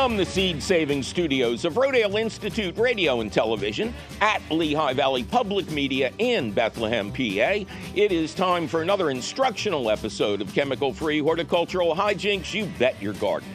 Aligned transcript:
From 0.00 0.16
the 0.16 0.24
seed 0.24 0.62
saving 0.62 1.02
studios 1.02 1.66
of 1.66 1.74
Rodale 1.74 2.18
Institute 2.18 2.74
Radio 2.78 3.20
and 3.20 3.30
Television 3.30 3.92
at 4.22 4.40
Lehigh 4.50 4.94
Valley 4.94 5.24
Public 5.24 5.70
Media 5.70 6.10
in 6.16 6.52
Bethlehem, 6.52 7.12
PA, 7.12 7.70
it 7.94 8.10
is 8.10 8.32
time 8.32 8.66
for 8.66 8.80
another 8.80 9.10
instructional 9.10 9.90
episode 9.90 10.40
of 10.40 10.54
chemical 10.54 10.94
free 10.94 11.18
horticultural 11.18 11.94
hijinks 11.94 12.54
you 12.54 12.64
bet 12.78 13.00
your 13.02 13.12
garden. 13.12 13.50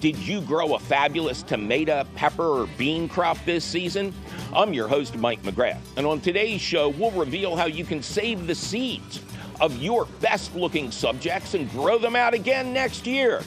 Did 0.00 0.18
you 0.18 0.40
grow 0.40 0.74
a 0.74 0.80
fabulous 0.80 1.44
tomato, 1.44 2.02
pepper, 2.16 2.62
or 2.62 2.66
bean 2.76 3.08
crop 3.08 3.38
this 3.44 3.64
season? 3.64 4.12
I'm 4.52 4.72
your 4.72 4.88
host, 4.88 5.14
Mike 5.14 5.44
McGrath, 5.44 5.78
and 5.96 6.08
on 6.08 6.20
today's 6.20 6.60
show, 6.60 6.88
we'll 6.88 7.12
reveal 7.12 7.54
how 7.54 7.66
you 7.66 7.84
can 7.84 8.02
save 8.02 8.48
the 8.48 8.54
seeds 8.56 9.20
of 9.60 9.80
your 9.80 10.06
best 10.20 10.56
looking 10.56 10.90
subjects 10.90 11.54
and 11.54 11.70
grow 11.70 11.98
them 11.98 12.16
out 12.16 12.34
again 12.34 12.72
next 12.72 13.06
year. 13.06 13.44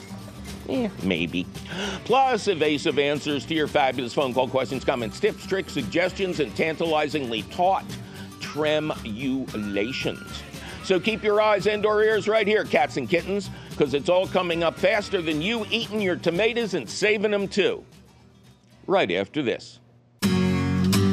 Eh, 0.68 0.88
maybe. 1.02 1.46
Plus, 2.04 2.48
evasive 2.48 2.98
answers 2.98 3.46
to 3.46 3.54
your 3.54 3.66
fabulous 3.66 4.12
phone 4.12 4.34
call 4.34 4.48
questions, 4.48 4.84
comments, 4.84 5.18
tips, 5.18 5.46
tricks, 5.46 5.72
suggestions, 5.72 6.40
and 6.40 6.54
tantalizingly 6.54 7.42
taut 7.44 7.84
tremulations. 8.40 10.42
So 10.84 10.98
keep 10.98 11.22
your 11.22 11.40
eyes 11.40 11.66
and 11.66 11.84
or 11.84 12.02
ears 12.02 12.28
right 12.28 12.46
here, 12.46 12.64
cats 12.64 12.96
and 12.96 13.08
kittens, 13.08 13.50
because 13.70 13.94
it's 13.94 14.08
all 14.08 14.26
coming 14.26 14.62
up 14.62 14.78
faster 14.78 15.20
than 15.20 15.42
you 15.42 15.66
eating 15.70 16.00
your 16.00 16.16
tomatoes 16.16 16.74
and 16.74 16.88
saving 16.88 17.30
them 17.30 17.48
too. 17.48 17.84
Right 18.86 19.10
after 19.12 19.42
this. 19.42 19.80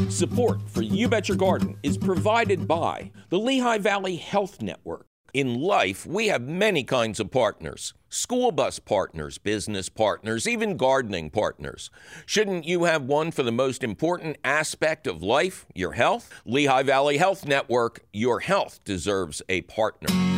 Support 0.09 0.61
for 0.69 0.81
You 0.81 1.09
Bet 1.09 1.27
Your 1.27 1.35
Garden 1.35 1.77
is 1.83 1.97
provided 1.97 2.67
by 2.67 3.11
the 3.29 3.37
Lehigh 3.37 3.79
Valley 3.79 4.15
Health 4.15 4.61
Network. 4.61 5.07
In 5.35 5.59
life, 5.59 6.05
we 6.05 6.27
have 6.27 6.47
many 6.47 6.85
kinds 6.85 7.19
of 7.19 7.29
partners 7.29 7.93
school 8.07 8.53
bus 8.53 8.79
partners, 8.79 9.37
business 9.37 9.89
partners, 9.89 10.47
even 10.47 10.77
gardening 10.77 11.29
partners. 11.29 11.91
Shouldn't 12.25 12.63
you 12.63 12.85
have 12.85 13.03
one 13.03 13.31
for 13.31 13.43
the 13.43 13.51
most 13.51 13.83
important 13.83 14.37
aspect 14.45 15.07
of 15.07 15.21
life, 15.21 15.65
your 15.75 15.91
health? 15.91 16.31
Lehigh 16.45 16.83
Valley 16.83 17.17
Health 17.17 17.45
Network, 17.45 18.05
your 18.13 18.39
health 18.39 18.79
deserves 18.85 19.41
a 19.49 19.63
partner. 19.63 20.34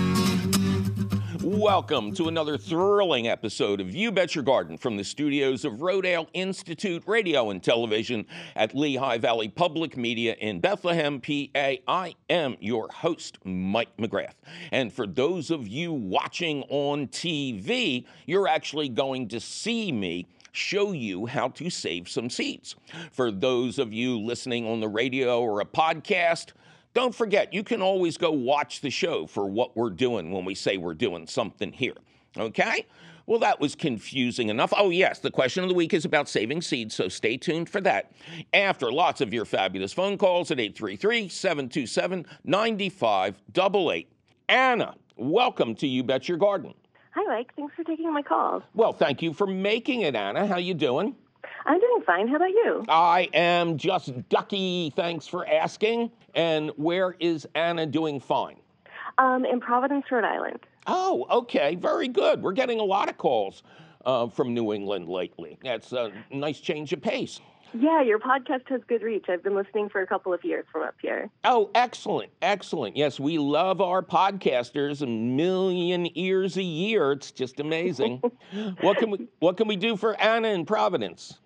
Welcome 1.50 2.14
to 2.16 2.28
another 2.28 2.58
thrilling 2.58 3.30
episode 3.30 3.80
of 3.80 3.95
You 3.95 4.12
Bet 4.12 4.36
Your 4.36 4.44
Garden 4.44 4.78
from 4.78 4.98
the 4.98 5.06
studios 5.06 5.64
of 5.64 5.76
Rodale 5.76 6.28
Institute 6.34 7.02
Radio 7.08 7.52
and 7.52 7.64
Television 7.64 8.26
at 8.58 8.76
Lehigh 8.76 9.17
Valley 9.17 9.48
Public 9.48 9.95
Media 9.95 10.36
in 10.42 10.59
Bethlehem, 10.59 11.22
PA. 11.22 11.76
I 11.88 12.16
am 12.30 12.58
your 12.59 12.89
host, 12.92 13.38
Mike 13.45 13.95
McGrath. 13.95 14.34
And 14.73 14.92
for 14.92 15.08
those 15.08 15.50
of 15.50 15.70
you 15.70 15.94
watching 15.94 16.64
on 16.64 17.08
TV, 17.08 18.04
you're 18.26 18.50
actually 18.50 18.89
going 18.89 19.30
to 19.30 19.39
see 19.39 19.94
me 19.94 20.28
show 20.52 20.92
you 20.92 21.28
how 21.28 21.48
to 21.48 21.70
save 21.70 22.09
some 22.09 22.30
seeds. 22.30 22.76
For 23.14 23.32
those 23.32 23.80
of 23.80 23.94
you 23.94 24.20
listening 24.20 24.67
on 24.67 24.82
the 24.82 24.89
radio 24.89 25.39
or 25.39 25.61
a 25.61 25.66
podcast, 25.66 26.52
don't 26.98 27.14
forget, 27.14 27.53
you 27.53 27.64
can 27.64 27.80
always 27.80 28.17
go 28.17 28.31
watch 28.31 28.81
the 28.81 28.90
show 28.90 29.28
for 29.28 29.45
what 29.45 29.78
we're 29.78 29.92
doing 29.92 30.31
when 30.31 30.44
we 30.45 30.56
say 30.56 30.78
we're 30.78 30.95
doing 30.95 31.28
something 31.28 31.72
here. 31.72 31.94
Okay? 32.36 32.88
Well, 33.28 33.38
that 33.42 33.59
was 33.59 33.76
confusing 33.76 34.50
enough. 34.50 34.73
Oh, 34.76 34.89
yes, 34.89 35.20
the 35.20 35.30
question 35.30 35.62
of 35.62 35.70
the 35.70 35.76
week 35.76 35.94
is 35.94 36.06
about 36.06 36.28
saving 36.28 36.64
seeds, 36.64 36.95
so 36.95 37.08
stay 37.08 37.38
tuned 37.38 37.70
for 37.70 37.81
that. 37.81 38.14
After 38.52 38.92
lots 38.92 39.22
of 39.22 39.31
your 39.31 39.45
fabulous 39.45 39.94
phone 39.94 40.17
calls 40.17 40.50
at 40.50 40.59
833 40.59 41.30
727 41.30 42.26
9588. 42.44 44.11
Anna, 44.50 44.95
welcome 45.17 45.76
to 45.76 45.86
You 45.86 46.02
Bet 46.02 46.28
Your 46.28 46.39
Garden. 46.39 46.73
Hi, 47.11 47.22
Mike. 47.28 47.54
Thanks 47.56 47.76
for 47.76 47.83
taking 47.83 48.11
my 48.11 48.23
call. 48.23 48.64
Well, 48.73 48.93
thank 48.93 49.22
you 49.22 49.33
for 49.33 49.45
making 49.45 50.02
it, 50.02 50.16
Anna. 50.16 50.48
How 50.48 50.58
you 50.58 50.73
doing? 50.73 51.16
I'm 51.67 51.82
doing 51.82 52.02
fine. 52.05 52.28
How 52.30 52.38
about 52.38 52.50
you? 52.50 52.86
I 52.88 53.30
am 53.33 53.78
just 53.78 54.30
ducky. 54.30 54.94
Thanks 54.95 55.28
for 55.28 55.45
asking. 55.45 56.11
And 56.33 56.72
where 56.78 57.16
is 57.20 57.45
Anna 57.55 57.86
doing 57.86 58.22
fine? 58.22 58.55
Um, 59.17 59.44
in 59.44 59.60
Providence, 59.60 60.05
Rhode 60.10 60.23
Island. 60.23 60.60
Oh, 60.88 61.28
okay. 61.30 61.76
Very 61.76 62.08
good. 62.08 62.42
We're 62.42 62.54
getting 62.54 62.80
a 62.80 62.83
lot 62.86 63.10
of 63.10 63.17
calls 63.17 63.64
uh, 64.05 64.28
from 64.28 64.54
New 64.54 64.72
England 64.72 65.10
lately. 65.10 65.60
That's 65.61 65.92
a 65.92 66.14
nice 66.32 66.61
change 66.61 66.94
of 66.94 67.02
pace. 67.02 67.42
Yeah, 67.73 68.02
your 68.02 68.17
podcast 68.17 68.70
has 68.70 68.80
good 68.88 69.02
reach. 69.02 69.26
I've 69.28 69.44
been 69.44 69.55
listening 69.55 69.89
for 69.89 70.02
a 70.02 70.08
couple 70.08 70.34
of 70.34 70.45
years 70.45 70.66
from 70.72 70.84
up 70.84 70.95
here. 71.02 71.30
Oh, 71.44 71.70
excellent. 71.76 72.32
Excellent. 72.42 72.95
Yes, 72.95 73.20
we 73.20 73.38
love 73.38 73.82
our 73.82 74.02
podcasters, 74.02 75.02
a 75.02 75.05
million 75.05 76.08
ears 76.17 76.55
a 76.55 76.64
year. 76.64 77.11
It's 77.11 77.32
just 77.32 77.60
amazing. 77.60 78.22
what 78.82 78.98
can 78.98 79.11
we 79.11 79.28
what 79.39 79.58
can 79.58 79.67
we 79.67 79.76
do 79.76 79.98
for 79.98 80.20
Anna 80.22 80.48
in 80.48 80.66
Providence? 80.66 81.39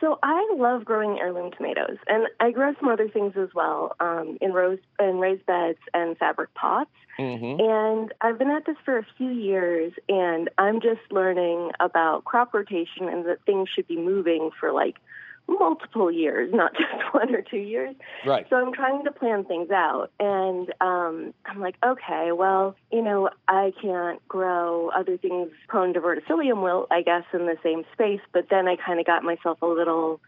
So 0.00 0.18
I 0.22 0.54
love 0.56 0.84
growing 0.84 1.18
heirloom 1.18 1.50
tomatoes, 1.56 1.96
and 2.06 2.28
I 2.40 2.50
grow 2.50 2.72
some 2.78 2.88
other 2.88 3.08
things 3.08 3.34
as 3.36 3.48
well 3.54 3.96
um, 4.00 4.38
in 4.40 4.52
rose 4.52 4.78
in 5.00 5.18
raised 5.18 5.44
beds 5.46 5.78
and 5.92 6.16
fabric 6.18 6.54
pots. 6.54 6.90
Mm-hmm. 7.18 7.60
And 7.60 8.14
I've 8.20 8.38
been 8.38 8.50
at 8.50 8.64
this 8.64 8.76
for 8.84 8.96
a 8.96 9.06
few 9.16 9.30
years, 9.30 9.92
and 10.08 10.50
I'm 10.56 10.80
just 10.80 11.00
learning 11.10 11.72
about 11.80 12.24
crop 12.24 12.54
rotation 12.54 13.08
and 13.08 13.26
that 13.26 13.38
things 13.44 13.68
should 13.74 13.88
be 13.88 13.96
moving 13.96 14.50
for 14.58 14.72
like 14.72 14.96
multiple 15.48 16.12
years, 16.12 16.52
not 16.52 16.72
just 16.78 17.14
one 17.14 17.34
or 17.34 17.42
two 17.42 17.58
years. 17.58 17.96
Right. 18.26 18.46
So 18.50 18.56
I'm 18.56 18.72
trying 18.72 19.04
to 19.04 19.10
plan 19.10 19.44
things 19.44 19.70
out. 19.70 20.10
And 20.20 20.72
um, 20.80 21.34
I'm 21.46 21.60
like, 21.60 21.76
okay, 21.84 22.30
well, 22.32 22.76
you 22.92 23.02
know, 23.02 23.30
I 23.48 23.72
can't 23.80 24.26
grow 24.28 24.90
other 24.90 25.16
things 25.16 25.50
prone 25.68 25.94
to 25.94 26.00
verticillium 26.00 26.62
wilt, 26.62 26.88
I 26.90 27.02
guess, 27.02 27.24
in 27.32 27.46
the 27.46 27.56
same 27.62 27.84
space. 27.92 28.20
But 28.32 28.46
then 28.50 28.68
I 28.68 28.76
kind 28.76 29.00
of 29.00 29.06
got 29.06 29.24
myself 29.24 29.60
a 29.62 29.66
little 29.66 30.20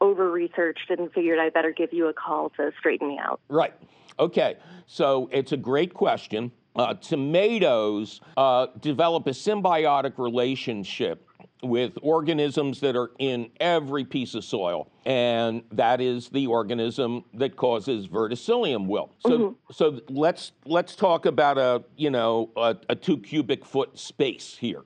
over 0.00 0.30
researched 0.30 0.90
and 0.90 1.12
figured 1.12 1.40
I 1.40 1.50
better 1.50 1.72
give 1.72 1.92
you 1.92 2.06
a 2.06 2.12
call 2.12 2.50
to 2.50 2.70
straighten 2.78 3.08
me 3.08 3.18
out. 3.18 3.40
Right. 3.48 3.74
Okay. 4.18 4.56
So 4.86 5.28
it's 5.32 5.52
a 5.52 5.56
great 5.56 5.92
question. 5.92 6.52
Uh, 6.76 6.94
tomatoes 6.94 8.20
uh, 8.36 8.68
develop 8.80 9.26
a 9.26 9.30
symbiotic 9.30 10.16
relationship 10.16 11.26
with 11.62 11.98
organisms 12.02 12.80
that 12.80 12.96
are 12.96 13.10
in 13.18 13.50
every 13.60 14.04
piece 14.04 14.34
of 14.34 14.44
soil, 14.44 14.90
and 15.04 15.62
that 15.72 16.00
is 16.00 16.28
the 16.28 16.46
organism 16.46 17.24
that 17.34 17.56
causes 17.56 18.06
verticillium 18.06 18.86
wilt. 18.86 19.14
So, 19.20 19.30
mm-hmm. 19.30 19.72
so 19.72 20.00
let's 20.08 20.52
let's 20.64 20.94
talk 20.94 21.26
about 21.26 21.58
a 21.58 21.82
you 21.96 22.10
know 22.10 22.50
a, 22.56 22.76
a 22.88 22.94
two 22.94 23.18
cubic 23.18 23.64
foot 23.64 23.98
space 23.98 24.56
here. 24.58 24.84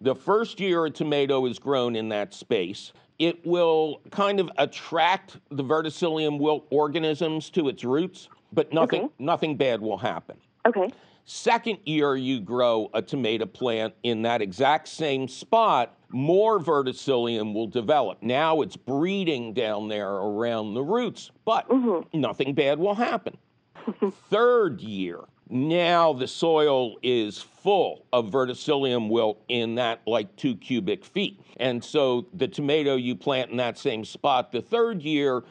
The 0.00 0.14
first 0.14 0.60
year 0.60 0.84
a 0.86 0.90
tomato 0.90 1.46
is 1.46 1.58
grown 1.58 1.96
in 1.96 2.08
that 2.10 2.34
space, 2.34 2.92
it 3.18 3.44
will 3.46 4.00
kind 4.10 4.40
of 4.40 4.50
attract 4.58 5.38
the 5.50 5.62
verticillium 5.62 6.38
wilt 6.38 6.66
organisms 6.70 7.48
to 7.50 7.68
its 7.68 7.84
roots, 7.84 8.28
but 8.52 8.72
nothing 8.72 9.04
okay. 9.04 9.14
nothing 9.18 9.56
bad 9.56 9.80
will 9.80 9.98
happen. 9.98 10.36
Okay. 10.66 10.90
Second 11.26 11.78
year 11.84 12.16
you 12.16 12.40
grow 12.40 12.90
a 12.92 13.00
tomato 13.00 13.46
plant 13.46 13.94
in 14.02 14.22
that 14.22 14.42
exact 14.42 14.88
same 14.88 15.26
spot, 15.26 15.96
more 16.10 16.60
verticillium 16.60 17.54
will 17.54 17.66
develop. 17.66 18.22
Now 18.22 18.60
it's 18.60 18.76
breeding 18.76 19.54
down 19.54 19.88
there 19.88 20.10
around 20.10 20.74
the 20.74 20.82
roots, 20.82 21.30
but 21.46 21.66
mm-hmm. 21.68 22.20
nothing 22.20 22.54
bad 22.54 22.78
will 22.78 22.94
happen. 22.94 23.38
Third 24.30 24.82
year, 24.82 25.20
now 25.48 26.12
the 26.12 26.28
soil 26.28 26.96
is 27.02 27.38
full 27.38 28.04
of 28.12 28.26
verticillium 28.26 29.08
wilt 29.08 29.42
in 29.48 29.76
that 29.76 30.02
like 30.06 30.36
two 30.36 30.56
cubic 30.56 31.06
feet. 31.06 31.40
And 31.56 31.82
so 31.82 32.26
the 32.34 32.48
tomato 32.48 32.96
you 32.96 33.16
plant 33.16 33.50
in 33.50 33.56
that 33.56 33.78
same 33.78 34.04
spot, 34.04 34.52
the 34.52 34.60
third 34.60 35.00
year, 35.00 35.42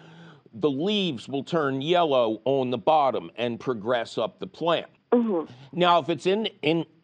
the 0.53 0.69
leaves 0.69 1.28
will 1.28 1.44
turn 1.44 1.81
yellow 1.81 2.41
on 2.46 2.69
the 2.69 2.78
bottom 2.78 3.31
and 3.37 3.59
progress 3.59 4.19
up 4.19 4.40
the 4.40 4.46
plant. 4.46 4.87
Mm-hmm. 5.14 5.54
Now, 5.74 6.00
if 6.00 6.10
it's 6.10 6.26
in 6.26 6.48
in 6.62 6.86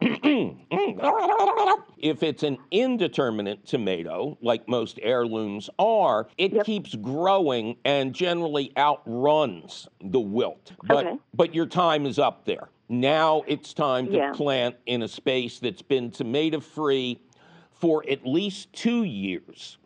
if 1.98 2.22
it's 2.22 2.42
an 2.42 2.58
indeterminate 2.70 3.66
tomato, 3.66 4.36
like 4.42 4.68
most 4.68 4.98
heirlooms 5.02 5.70
are, 5.78 6.28
it 6.36 6.52
yep. 6.52 6.66
keeps 6.66 6.94
growing 6.96 7.76
and 7.84 8.12
generally 8.14 8.72
outruns 8.76 9.88
the 10.02 10.20
wilt. 10.20 10.72
But 10.84 11.06
okay. 11.06 11.18
but 11.34 11.54
your 11.54 11.66
time 11.66 12.06
is 12.06 12.18
up 12.18 12.44
there. 12.44 12.68
Now 12.88 13.44
it's 13.46 13.72
time 13.72 14.06
to 14.06 14.16
yeah. 14.16 14.32
plant 14.32 14.74
in 14.86 15.02
a 15.02 15.08
space 15.08 15.60
that's 15.60 15.82
been 15.82 16.10
tomato 16.10 16.58
free 16.58 17.20
for 17.70 18.04
at 18.10 18.26
least 18.26 18.72
two 18.72 19.04
years. 19.04 19.78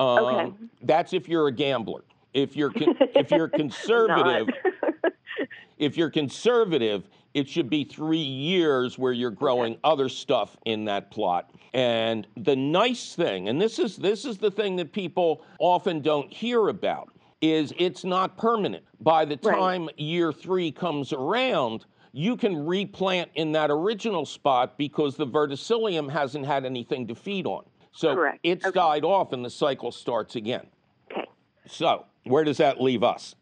Um, 0.00 0.18
okay. 0.18 0.52
That's 0.82 1.12
if 1.12 1.28
you're 1.28 1.46
a 1.46 1.52
gambler. 1.52 2.02
If 2.34 2.56
you're 2.56 2.70
con- 2.70 2.96
if 2.98 3.30
you're 3.30 3.48
conservative, 3.62 4.48
if 5.78 5.96
you're 5.96 6.10
conservative, 6.10 7.08
it 7.34 7.48
should 7.48 7.70
be 7.70 7.84
three 7.84 8.18
years 8.18 8.98
where 8.98 9.12
you're 9.12 9.30
growing 9.30 9.72
okay. 9.72 9.80
other 9.84 10.08
stuff 10.08 10.56
in 10.64 10.84
that 10.86 11.10
plot. 11.10 11.50
And 11.74 12.26
the 12.36 12.56
nice 12.56 13.14
thing, 13.14 13.48
and 13.48 13.60
this 13.60 13.78
is 13.78 13.96
this 13.96 14.24
is 14.24 14.38
the 14.38 14.50
thing 14.50 14.76
that 14.76 14.92
people 14.92 15.42
often 15.58 16.00
don't 16.00 16.32
hear 16.32 16.68
about, 16.68 17.10
is 17.40 17.72
it's 17.78 18.04
not 18.04 18.36
permanent. 18.36 18.84
By 19.00 19.24
the 19.24 19.36
time 19.36 19.86
right. 19.86 20.00
year 20.00 20.32
three 20.32 20.72
comes 20.72 21.12
around, 21.12 21.84
you 22.12 22.36
can 22.36 22.66
replant 22.66 23.30
in 23.34 23.52
that 23.52 23.70
original 23.70 24.24
spot 24.24 24.78
because 24.78 25.16
the 25.16 25.26
verticillium 25.26 26.10
hasn't 26.10 26.46
had 26.46 26.64
anything 26.64 27.06
to 27.06 27.14
feed 27.14 27.46
on. 27.46 27.64
So 27.92 28.14
Correct. 28.14 28.40
it's 28.42 28.64
Okay. 28.64 28.74
died 28.74 29.04
off 29.04 29.32
and 29.32 29.44
the 29.44 29.50
cycle 29.50 29.92
starts 29.92 30.36
again. 30.36 30.66
Okay. 31.10 31.26
So 31.66 32.06
where 32.24 32.44
does 32.44 32.56
that 32.56 32.80
leave 32.80 33.02
us? 33.02 33.34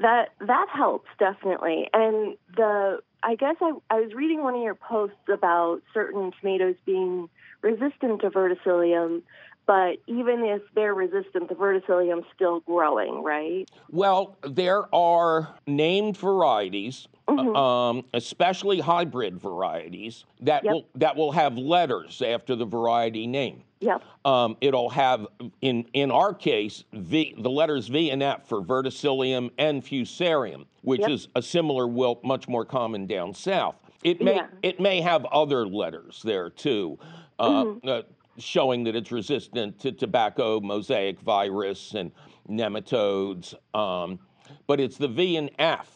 That 0.00 0.30
that 0.40 0.66
helps 0.68 1.08
definitely. 1.18 1.88
And 1.92 2.36
the 2.56 3.00
I 3.24 3.36
guess 3.36 3.56
I, 3.62 3.72
I 3.90 4.00
was 4.00 4.12
reading 4.12 4.42
one 4.42 4.54
of 4.54 4.62
your 4.62 4.74
posts 4.74 5.16
about 5.32 5.80
certain 5.94 6.30
tomatoes 6.38 6.74
being 6.84 7.30
resistant 7.62 8.20
to 8.20 8.30
verticillium, 8.30 9.22
but 9.66 9.96
even 10.06 10.44
if 10.44 10.62
they're 10.74 10.94
resistant, 10.94 11.48
the 11.48 11.54
verticillium's 11.54 12.26
still 12.34 12.60
growing, 12.60 13.22
right? 13.22 13.68
Well, 13.90 14.36
there 14.42 14.94
are 14.94 15.54
named 15.66 16.16
varieties, 16.16 17.08
Mhm. 17.28 17.56
um, 17.56 18.04
especially 18.12 18.80
hybrid 18.80 19.38
varieties, 19.38 20.24
that 20.40 20.64
Yep. 20.64 20.72
will 20.72 20.84
that 20.94 21.16
will 21.16 21.32
have 21.32 21.56
letters 21.56 22.20
after 22.20 22.54
the 22.54 22.66
variety 22.66 23.26
name. 23.26 23.62
Yep. 23.80 24.02
Um, 24.24 24.56
it'll 24.60 24.90
have 24.90 25.26
in 25.62 25.86
in 25.94 26.10
our 26.10 26.34
case 26.34 26.84
V 26.92 27.34
the 27.38 27.50
letters 27.50 27.88
V 27.88 28.10
and 28.10 28.22
F 28.22 28.46
for 28.46 28.60
verticillium 28.62 29.50
and 29.58 29.82
fusarium, 29.82 30.66
which 30.82 31.00
Yep. 31.02 31.10
is 31.10 31.28
a 31.34 31.42
similar 31.42 31.86
wilt, 31.86 32.22
much 32.24 32.48
more 32.48 32.64
common 32.66 33.06
down 33.06 33.32
south. 33.32 33.76
It 34.02 34.20
may 34.20 34.36
Yeah. 34.36 34.46
it 34.62 34.78
may 34.80 35.00
have 35.00 35.24
other 35.26 35.66
letters 35.66 36.20
there 36.22 36.50
too, 36.50 36.98
uh, 37.38 37.64
Mm-hmm. 37.64 37.88
uh, 37.88 38.02
showing 38.38 38.84
that 38.84 38.96
it's 38.96 39.12
resistant 39.12 39.78
to 39.80 39.92
tobacco 39.92 40.60
mosaic 40.60 41.20
virus 41.20 41.94
and 41.94 42.10
nematodes. 42.48 43.54
Um, 43.74 44.18
but 44.66 44.80
it's 44.80 44.96
the 44.96 45.08
V 45.08 45.36
and 45.36 45.50
F 45.58 45.88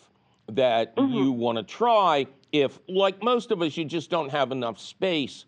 that 0.48 0.96
Mm-hmm. 0.96 1.14
you 1.14 1.32
want 1.32 1.58
to 1.58 1.64
try 1.64 2.26
if, 2.52 2.78
like 2.88 3.22
most 3.22 3.50
of 3.50 3.60
us, 3.60 3.76
you 3.76 3.84
just 3.84 4.08
don't 4.10 4.30
have 4.30 4.52
enough 4.52 4.78
space 4.78 5.44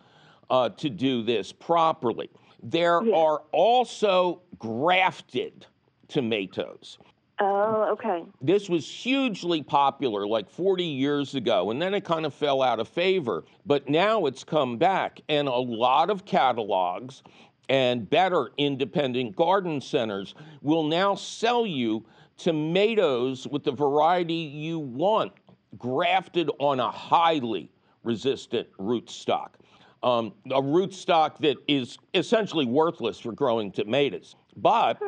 uh, 0.51 0.69
to 0.71 0.91
do 0.91 1.23
this 1.23 1.53
properly. 1.53 2.29
There 2.63 3.03
Yeah. 3.03 3.17
are 3.17 3.43
also 3.53 4.43
grafted 4.59 5.65
tomatoes. 6.09 6.99
Oh, 7.43 7.89
okay. 7.93 8.25
This 8.43 8.69
was 8.69 8.87
hugely 8.87 9.63
popular 9.63 10.27
like 10.27 10.51
40 10.51 10.85
years 10.85 11.35
ago, 11.35 11.71
and 11.71 11.81
then 11.81 11.95
it 11.95 12.05
kind 12.05 12.27
of 12.27 12.35
fell 12.35 12.61
out 12.61 12.81
of 12.81 12.89
favor. 12.89 13.45
But 13.65 13.89
now 13.89 14.27
it's 14.27 14.45
come 14.45 14.77
back, 14.77 15.23
and 15.31 15.49
a 15.49 15.57
lot 15.57 16.11
of 16.11 16.27
catalogs 16.27 17.23
and 17.71 18.09
better 18.11 18.51
independent 18.59 19.37
garden 19.37 19.81
centers 19.81 20.35
will 20.61 20.85
now 20.85 21.15
sell 21.15 21.65
you 21.65 22.05
tomatoes 22.37 23.47
with 23.47 23.65
the 23.65 23.73
variety 23.73 24.35
you 24.35 24.79
want, 24.79 25.33
grafted 25.79 26.51
on 26.59 26.79
a 26.79 26.91
highly 26.91 27.71
resistant 28.05 28.69
rootstock. 28.79 29.51
Um, 30.03 30.33
a 30.47 30.61
rootstock 30.61 31.39
that 31.39 31.57
is 31.69 31.97
essentially 32.13 32.67
worthless 32.67 33.19
for 33.19 33.33
growing 33.33 33.71
tomatoes. 33.71 34.35
But 34.57 34.99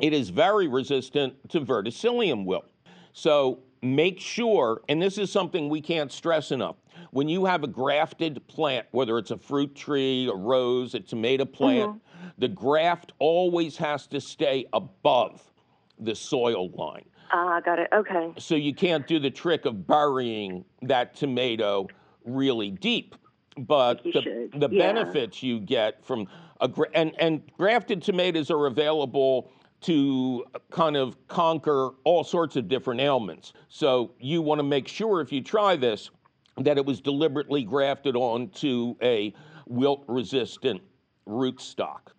it 0.00 0.12
is 0.12 0.30
very 0.30 0.68
resistant 0.68 1.34
to 1.50 1.60
verticillium 1.60 2.44
wilt. 2.44 2.68
So 3.12 3.60
make 3.82 4.18
sure, 4.18 4.82
and 4.88 5.00
this 5.00 5.18
is 5.18 5.30
something 5.30 5.68
we 5.68 5.80
can't 5.80 6.10
stress 6.10 6.50
enough, 6.50 6.76
when 7.10 7.28
you 7.28 7.44
have 7.44 7.62
a 7.62 7.68
grafted 7.68 8.46
plant, 8.48 8.86
whether 8.90 9.18
it's 9.18 9.30
a 9.30 9.38
fruit 9.38 9.74
tree, 9.74 10.28
a 10.28 10.34
rose, 10.34 10.94
a 10.94 11.00
tomato 11.00 11.44
plant, 11.44 12.02
the 12.38 12.48
graft 12.48 13.12
always 13.18 13.76
has 13.76 14.06
to 14.08 14.20
stay 14.20 14.66
above 14.72 15.52
the 16.00 16.14
soil 16.14 16.70
line. 16.70 17.04
Ah, 17.30 17.60
got 17.60 17.78
it. 17.78 17.88
Okay. 17.92 18.32
So 18.38 18.54
you 18.54 18.74
can't 18.74 19.06
do 19.06 19.18
the 19.18 19.30
trick 19.30 19.64
of 19.64 19.86
burying 19.86 20.64
that 20.82 21.14
tomato 21.14 21.86
really 22.24 22.70
deep. 22.70 23.14
But 23.56 24.02
the, 24.02 24.22
should, 24.22 24.60
the 24.60 24.68
yeah. 24.68 24.92
benefits 24.92 25.42
you 25.42 25.60
get 25.60 26.04
from 26.04 26.26
a 26.60 26.66
gra- 26.66 26.88
and 26.92 27.12
and 27.20 27.42
grafted 27.56 28.02
tomatoes 28.02 28.50
are 28.50 28.66
available 28.66 29.52
to 29.84 30.44
kind 30.70 30.96
of 30.96 31.16
conquer 31.28 31.90
all 32.04 32.24
sorts 32.24 32.56
of 32.56 32.68
different 32.68 33.00
ailments. 33.00 33.52
So 33.68 34.12
you 34.18 34.40
want 34.40 34.58
to 34.58 34.62
make 34.62 34.88
sure 34.88 35.20
if 35.20 35.30
you 35.30 35.42
try 35.42 35.76
this 35.76 36.10
that 36.58 36.78
it 36.78 36.86
was 36.86 37.00
deliberately 37.00 37.64
grafted 37.64 38.16
onto 38.16 38.94
a 39.02 39.34
wilt 39.66 40.04
resistant 40.08 40.80
rootstock. 41.28 42.13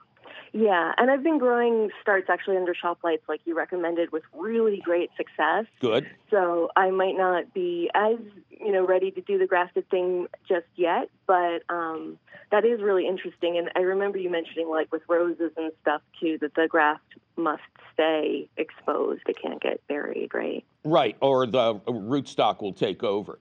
Yeah, 0.57 0.93
and 0.97 1.11
I've 1.11 1.21
been 1.21 1.37
growing 1.37 1.89
starts 2.01 2.29
actually 2.29 2.55
under 2.55 2.73
shop 2.73 2.99
lights 3.03 3.23
like 3.27 3.41
you 3.43 3.57
recommended 3.57 4.13
with 4.13 4.23
really 4.33 4.79
great 4.79 5.09
success. 5.17 5.65
Good. 5.81 6.09
So 6.31 6.69
I 6.77 6.91
might 6.91 7.17
not 7.17 7.53
be 7.53 7.91
as 7.93 8.15
you 8.49 8.71
know 8.71 8.87
ready 8.87 9.11
to 9.11 9.19
do 9.19 9.37
the 9.37 9.47
grafted 9.47 9.89
thing 9.89 10.27
just 10.47 10.67
yet, 10.77 11.09
but 11.27 11.63
um, 11.67 12.17
that 12.51 12.63
is 12.63 12.81
really 12.81 13.05
interesting. 13.05 13.57
And 13.57 13.69
I 13.75 13.81
remember 13.81 14.17
you 14.17 14.29
mentioning 14.29 14.69
like 14.69 14.89
with 14.93 15.01
roses 15.09 15.51
and 15.57 15.73
stuff 15.81 16.01
too 16.21 16.37
that 16.39 16.55
the 16.55 16.69
graft 16.69 17.15
must 17.35 17.63
stay 17.93 18.47
exposed; 18.55 19.23
it 19.27 19.37
can't 19.37 19.61
get 19.61 19.85
buried, 19.89 20.33
right? 20.33 20.63
Right, 20.85 21.17
or 21.19 21.45
the 21.45 21.81
rootstock 21.85 22.61
will 22.61 22.71
take 22.71 23.03
over. 23.03 23.39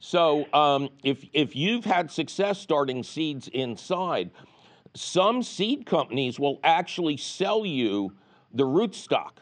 So 0.00 0.46
um, 0.54 0.88
if 1.02 1.26
if 1.34 1.54
you've 1.54 1.84
had 1.84 2.10
success 2.10 2.58
starting 2.58 3.02
seeds 3.02 3.48
inside, 3.48 4.30
some 4.94 5.42
seed 5.42 5.86
companies 5.86 6.38
will 6.38 6.60
actually 6.62 7.16
sell 7.16 7.66
you 7.66 8.12
the 8.52 8.64
rootstock, 8.64 9.38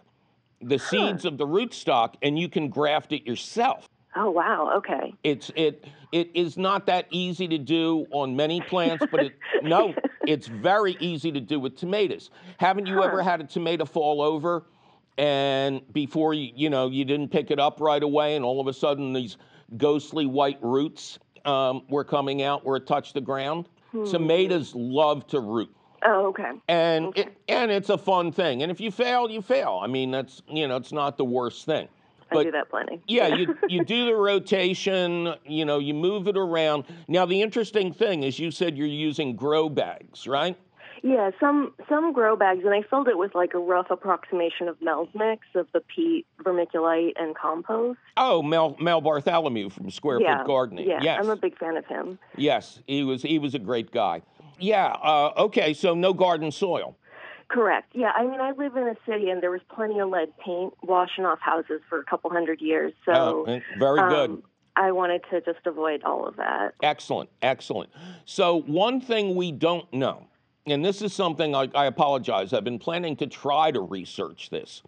the 0.60 0.78
seeds 0.78 1.24
of 1.24 1.38
the 1.38 1.46
rootstock, 1.46 2.14
and 2.22 2.38
you 2.38 2.48
can 2.48 2.68
graft 2.68 3.12
it 3.12 3.26
yourself. 3.26 3.88
Oh 4.14 4.30
wow, 4.30 4.72
okay. 4.76 5.14
It's 5.22 5.50
it 5.56 5.86
it 6.12 6.30
is 6.34 6.56
not 6.58 6.86
that 6.86 7.06
easy 7.10 7.48
to 7.48 7.58
do 7.58 8.06
on 8.10 8.36
many 8.36 8.60
plants, 8.60 9.04
but 9.10 9.24
it, 9.24 9.32
no, 9.62 9.94
it's 10.26 10.46
very 10.46 10.96
easy 11.00 11.32
to 11.32 11.40
do 11.40 11.58
with 11.58 11.76
tomatoes. 11.76 12.30
Haven't 12.58 12.86
you 12.86 13.02
ever 13.02 13.22
had 13.22 13.40
a 13.40 13.44
tomato 13.44 13.86
fall 13.86 14.20
over, 14.20 14.64
and 15.16 15.80
before 15.92 16.34
you 16.34 16.52
you 16.54 16.70
know 16.70 16.88
you 16.88 17.04
didn't 17.04 17.28
pick 17.28 17.50
it 17.50 17.58
up 17.58 17.80
right 17.80 18.02
away, 18.02 18.36
and 18.36 18.44
all 18.44 18.60
of 18.60 18.66
a 18.66 18.72
sudden 18.72 19.12
these 19.12 19.38
ghostly 19.78 20.26
white 20.26 20.58
roots 20.62 21.18
um, 21.46 21.82
were 21.88 22.04
coming 22.04 22.42
out 22.42 22.64
where 22.64 22.76
it 22.76 22.86
touched 22.86 23.14
the 23.14 23.20
ground? 23.20 23.68
Hmm. 23.92 24.04
Tomatoes 24.04 24.74
love 24.74 25.26
to 25.28 25.40
root 25.40 25.70
Oh 26.04 26.26
okay. 26.28 26.50
and 26.66 27.16
it, 27.16 27.36
and 27.48 27.70
it's 27.70 27.90
a 27.90 27.98
fun 27.98 28.32
thing. 28.32 28.62
And 28.62 28.72
if 28.72 28.80
you 28.80 28.90
fail, 28.90 29.30
you 29.30 29.40
fail. 29.42 29.80
I 29.82 29.86
mean, 29.86 30.10
that's 30.10 30.42
you 30.48 30.66
know, 30.66 30.76
it's 30.76 30.92
not 30.92 31.16
the 31.16 31.24
worst 31.24 31.66
thing. 31.66 31.88
I 32.30 32.44
do 32.44 32.50
that 32.50 32.70
plenty. 32.70 33.02
yeah, 33.06 33.26
you 33.26 33.56
you 33.68 33.84
do 33.84 34.06
the 34.06 34.14
rotation. 34.14 35.34
You 35.44 35.66
know, 35.66 35.78
you 35.78 35.92
move 35.92 36.28
it 36.28 36.38
around. 36.38 36.84
Now, 37.06 37.26
the 37.26 37.42
interesting 37.42 37.92
thing 37.92 38.22
is, 38.22 38.38
you 38.38 38.50
said 38.50 38.76
you're 38.76 38.86
using 38.86 39.36
grow 39.36 39.68
bags, 39.68 40.26
right? 40.26 40.56
Yeah, 41.02 41.30
some 41.40 41.74
some 41.88 42.12
grow 42.12 42.36
bags, 42.36 42.60
and 42.64 42.72
I 42.72 42.82
filled 42.88 43.08
it 43.08 43.18
with 43.18 43.34
like 43.34 43.54
a 43.54 43.58
rough 43.58 43.90
approximation 43.90 44.68
of 44.68 44.80
Mel's 44.80 45.08
mix 45.14 45.46
of 45.56 45.66
the 45.72 45.80
peat, 45.80 46.26
vermiculite, 46.42 47.12
and 47.16 47.34
compost. 47.34 47.98
Oh, 48.16 48.40
Mel 48.42 48.76
Mel 48.78 49.00
Bartholomew 49.00 49.68
from 49.70 49.90
Square 49.90 50.20
yeah, 50.22 50.38
Foot 50.38 50.46
Gardening. 50.46 50.88
yeah, 50.88 51.00
yes, 51.02 51.18
I'm 51.20 51.30
a 51.30 51.36
big 51.36 51.58
fan 51.58 51.76
of 51.76 51.84
him. 51.86 52.18
yes, 52.36 52.80
he 52.86 53.02
was 53.02 53.22
he 53.22 53.38
was 53.40 53.54
a 53.54 53.58
great 53.58 53.90
guy. 53.90 54.22
Yeah. 54.60 54.86
Uh, 55.02 55.32
okay, 55.38 55.74
so 55.74 55.94
no 55.94 56.12
garden 56.12 56.52
soil. 56.52 56.96
Correct. 57.48 57.90
Yeah, 57.94 58.12
I 58.16 58.22
mean, 58.24 58.40
I 58.40 58.52
live 58.52 58.76
in 58.76 58.84
a 58.84 58.94
city, 59.04 59.28
and 59.28 59.42
there 59.42 59.50
was 59.50 59.60
plenty 59.74 59.98
of 59.98 60.08
lead 60.08 60.32
paint 60.38 60.72
washing 60.84 61.24
off 61.24 61.40
houses 61.40 61.80
for 61.88 61.98
a 61.98 62.04
couple 62.04 62.30
hundred 62.30 62.60
years. 62.60 62.92
So 63.04 63.44
Uh, 63.46 63.58
very 63.78 63.98
good. 64.08 64.30
um, 64.30 64.42
I 64.76 64.92
wanted 64.92 65.22
to 65.30 65.40
just 65.40 65.66
avoid 65.66 66.02
all 66.04 66.26
of 66.26 66.36
that. 66.36 66.74
Excellent, 66.82 67.28
excellent. 67.42 67.90
So, 68.24 68.62
one 68.62 69.00
thing 69.02 69.34
we 69.34 69.52
don't 69.52 69.92
know, 69.92 70.28
and 70.66 70.84
this 70.84 71.02
is 71.02 71.12
something 71.12 71.54
I, 71.54 71.68
I 71.74 71.86
apologize, 71.86 72.52
I've 72.52 72.64
been 72.64 72.78
planning 72.78 73.16
to 73.16 73.26
try 73.26 73.70
to 73.70 73.80
research 73.80 74.50
this. 74.50 74.82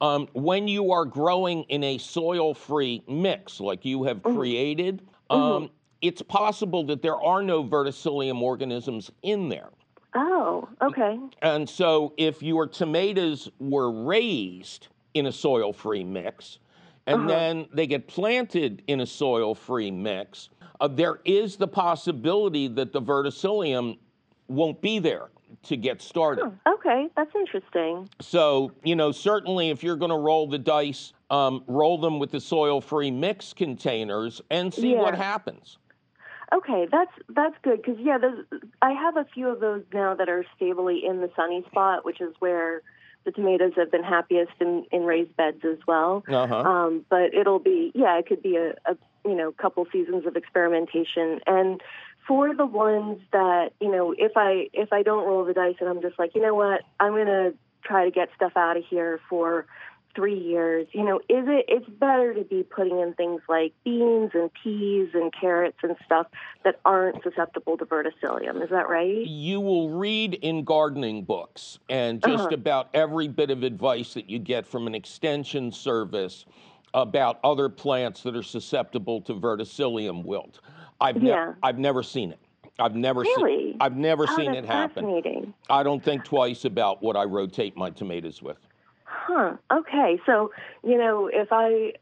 Um, 0.00 0.28
when 0.32 0.68
you 0.68 0.92
are 0.92 1.04
growing 1.04 1.64
in 1.64 1.82
a 1.84 1.98
soil 1.98 2.54
free 2.54 3.02
mix 3.08 3.60
like 3.60 3.84
you 3.84 4.04
have 4.04 4.22
created, 4.22 5.02
um, 5.30 5.70
it's 6.00 6.22
possible 6.22 6.84
that 6.84 7.02
there 7.02 7.16
are 7.16 7.42
no 7.42 7.64
verticillium 7.64 8.40
organisms 8.40 9.10
in 9.22 9.48
there. 9.48 9.70
Oh, 10.14 10.68
okay. 10.82 11.18
And 11.42 11.68
so, 11.68 12.14
if 12.16 12.42
your 12.42 12.66
tomatoes 12.66 13.50
were 13.58 13.90
raised 14.04 14.88
in 15.14 15.26
a 15.26 15.32
soil 15.32 15.72
free 15.72 16.04
mix 16.04 16.58
and 17.06 17.28
then 17.28 17.66
they 17.72 17.86
get 17.86 18.06
planted 18.06 18.82
in 18.86 19.00
a 19.00 19.06
soil 19.06 19.54
free 19.54 19.90
mix, 19.90 20.50
uh, 20.80 20.88
there 20.88 21.20
is 21.24 21.56
the 21.56 21.66
possibility 21.66 22.68
that 22.68 22.92
the 22.92 23.00
verticillium 23.00 23.98
won't 24.48 24.80
be 24.80 24.98
there 24.98 25.28
to 25.64 25.76
get 25.76 26.02
started. 26.02 26.50
Okay, 26.66 27.08
that's 27.16 27.34
interesting. 27.34 28.08
So, 28.20 28.72
you 28.82 28.96
know, 28.96 29.12
certainly 29.12 29.70
if 29.70 29.82
you're 29.82 29.96
going 29.96 30.10
to 30.10 30.18
roll 30.18 30.48
the 30.48 30.58
dice, 30.58 31.12
um, 31.30 31.64
roll 31.66 31.98
them 31.98 32.18
with 32.18 32.30
the 32.30 32.40
soil 32.40 32.80
free 32.80 33.10
mix 33.10 33.52
containers 33.52 34.40
and 34.50 34.72
see 34.72 34.94
what 34.94 35.14
happens. 35.14 35.78
Okay, 36.52 36.86
that's 36.90 37.10
that's 37.28 37.54
good 37.62 37.82
because 37.82 37.98
yeah, 38.00 38.18
I 38.80 38.92
have 38.92 39.18
a 39.18 39.26
few 39.34 39.48
of 39.48 39.60
those 39.60 39.82
now 39.92 40.14
that 40.14 40.30
are 40.30 40.44
stably 40.56 41.04
in 41.04 41.20
the 41.20 41.30
sunny 41.36 41.62
spot, 41.70 42.06
which 42.06 42.22
is 42.22 42.34
where 42.38 42.82
the 43.24 43.32
tomatoes 43.32 43.72
have 43.76 43.90
been 43.90 44.02
happiest 44.02 44.52
in, 44.58 44.86
in 44.90 45.02
raised 45.02 45.36
beds 45.36 45.62
as 45.64 45.76
well. 45.86 46.24
Uh 46.26 46.46
huh. 46.46 46.56
Um, 46.60 47.04
but 47.10 47.34
it'll 47.34 47.58
be 47.58 47.92
yeah, 47.94 48.18
it 48.18 48.26
could 48.26 48.42
be 48.42 48.56
a, 48.56 48.70
a 48.90 48.96
you 49.26 49.34
know 49.34 49.52
couple 49.52 49.86
seasons 49.92 50.24
of 50.26 50.36
experimentation. 50.36 51.40
And 51.46 51.82
for 52.28 52.54
the 52.54 52.66
ones 52.66 53.18
that 53.32 53.70
you 53.80 53.90
know, 53.90 54.14
if 54.16 54.32
I 54.36 54.68
if 54.72 54.92
I 54.92 55.02
don't 55.02 55.26
roll 55.26 55.44
the 55.44 55.54
dice 55.54 55.76
and 55.80 55.88
I'm 55.88 56.02
just 56.02 56.18
like, 56.18 56.34
you 56.34 56.42
know 56.42 56.54
what, 56.54 56.82
I'm 57.00 57.12
gonna 57.12 57.52
try 57.82 58.04
to 58.04 58.10
get 58.10 58.28
stuff 58.36 58.52
out 58.54 58.76
of 58.76 58.84
here 58.88 59.18
for 59.28 59.66
three 60.14 60.38
years. 60.38 60.86
You 60.92 61.04
know, 61.04 61.16
is 61.20 61.46
it? 61.48 61.64
It's 61.68 61.88
better 61.88 62.34
to 62.34 62.44
be 62.44 62.62
putting 62.62 63.00
in 63.00 63.14
things 63.14 63.40
like 63.48 63.72
beans 63.82 64.32
and 64.34 64.50
peas 64.62 65.08
and 65.14 65.32
carrots 65.32 65.78
and 65.82 65.96
stuff 66.04 66.26
that 66.64 66.78
aren't 66.84 67.22
susceptible 67.22 67.78
to 67.78 67.86
verticillium. 67.86 68.62
Is 68.62 68.70
that 68.70 68.88
right? 68.88 69.26
You 69.26 69.60
will 69.60 69.90
read 69.90 70.34
in 70.34 70.64
gardening 70.64 71.24
books, 71.24 71.78
and 71.88 72.20
just 72.20 72.44
uh-huh. 72.44 72.48
about 72.52 72.90
every 72.92 73.28
bit 73.28 73.50
of 73.50 73.62
advice 73.62 74.12
that 74.14 74.28
you 74.28 74.38
get 74.38 74.66
from 74.66 74.86
an 74.86 74.94
extension 74.94 75.72
service 75.72 76.44
about 76.94 77.38
other 77.44 77.68
plants 77.68 78.22
that 78.22 78.34
are 78.36 78.42
susceptible 78.42 79.20
to 79.22 79.34
verticillium 79.34 80.24
wilt. 80.24 80.60
I've 81.00 81.22
yeah. 81.22 81.34
never 81.34 81.58
I've 81.62 81.78
never 81.78 82.02
seen 82.02 82.32
it. 82.32 82.38
I've 82.78 82.94
never 82.94 83.20
really? 83.20 83.72
seen 83.72 83.76
I've 83.80 83.96
never 83.96 84.26
oh, 84.28 84.36
seen 84.36 84.54
it 84.54 84.64
happen. 84.64 85.54
I 85.68 85.82
don't 85.82 86.02
think 86.02 86.24
twice 86.24 86.64
about 86.64 87.02
what 87.02 87.16
I 87.16 87.24
rotate 87.24 87.76
my 87.76 87.90
tomatoes 87.90 88.42
with. 88.42 88.58
Huh. 89.04 89.56
Okay. 89.72 90.20
So, 90.26 90.52
you 90.84 90.96
know, 90.96 91.28
if 91.32 91.48
I 91.50 91.94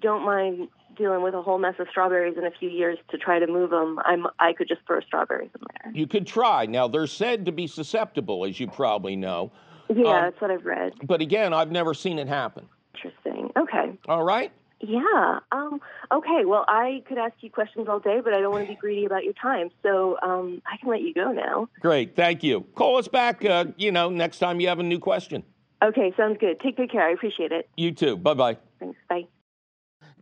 don't 0.00 0.24
mind 0.24 0.68
dealing 0.96 1.22
with 1.22 1.34
a 1.34 1.42
whole 1.42 1.58
mess 1.58 1.74
of 1.78 1.86
strawberries 1.90 2.36
in 2.36 2.44
a 2.44 2.50
few 2.50 2.68
years 2.68 2.98
to 3.10 3.18
try 3.18 3.38
to 3.38 3.46
move 3.46 3.70
them, 3.70 3.98
I'm 4.04 4.26
I 4.38 4.52
could 4.52 4.68
just 4.68 4.80
throw 4.86 5.00
strawberries 5.00 5.50
in 5.54 5.66
there. 5.82 5.92
You 5.94 6.06
could 6.06 6.26
try. 6.26 6.66
Now 6.66 6.88
they're 6.88 7.06
said 7.06 7.44
to 7.46 7.52
be 7.52 7.66
susceptible, 7.66 8.44
as 8.44 8.58
you 8.58 8.68
probably 8.68 9.16
know. 9.16 9.50
Yeah, 9.88 10.08
um, 10.08 10.22
that's 10.22 10.40
what 10.40 10.50
I've 10.50 10.64
read. 10.64 10.92
But 11.02 11.20
again, 11.20 11.52
I've 11.52 11.70
never 11.70 11.94
seen 11.94 12.18
it 12.18 12.28
happen. 12.28 12.68
Interesting. 12.94 13.50
Okay. 13.56 13.98
All 14.08 14.22
right. 14.22 14.52
Yeah. 14.80 15.40
Um, 15.52 15.80
okay. 16.10 16.44
Well, 16.44 16.64
I 16.66 17.02
could 17.06 17.18
ask 17.18 17.34
you 17.40 17.50
questions 17.50 17.86
all 17.88 18.00
day, 18.00 18.20
but 18.22 18.32
I 18.32 18.40
don't 18.40 18.52
want 18.52 18.66
to 18.66 18.72
be 18.72 18.78
greedy 18.78 19.04
about 19.04 19.24
your 19.24 19.34
time, 19.34 19.70
so 19.82 20.16
um, 20.22 20.62
I 20.66 20.76
can 20.78 20.88
let 20.88 21.02
you 21.02 21.12
go 21.12 21.32
now. 21.32 21.68
Great. 21.80 22.16
Thank 22.16 22.42
you. 22.42 22.62
Call 22.74 22.96
us 22.96 23.08
back. 23.08 23.44
Uh, 23.44 23.66
you 23.76 23.92
know, 23.92 24.08
next 24.08 24.38
time 24.38 24.60
you 24.60 24.68
have 24.68 24.78
a 24.78 24.84
new 24.84 24.98
question. 24.98 25.44
Okay. 25.82 26.12
Sounds 26.16 26.38
good. 26.40 26.60
Take 26.60 26.76
good 26.76 26.90
care. 26.90 27.06
I 27.06 27.12
appreciate 27.12 27.52
it. 27.52 27.68
You 27.76 27.92
too. 27.92 28.16
Bye 28.16 28.34
bye. 28.34 28.56
Thanks. 28.78 28.98
Bye. 29.08 29.26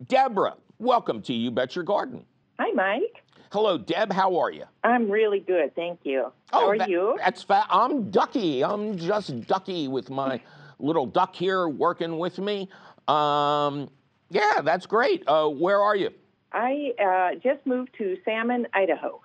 Deborah, 0.06 0.56
welcome 0.78 1.22
to 1.22 1.32
You 1.32 1.50
Bet 1.50 1.74
Your 1.74 1.84
Garden. 1.84 2.24
Hi, 2.60 2.70
Mike. 2.72 3.24
Hello, 3.50 3.78
Deb. 3.78 4.12
How 4.12 4.36
are 4.36 4.50
you? 4.50 4.64
I'm 4.84 5.10
really 5.10 5.40
good, 5.40 5.74
thank 5.74 6.00
you. 6.02 6.32
How 6.52 6.64
oh, 6.64 6.68
are 6.68 6.78
that, 6.78 6.88
you? 6.88 7.16
That's 7.18 7.42
fat. 7.42 7.66
I'm 7.70 8.10
ducky. 8.10 8.62
I'm 8.62 8.96
just 8.96 9.46
ducky 9.46 9.88
with 9.88 10.10
my 10.10 10.40
little 10.78 11.06
duck 11.06 11.34
here 11.34 11.68
working 11.68 12.18
with 12.18 12.38
me. 12.38 12.68
Um, 13.08 13.88
yeah, 14.30 14.60
that's 14.62 14.86
great. 14.86 15.24
Uh, 15.26 15.48
where 15.48 15.80
are 15.80 15.96
you? 15.96 16.10
I 16.52 16.92
uh, 16.98 17.38
just 17.42 17.66
moved 17.66 17.90
to 17.98 18.16
Salmon, 18.24 18.66
Idaho. 18.72 19.20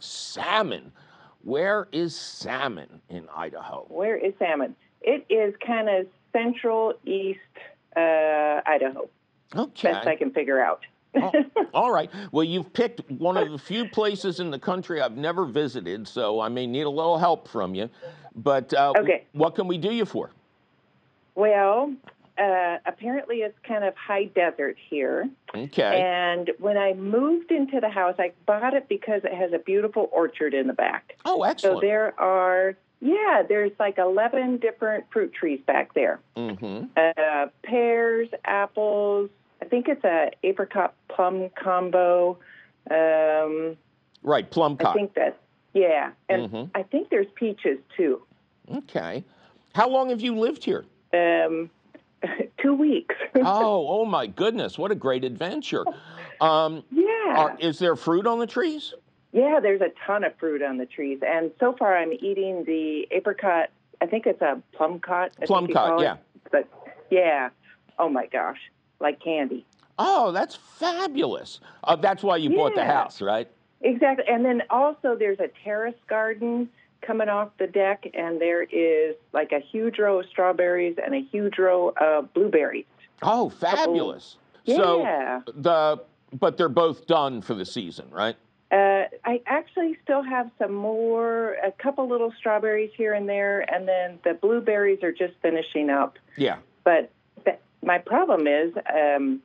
Salmon. 0.00 0.92
Where 1.42 1.88
is 1.92 2.14
Salmon 2.14 3.00
in 3.08 3.28
Idaho? 3.34 3.86
Where 3.88 4.16
is 4.16 4.34
Salmon? 4.38 4.76
It 5.00 5.24
is 5.28 5.54
kind 5.64 5.88
of 5.88 6.06
central 6.32 6.94
east 7.04 7.38
uh, 7.96 8.60
Idaho. 8.66 9.08
Okay. 9.54 9.92
Best 9.92 10.06
I 10.06 10.16
can 10.16 10.30
figure 10.32 10.60
out. 10.60 10.84
oh, 11.16 11.32
all 11.74 11.90
right. 11.90 12.10
Well, 12.32 12.44
you've 12.44 12.72
picked 12.72 13.10
one 13.10 13.36
of 13.36 13.50
the 13.50 13.58
few 13.58 13.88
places 13.88 14.40
in 14.40 14.50
the 14.50 14.58
country 14.58 15.00
I've 15.00 15.16
never 15.16 15.46
visited, 15.46 16.06
so 16.06 16.40
I 16.40 16.48
may 16.48 16.66
need 16.66 16.82
a 16.82 16.90
little 16.90 17.18
help 17.18 17.48
from 17.48 17.74
you. 17.74 17.88
But 18.36 18.74
uh, 18.74 18.92
okay. 18.98 19.24
what 19.32 19.54
can 19.54 19.66
we 19.66 19.78
do 19.78 19.90
you 19.90 20.04
for? 20.04 20.30
Well, 21.34 21.94
uh, 22.38 22.78
apparently 22.86 23.38
it's 23.38 23.58
kind 23.66 23.84
of 23.84 23.94
high 23.96 24.24
desert 24.24 24.76
here. 24.88 25.28
Okay. 25.54 26.00
And 26.00 26.50
when 26.58 26.76
I 26.76 26.94
moved 26.94 27.50
into 27.50 27.80
the 27.80 27.88
house, 27.88 28.14
I 28.18 28.32
bought 28.46 28.74
it 28.74 28.88
because 28.88 29.22
it 29.24 29.34
has 29.34 29.52
a 29.52 29.58
beautiful 29.58 30.08
orchard 30.12 30.54
in 30.54 30.66
the 30.66 30.72
back. 30.72 31.16
Oh, 31.24 31.42
excellent. 31.42 31.78
So 31.78 31.80
there 31.80 32.18
are, 32.20 32.76
yeah, 33.00 33.42
there's 33.48 33.72
like 33.80 33.98
11 33.98 34.58
different 34.58 35.06
fruit 35.12 35.32
trees 35.32 35.60
back 35.66 35.94
there. 35.94 36.20
Mm-hmm. 36.36 36.84
Uh, 36.96 37.46
pears, 37.64 38.28
apples. 38.44 39.30
I 39.60 39.64
think 39.64 39.88
it's 39.88 40.04
a 40.04 40.30
apricot 40.44 40.94
plum 41.08 41.50
combo. 41.60 42.38
Um, 42.90 43.76
right, 44.22 44.48
plum 44.48 44.78
I 44.84 44.92
think 44.92 45.14
that, 45.14 45.40
yeah. 45.74 46.12
And 46.28 46.48
mm-hmm. 46.50 46.76
I 46.76 46.84
think 46.84 47.10
there's 47.10 47.26
peaches 47.34 47.78
too. 47.96 48.22
Okay. 48.72 49.24
How 49.74 49.88
long 49.88 50.10
have 50.10 50.20
you 50.20 50.36
lived 50.36 50.64
here? 50.64 50.84
Um, 51.12 51.70
two 52.62 52.74
weeks. 52.74 53.14
oh, 53.36 53.86
oh 53.88 54.04
my 54.04 54.26
goodness! 54.26 54.78
What 54.78 54.90
a 54.90 54.94
great 54.94 55.24
adventure. 55.24 55.84
Um, 56.40 56.84
yeah. 56.90 57.34
Are, 57.36 57.56
is 57.58 57.78
there 57.78 57.96
fruit 57.96 58.26
on 58.26 58.38
the 58.38 58.46
trees? 58.46 58.94
Yeah, 59.32 59.60
there's 59.60 59.80
a 59.80 59.90
ton 60.06 60.24
of 60.24 60.36
fruit 60.38 60.62
on 60.62 60.78
the 60.78 60.86
trees, 60.86 61.20
and 61.26 61.50
so 61.60 61.74
far 61.78 61.96
I'm 61.96 62.12
eating 62.12 62.64
the 62.64 63.06
apricot. 63.10 63.70
I 64.00 64.06
think 64.06 64.26
it's 64.26 64.40
a 64.40 64.62
plum 64.72 65.00
cot. 65.00 65.32
Plum 65.44 65.66
cot, 65.68 66.00
yeah. 66.00 66.16
But 66.50 66.68
yeah, 67.10 67.50
oh 67.98 68.08
my 68.08 68.26
gosh, 68.26 68.58
like 69.00 69.20
candy. 69.20 69.66
Oh, 69.98 70.32
that's 70.32 70.54
fabulous. 70.54 71.60
Uh, 71.84 71.96
that's 71.96 72.22
why 72.22 72.36
you 72.36 72.50
yeah. 72.50 72.56
bought 72.56 72.74
the 72.74 72.84
house, 72.84 73.20
right? 73.20 73.50
Exactly, 73.80 74.24
and 74.28 74.44
then 74.44 74.62
also 74.70 75.14
there's 75.16 75.40
a 75.40 75.48
terrace 75.62 75.94
garden 76.08 76.68
coming 77.00 77.28
off 77.28 77.50
the 77.58 77.66
deck, 77.66 78.06
and 78.14 78.40
there 78.40 78.62
is 78.62 79.14
like 79.32 79.52
a 79.52 79.60
huge 79.60 79.98
row 79.98 80.20
of 80.20 80.26
strawberries 80.26 80.96
and 81.02 81.14
a 81.14 81.20
huge 81.20 81.58
row 81.58 81.92
of 82.00 82.32
blueberries. 82.34 82.86
Oh, 83.22 83.48
fabulous! 83.48 84.36
Yeah. 84.64 84.76
So 84.76 85.42
the 85.54 86.00
but 86.32 86.56
they're 86.56 86.68
both 86.68 87.06
done 87.06 87.40
for 87.42 87.54
the 87.54 87.64
season, 87.64 88.10
right? 88.10 88.36
Uh, 88.70 89.04
I 89.24 89.40
actually 89.46 89.96
still 90.02 90.22
have 90.22 90.50
some 90.58 90.74
more, 90.74 91.54
a 91.64 91.72
couple 91.72 92.06
little 92.06 92.32
strawberries 92.38 92.90
here 92.94 93.14
and 93.14 93.26
there, 93.26 93.60
and 93.72 93.88
then 93.88 94.18
the 94.24 94.34
blueberries 94.34 95.02
are 95.02 95.12
just 95.12 95.32
finishing 95.40 95.88
up. 95.88 96.18
Yeah. 96.36 96.58
But 96.84 97.10
th- 97.46 97.58
my 97.82 97.96
problem 97.96 98.46
is 98.46 98.74
um, 98.94 99.40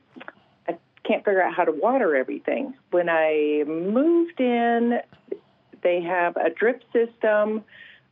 I 0.68 0.76
can't 1.04 1.24
figure 1.24 1.42
out 1.42 1.54
how 1.54 1.64
to 1.64 1.72
water 1.72 2.14
everything. 2.14 2.74
When 2.90 3.08
I 3.08 3.64
moved 3.66 4.40
in, 4.40 5.00
they 5.84 6.00
have 6.02 6.36
a 6.36 6.50
drip 6.50 6.82
system, 6.92 7.62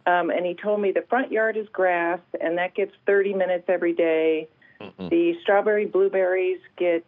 um, 0.06 0.30
and 0.30 0.46
he 0.46 0.54
told 0.54 0.80
me 0.80 0.92
the 0.92 1.04
front 1.08 1.32
yard 1.32 1.56
is 1.56 1.66
grass, 1.72 2.20
and 2.40 2.56
that 2.58 2.76
gets 2.76 2.92
30 3.06 3.34
minutes 3.34 3.64
every 3.66 3.94
day. 3.94 4.48
Mm-mm. 4.80 5.10
The 5.10 5.36
strawberry 5.42 5.86
blueberries 5.86 6.60
get, 6.76 7.04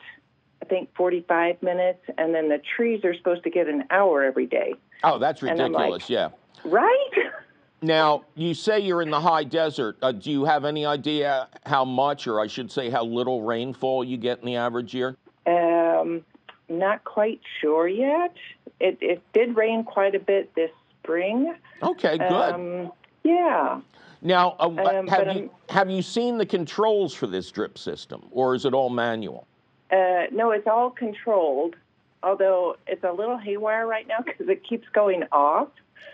I 0.62 0.64
think, 0.64 0.88
45 0.96 1.62
minutes, 1.62 2.00
and 2.18 2.34
then 2.34 2.48
the 2.48 2.60
trees 2.76 3.04
are 3.04 3.14
supposed 3.14 3.44
to 3.44 3.50
get 3.50 3.68
an 3.68 3.84
hour 3.90 4.24
every 4.24 4.46
day. 4.46 4.74
Oh, 5.04 5.18
that's 5.18 5.42
ridiculous! 5.42 5.90
Like, 5.90 6.10
yeah. 6.10 6.30
Right. 6.64 7.10
Now, 7.82 8.24
you 8.34 8.54
say 8.54 8.80
you're 8.80 9.02
in 9.02 9.10
the 9.10 9.20
high 9.20 9.44
desert. 9.44 9.98
Uh, 10.00 10.10
do 10.10 10.30
you 10.30 10.46
have 10.46 10.64
any 10.64 10.86
idea 10.86 11.48
how 11.66 11.84
much, 11.84 12.26
or 12.26 12.40
I 12.40 12.46
should 12.46 12.72
say, 12.72 12.88
how 12.88 13.04
little 13.04 13.42
rainfall 13.42 14.04
you 14.04 14.16
get 14.16 14.38
in 14.38 14.46
the 14.46 14.56
average 14.56 14.94
year? 14.94 15.18
Um, 15.46 16.24
not 16.68 17.04
quite 17.04 17.40
sure 17.60 17.88
yet. 17.88 18.34
It, 18.80 18.98
it 19.00 19.22
did 19.32 19.56
rain 19.56 19.84
quite 19.84 20.14
a 20.14 20.18
bit 20.18 20.54
this 20.54 20.70
spring. 21.02 21.54
Okay, 21.82 22.18
good. 22.18 22.32
Um, 22.32 22.92
yeah. 23.22 23.80
Now, 24.22 24.56
uh, 24.58 24.68
um, 24.68 25.06
have 25.06 25.36
you 25.36 25.50
have 25.68 25.90
you 25.90 26.00
seen 26.00 26.38
the 26.38 26.46
controls 26.46 27.12
for 27.12 27.26
this 27.26 27.50
drip 27.50 27.76
system, 27.76 28.22
or 28.30 28.54
is 28.54 28.64
it 28.64 28.72
all 28.72 28.88
manual? 28.88 29.46
Uh, 29.92 30.24
no, 30.32 30.50
it's 30.50 30.66
all 30.66 30.90
controlled. 30.90 31.76
Although 32.22 32.76
it's 32.86 33.04
a 33.04 33.12
little 33.12 33.36
haywire 33.36 33.86
right 33.86 34.08
now 34.08 34.20
because 34.24 34.48
it 34.48 34.66
keeps 34.66 34.88
going 34.94 35.24
off. 35.30 35.68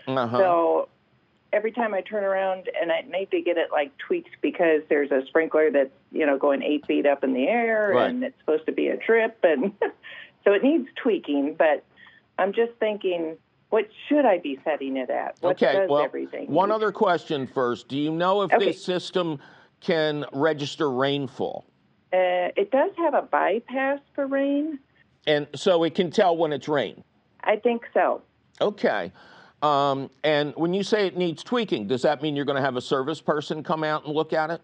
Uh-huh. 0.07 0.37
So 0.37 0.89
every 1.53 1.71
time 1.71 1.93
I 1.93 2.01
turn 2.01 2.23
around 2.23 2.69
and 2.79 2.91
I 2.91 3.01
need 3.01 3.31
to 3.31 3.41
get 3.41 3.57
it 3.57 3.69
like 3.71 3.97
tweaked 3.97 4.35
because 4.41 4.81
there's 4.89 5.11
a 5.11 5.25
sprinkler 5.27 5.71
that's 5.71 5.91
you 6.11 6.25
know 6.25 6.37
going 6.37 6.61
eight 6.63 6.85
feet 6.85 7.05
up 7.05 7.23
in 7.23 7.33
the 7.33 7.47
air 7.47 7.91
right. 7.95 8.09
and 8.09 8.23
it's 8.23 8.37
supposed 8.39 8.65
to 8.65 8.71
be 8.71 8.87
a 8.87 8.97
drip 8.97 9.37
and 9.43 9.73
so 10.43 10.53
it 10.53 10.63
needs 10.63 10.87
tweaking. 10.95 11.55
But 11.57 11.83
I'm 12.37 12.53
just 12.53 12.73
thinking, 12.79 13.37
what 13.69 13.87
should 14.07 14.25
I 14.25 14.37
be 14.37 14.59
setting 14.63 14.97
it 14.97 15.09
at? 15.09 15.37
What 15.41 15.61
okay, 15.61 15.85
well, 15.89 16.03
everything 16.03 16.47
one 16.47 16.71
other 16.71 16.91
question 16.91 17.47
first. 17.47 17.87
Do 17.87 17.97
you 17.97 18.11
know 18.11 18.43
if 18.43 18.53
okay. 18.53 18.65
this 18.65 18.83
system 18.83 19.39
can 19.79 20.25
register 20.33 20.91
rainfall? 20.91 21.65
Uh, 22.13 22.51
it 22.57 22.71
does 22.71 22.91
have 22.97 23.13
a 23.13 23.21
bypass 23.21 23.99
for 24.13 24.27
rain. 24.27 24.79
And 25.27 25.47
so 25.55 25.83
it 25.83 25.95
can 25.95 26.11
tell 26.11 26.35
when 26.35 26.51
it's 26.51 26.67
rain? 26.67 27.03
I 27.43 27.55
think 27.55 27.83
so. 27.93 28.21
Okay. 28.59 29.11
Um, 29.61 30.09
and 30.23 30.53
when 30.55 30.73
you 30.73 30.83
say 30.83 31.07
it 31.07 31.15
needs 31.15 31.43
tweaking, 31.43 31.87
does 31.87 32.01
that 32.01 32.21
mean 32.21 32.35
you're 32.35 32.45
going 32.45 32.57
to 32.57 32.61
have 32.61 32.75
a 32.75 32.81
service 32.81 33.21
person 33.21 33.63
come 33.63 33.83
out 33.83 34.05
and 34.05 34.13
look 34.13 34.33
at 34.33 34.49
it? 34.49 34.61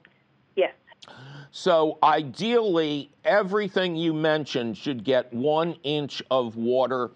So 1.52 1.98
ideally, 2.04 3.10
everything 3.24 3.96
you 3.96 4.14
mentioned 4.14 4.78
should 4.78 5.04
get 5.04 5.32
one 5.34 5.74
inch 5.84 6.22
of 6.30 6.56
water 6.56 7.12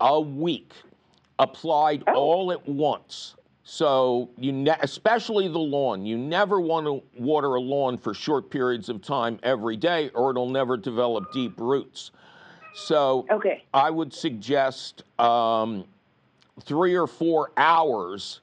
a 0.00 0.20
week 0.20 0.72
applied 1.38 2.02
oh. 2.06 2.14
all 2.14 2.52
at 2.52 2.68
once. 2.68 3.34
So 3.64 4.30
you, 4.38 4.52
ne- 4.52 4.78
especially 4.80 5.46
the 5.46 5.58
lawn, 5.58 6.06
you 6.06 6.16
never 6.16 6.60
want 6.60 6.86
to 6.86 7.02
water 7.22 7.54
a 7.54 7.60
lawn 7.60 7.98
for 7.98 8.14
short 8.14 8.50
periods 8.50 8.88
of 8.88 9.02
time 9.02 9.38
every 9.42 9.76
day, 9.76 10.08
or 10.14 10.30
it'll 10.30 10.48
never 10.48 10.76
develop 10.76 11.32
deep 11.32 11.60
roots. 11.60 12.10
So 12.74 13.26
okay. 13.30 13.64
I 13.74 13.90
would 13.90 14.14
suggest 14.14 15.02
um, 15.18 15.84
three 16.62 16.94
or 16.94 17.06
four 17.06 17.52
hours 17.56 18.40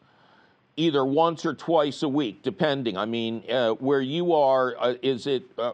either 0.77 1.05
once 1.05 1.46
or 1.46 1.53
twice 1.53 2.03
a 2.03 2.10
week, 2.10 2.41
depending. 2.44 2.98
I 2.98 3.05
mean, 3.05 3.44
uh, 3.50 3.72
where 3.74 4.01
you 4.01 4.34
are, 4.34 4.75
uh, 4.79 4.96
is 5.01 5.27
it 5.27 5.44
uh, 5.58 5.74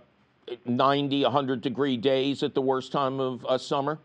90, 0.65 1.24
100 1.24 1.62
degree 1.62 1.98
days 1.98 2.43
at 2.43 2.53
the 2.53 2.62
worst 2.62 2.91
time 2.91 3.20
of 3.20 3.46
uh, 3.46 3.58
summer? 3.58 4.00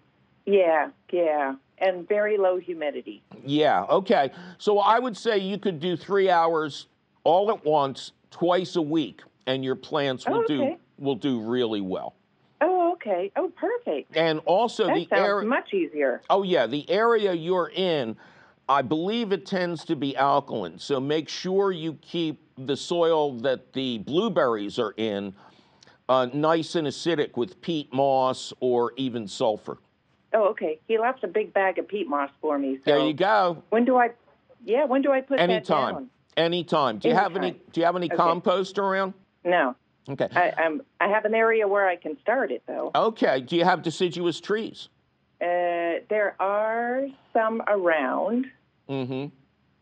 Yeah, 0.46 0.90
yeah. 1.12 1.54
And 1.78 2.08
very 2.08 2.38
low 2.38 2.56
humidity. 2.58 3.22
Yeah, 3.44 3.82
okay. 3.84 4.30
So 4.58 4.78
I 4.78 4.98
would 4.98 5.16
say 5.16 5.38
you 5.38 5.58
could 5.58 5.80
do 5.80 5.96
three 5.96 6.30
hours 6.30 6.86
all 7.24 7.50
at 7.50 7.64
once, 7.64 8.12
twice 8.30 8.76
a 8.76 8.82
week, 8.82 9.20
and 9.46 9.62
your 9.64 9.74
plants 9.74 10.26
will 10.26 10.36
Oh, 10.38 10.44
okay. 10.44 10.56
do 10.56 10.76
will 10.98 11.14
do 11.16 11.40
really 11.40 11.82
well. 11.82 12.14
Oh, 12.62 12.92
okay. 12.94 13.30
Oh, 13.36 13.52
perfect. 13.54 14.16
And 14.16 14.40
also 14.46 14.86
That 14.86 14.94
the 15.10 15.14
area. 15.18 15.46
much 15.46 15.74
easier. 15.74 16.22
Oh, 16.30 16.42
yeah, 16.42 16.66
the 16.66 16.88
area 16.88 17.34
you're 17.34 17.70
in, 17.74 18.16
I 18.68 18.82
believe 18.82 19.32
it 19.32 19.46
tends 19.46 19.84
to 19.84 19.96
be 19.96 20.16
alkaline. 20.16 20.78
So 20.78 20.98
make 20.98 21.28
sure 21.28 21.70
you 21.72 21.94
keep 22.02 22.42
the 22.58 22.76
soil 22.76 23.38
that 23.40 23.72
the 23.72 23.98
blueberries 23.98 24.78
are 24.78 24.92
in 24.96 25.34
uh, 26.08 26.26
nice 26.32 26.74
and 26.74 26.86
acidic 26.86 27.36
with 27.36 27.60
peat 27.60 27.92
moss 27.92 28.52
or 28.60 28.92
even 28.96 29.28
sulfur. 29.28 29.78
Oh, 30.32 30.48
okay. 30.48 30.80
He 30.88 30.98
left 30.98 31.22
a 31.22 31.28
big 31.28 31.52
bag 31.52 31.78
of 31.78 31.86
peat 31.86 32.08
moss 32.08 32.30
for 32.40 32.58
me. 32.58 32.76
So 32.76 32.82
There 32.86 33.06
you 33.06 33.14
go. 33.14 33.62
When 33.70 33.84
do 33.84 33.96
I? 33.96 34.10
Yeah, 34.64 34.84
when 34.84 35.00
do 35.02 35.12
I 35.12 35.20
put 35.20 35.38
that 35.38 35.48
Anytime. 35.48 35.94
down? 35.94 36.10
Anytime. 36.36 36.98
Do 36.98 37.08
you 37.08 37.14
have 37.14 37.36
any? 37.36 37.52
Do 37.72 37.80
you 37.80 37.86
have 37.86 37.96
any 37.96 38.06
Okay. 38.06 38.16
compost 38.16 38.78
around? 38.78 39.14
No, 39.44 39.76
Okay. 40.08 40.28
I, 40.34 40.52
I'm. 40.58 40.82
I 41.00 41.06
have 41.08 41.24
an 41.24 41.34
area 41.34 41.66
where 41.68 41.88
I 41.88 41.94
can 41.96 42.18
start 42.20 42.50
it 42.50 42.62
though. 42.66 42.90
Okay. 42.94 43.40
Do 43.40 43.56
you 43.56 43.64
have 43.64 43.82
deciduous 43.82 44.40
trees? 44.40 44.88
Uh, 45.40 46.02
there 46.10 46.34
are 46.40 47.06
some 47.32 47.62
around. 47.68 48.46
Mm-hmm. 48.88 49.26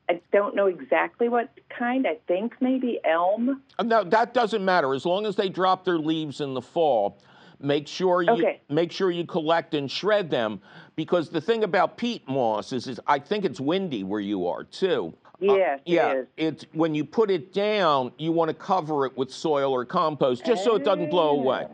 I 0.09 0.21
don't 0.33 0.55
know 0.55 0.67
exactly 0.67 1.29
what 1.29 1.49
kind. 1.77 2.07
I 2.07 2.19
think 2.29 2.55
maybe 2.61 3.01
elm. 3.05 3.63
No, 3.83 4.05
that 4.05 4.35
doesn't 4.35 4.65
matter. 4.65 4.93
As 4.95 5.07
long 5.07 5.25
as 5.27 5.35
they 5.37 5.49
drop 5.49 5.85
their 5.85 5.99
leaves 5.99 6.41
in 6.43 6.53
the 6.53 6.61
fall, 6.61 7.23
make 7.59 7.89
sure 7.89 8.21
you 8.23 8.31
Okay. 8.33 8.61
make 8.69 8.93
sure 8.93 9.11
you 9.11 9.25
collect 9.25 9.73
and 9.75 9.91
shred 9.91 10.31
them. 10.31 10.61
Because 10.95 11.31
the 11.31 11.41
thing 11.41 11.65
about 11.65 11.97
peat 11.97 12.29
moss 12.29 12.73
is, 12.73 12.87
is 12.87 13.01
I 13.07 13.19
think 13.19 13.45
it's 13.47 13.61
windy 13.61 14.05
where 14.05 14.21
you 14.21 14.47
are 14.47 14.65
too. 14.65 15.15
Uh, 15.25 15.29
Yes, 15.41 15.81
it 15.85 15.93
yeah, 15.93 16.13
is. 16.13 16.27
it's 16.37 16.67
when 16.73 16.95
you 16.95 17.05
put 17.05 17.31
it 17.31 17.53
down, 17.53 18.13
you 18.19 18.31
want 18.31 18.49
to 18.51 18.55
cover 18.55 19.05
it 19.07 19.17
with 19.17 19.33
soil 19.33 19.73
or 19.73 19.85
compost, 19.85 20.45
just 20.45 20.63
so 20.65 20.77
it 20.77 20.85
doesn't 20.85 21.11
blow 21.11 21.31
away. 21.31 21.67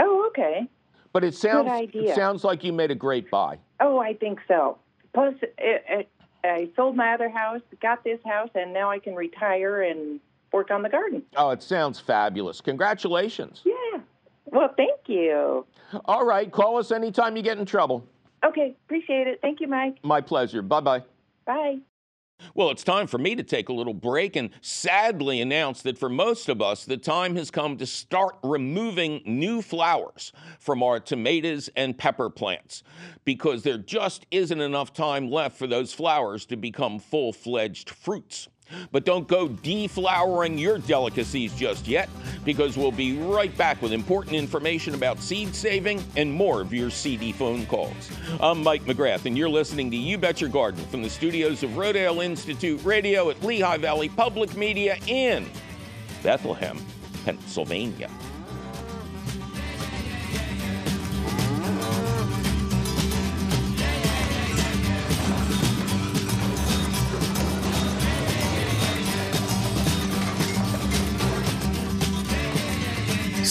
Oh, 0.00 0.26
okay. 0.28 0.68
But 1.12 1.22
it 1.22 1.34
sounds 1.34 1.70
it 1.94 2.14
sounds 2.14 2.42
like 2.44 2.64
you 2.64 2.72
made 2.72 2.90
a 2.90 2.94
great 2.96 3.30
buy. 3.30 3.58
Oh, 3.78 3.98
I 3.98 4.14
think 4.14 4.40
so. 4.48 4.78
Plus, 5.12 5.34
it, 5.42 5.84
it, 5.88 6.08
I 6.44 6.68
sold 6.76 6.96
my 6.96 7.14
other 7.14 7.28
house, 7.28 7.60
got 7.80 8.04
this 8.04 8.20
house, 8.24 8.50
and 8.54 8.72
now 8.72 8.90
I 8.90 8.98
can 8.98 9.14
retire 9.14 9.82
and 9.82 10.20
work 10.52 10.70
on 10.70 10.82
the 10.82 10.88
garden. 10.88 11.22
Oh, 11.36 11.50
it 11.50 11.62
sounds 11.62 11.98
fabulous. 11.98 12.60
Congratulations. 12.60 13.62
Yeah. 13.64 14.00
Well, 14.46 14.72
thank 14.76 15.00
you. 15.06 15.66
All 16.04 16.24
right, 16.24 16.50
call 16.50 16.76
us 16.76 16.92
anytime 16.92 17.36
you 17.36 17.42
get 17.42 17.58
in 17.58 17.66
trouble. 17.66 18.06
Okay, 18.44 18.76
appreciate 18.84 19.26
it. 19.26 19.40
Thank 19.40 19.60
you, 19.60 19.68
Mike. 19.68 19.96
My 20.02 20.20
pleasure. 20.20 20.62
Bye 20.62 21.02
bye. 21.46 21.80
Well, 22.54 22.70
it's 22.70 22.84
time 22.84 23.08
for 23.08 23.18
me 23.18 23.34
to 23.34 23.42
take 23.42 23.68
a 23.68 23.72
little 23.72 23.94
break 23.94 24.36
and 24.36 24.50
sadly 24.60 25.40
announce 25.40 25.82
that 25.82 25.98
for 25.98 26.08
most 26.08 26.48
of 26.48 26.62
us, 26.62 26.84
the 26.84 26.96
time 26.96 27.34
has 27.34 27.50
come 27.50 27.76
to 27.78 27.86
start 27.86 28.36
removing 28.44 29.22
new 29.24 29.60
flowers 29.60 30.32
from 30.60 30.82
our 30.82 31.00
tomatoes 31.00 31.68
and 31.76 31.98
pepper 31.98 32.30
plants 32.30 32.84
because 33.24 33.64
there 33.64 33.78
just 33.78 34.26
isn't 34.30 34.60
enough 34.60 34.92
time 34.92 35.30
left 35.30 35.56
for 35.56 35.66
those 35.66 35.92
flowers 35.92 36.46
to 36.46 36.56
become 36.56 37.00
full 37.00 37.32
fledged 37.32 37.90
fruits. 37.90 38.48
But 38.92 39.04
don't 39.04 39.28
go 39.28 39.48
deflowering 39.48 40.58
your 40.58 40.78
delicacies 40.78 41.54
just 41.54 41.86
yet 41.86 42.08
because 42.44 42.76
we'll 42.76 42.92
be 42.92 43.18
right 43.18 43.54
back 43.56 43.80
with 43.82 43.92
important 43.92 44.36
information 44.36 44.94
about 44.94 45.20
seed 45.20 45.54
saving 45.54 46.02
and 46.16 46.32
more 46.32 46.60
of 46.60 46.72
your 46.72 46.90
seedy 46.90 47.32
phone 47.32 47.66
calls. 47.66 48.10
I'm 48.40 48.62
Mike 48.62 48.84
McGrath, 48.84 49.26
and 49.26 49.36
you're 49.36 49.48
listening 49.48 49.90
to 49.90 49.96
You 49.96 50.18
Bet 50.18 50.40
Your 50.40 50.50
Garden 50.50 50.84
from 50.86 51.02
the 51.02 51.10
studios 51.10 51.62
of 51.62 51.70
Rodale 51.70 52.24
Institute 52.24 52.82
Radio 52.84 53.30
at 53.30 53.42
Lehigh 53.42 53.78
Valley 53.78 54.08
Public 54.08 54.56
Media 54.56 54.96
in 55.06 55.48
Bethlehem, 56.22 56.78
Pennsylvania. 57.24 58.10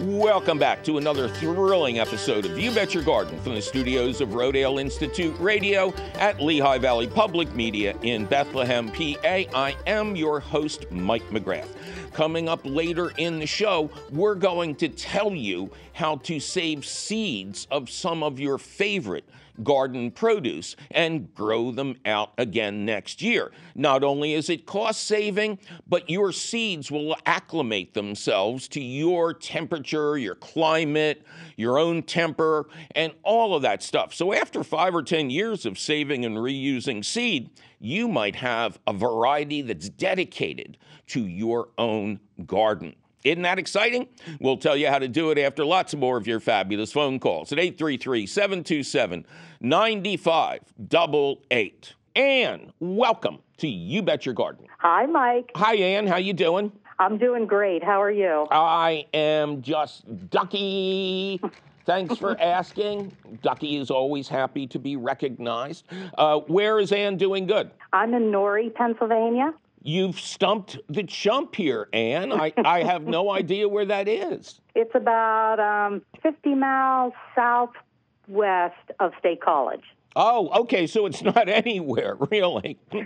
Welcome 0.00 0.58
back 0.58 0.82
to 0.84 0.98
another 0.98 1.28
thrilling 1.28 2.00
episode 2.00 2.44
of 2.44 2.58
You 2.58 2.72
Bet 2.72 2.94
Your 2.94 3.04
Garden 3.04 3.38
from 3.40 3.54
the 3.54 3.62
studios 3.62 4.20
of 4.20 4.30
Rodale 4.30 4.80
Institute 4.80 5.34
Radio 5.38 5.94
at 6.14 6.40
Lehigh 6.40 6.78
Valley 6.78 7.06
Public 7.06 7.54
Media 7.54 7.96
in 8.02 8.26
Bethlehem, 8.26 8.90
PA. 8.90 9.14
I 9.24 9.76
am 9.86 10.16
your 10.16 10.40
host, 10.40 10.90
Mike 10.90 11.28
McGrath. 11.30 11.68
Coming 12.12 12.48
up 12.48 12.60
later 12.64 13.12
in 13.18 13.38
the 13.38 13.46
show, 13.46 13.90
we're 14.10 14.34
going 14.34 14.74
to 14.76 14.88
tell 14.88 15.32
you 15.32 15.70
how 15.92 16.16
to 16.16 16.40
save 16.40 16.84
seeds 16.84 17.68
of 17.70 17.88
some 17.88 18.22
of 18.22 18.40
your 18.40 18.58
favorite 18.58 19.24
garden 19.62 20.10
produce 20.10 20.76
and 20.90 21.34
grow 21.34 21.70
them 21.70 21.96
out 22.04 22.32
again 22.38 22.84
next 22.84 23.22
year. 23.22 23.52
Not 23.74 24.02
only 24.02 24.34
is 24.34 24.48
it 24.48 24.66
cost 24.66 25.04
saving, 25.04 25.58
but 25.86 26.08
your 26.08 26.32
seeds 26.32 26.90
will 26.90 27.16
acclimate 27.26 27.94
themselves 27.94 28.68
to 28.68 28.80
your 28.80 29.34
temperature, 29.34 30.16
your 30.16 30.34
climate, 30.34 31.24
your 31.56 31.78
own 31.78 32.02
temper, 32.02 32.68
and 32.94 33.12
all 33.22 33.54
of 33.54 33.62
that 33.62 33.82
stuff. 33.82 34.14
So 34.14 34.32
after 34.32 34.64
five 34.64 34.94
or 34.94 35.02
10 35.02 35.30
years 35.30 35.66
of 35.66 35.78
saving 35.78 36.24
and 36.24 36.36
reusing 36.36 37.04
seed, 37.04 37.50
you 37.78 38.08
might 38.08 38.36
have 38.36 38.78
a 38.86 38.92
variety 38.92 39.62
that's 39.62 39.88
dedicated 39.88 40.78
to 41.08 41.26
your 41.26 41.70
own 41.78 42.20
garden. 42.46 42.94
Isn't 43.24 43.42
that 43.42 43.58
exciting? 43.58 44.08
We'll 44.40 44.56
tell 44.56 44.76
you 44.76 44.88
how 44.88 44.98
to 44.98 45.06
do 45.06 45.30
it 45.30 45.38
after 45.38 45.64
lots 45.64 45.94
more 45.94 46.16
of 46.16 46.26
your 46.26 46.40
fabulous 46.40 46.90
phone 46.92 47.20
calls 47.20 47.52
at 47.52 47.58
833 47.60 48.26
727 48.26 49.24
9588. 49.60 51.94
Ann, 52.16 52.72
welcome 52.80 53.38
to 53.58 53.68
You 53.68 54.02
Bet 54.02 54.26
Your 54.26 54.34
Garden. 54.34 54.66
Hi, 54.80 55.06
Mike. 55.06 55.52
Hi, 55.54 55.76
Ann. 55.76 56.08
How 56.08 56.16
you 56.16 56.32
doing? 56.32 56.72
I'm 56.98 57.16
doing 57.16 57.46
great. 57.46 57.84
How 57.84 58.02
are 58.02 58.10
you? 58.10 58.48
I 58.50 59.06
am 59.14 59.62
just 59.62 60.04
Ducky. 60.28 61.40
Thanks 61.86 62.16
for 62.16 62.38
asking. 62.44 63.16
Ducky 63.42 63.76
is 63.76 63.90
always 63.90 64.28
happy 64.28 64.66
to 64.68 64.78
be 64.78 64.96
recognized. 64.96 65.84
Uh, 66.18 66.40
where 66.40 66.78
is 66.80 66.92
Ann 66.92 67.16
doing 67.16 67.46
good? 67.46 67.70
I'm 67.92 68.12
in 68.14 68.30
Norrie, 68.30 68.70
Pennsylvania. 68.70 69.54
You've 69.84 70.20
stumped 70.20 70.78
the 70.88 71.02
chump 71.02 71.56
here, 71.56 71.88
Ann. 71.92 72.32
I, 72.32 72.52
I 72.56 72.84
have 72.84 73.02
no 73.02 73.30
idea 73.34 73.68
where 73.68 73.84
that 73.86 74.06
is. 74.08 74.60
It's 74.74 74.94
about 74.94 75.58
um, 75.58 76.02
50 76.22 76.54
miles 76.54 77.12
southwest 77.34 78.76
of 79.00 79.12
State 79.18 79.40
College. 79.40 79.82
Oh, 80.14 80.60
okay. 80.62 80.86
So 80.86 81.06
it's 81.06 81.22
not 81.22 81.48
anywhere, 81.48 82.16
really. 82.30 82.78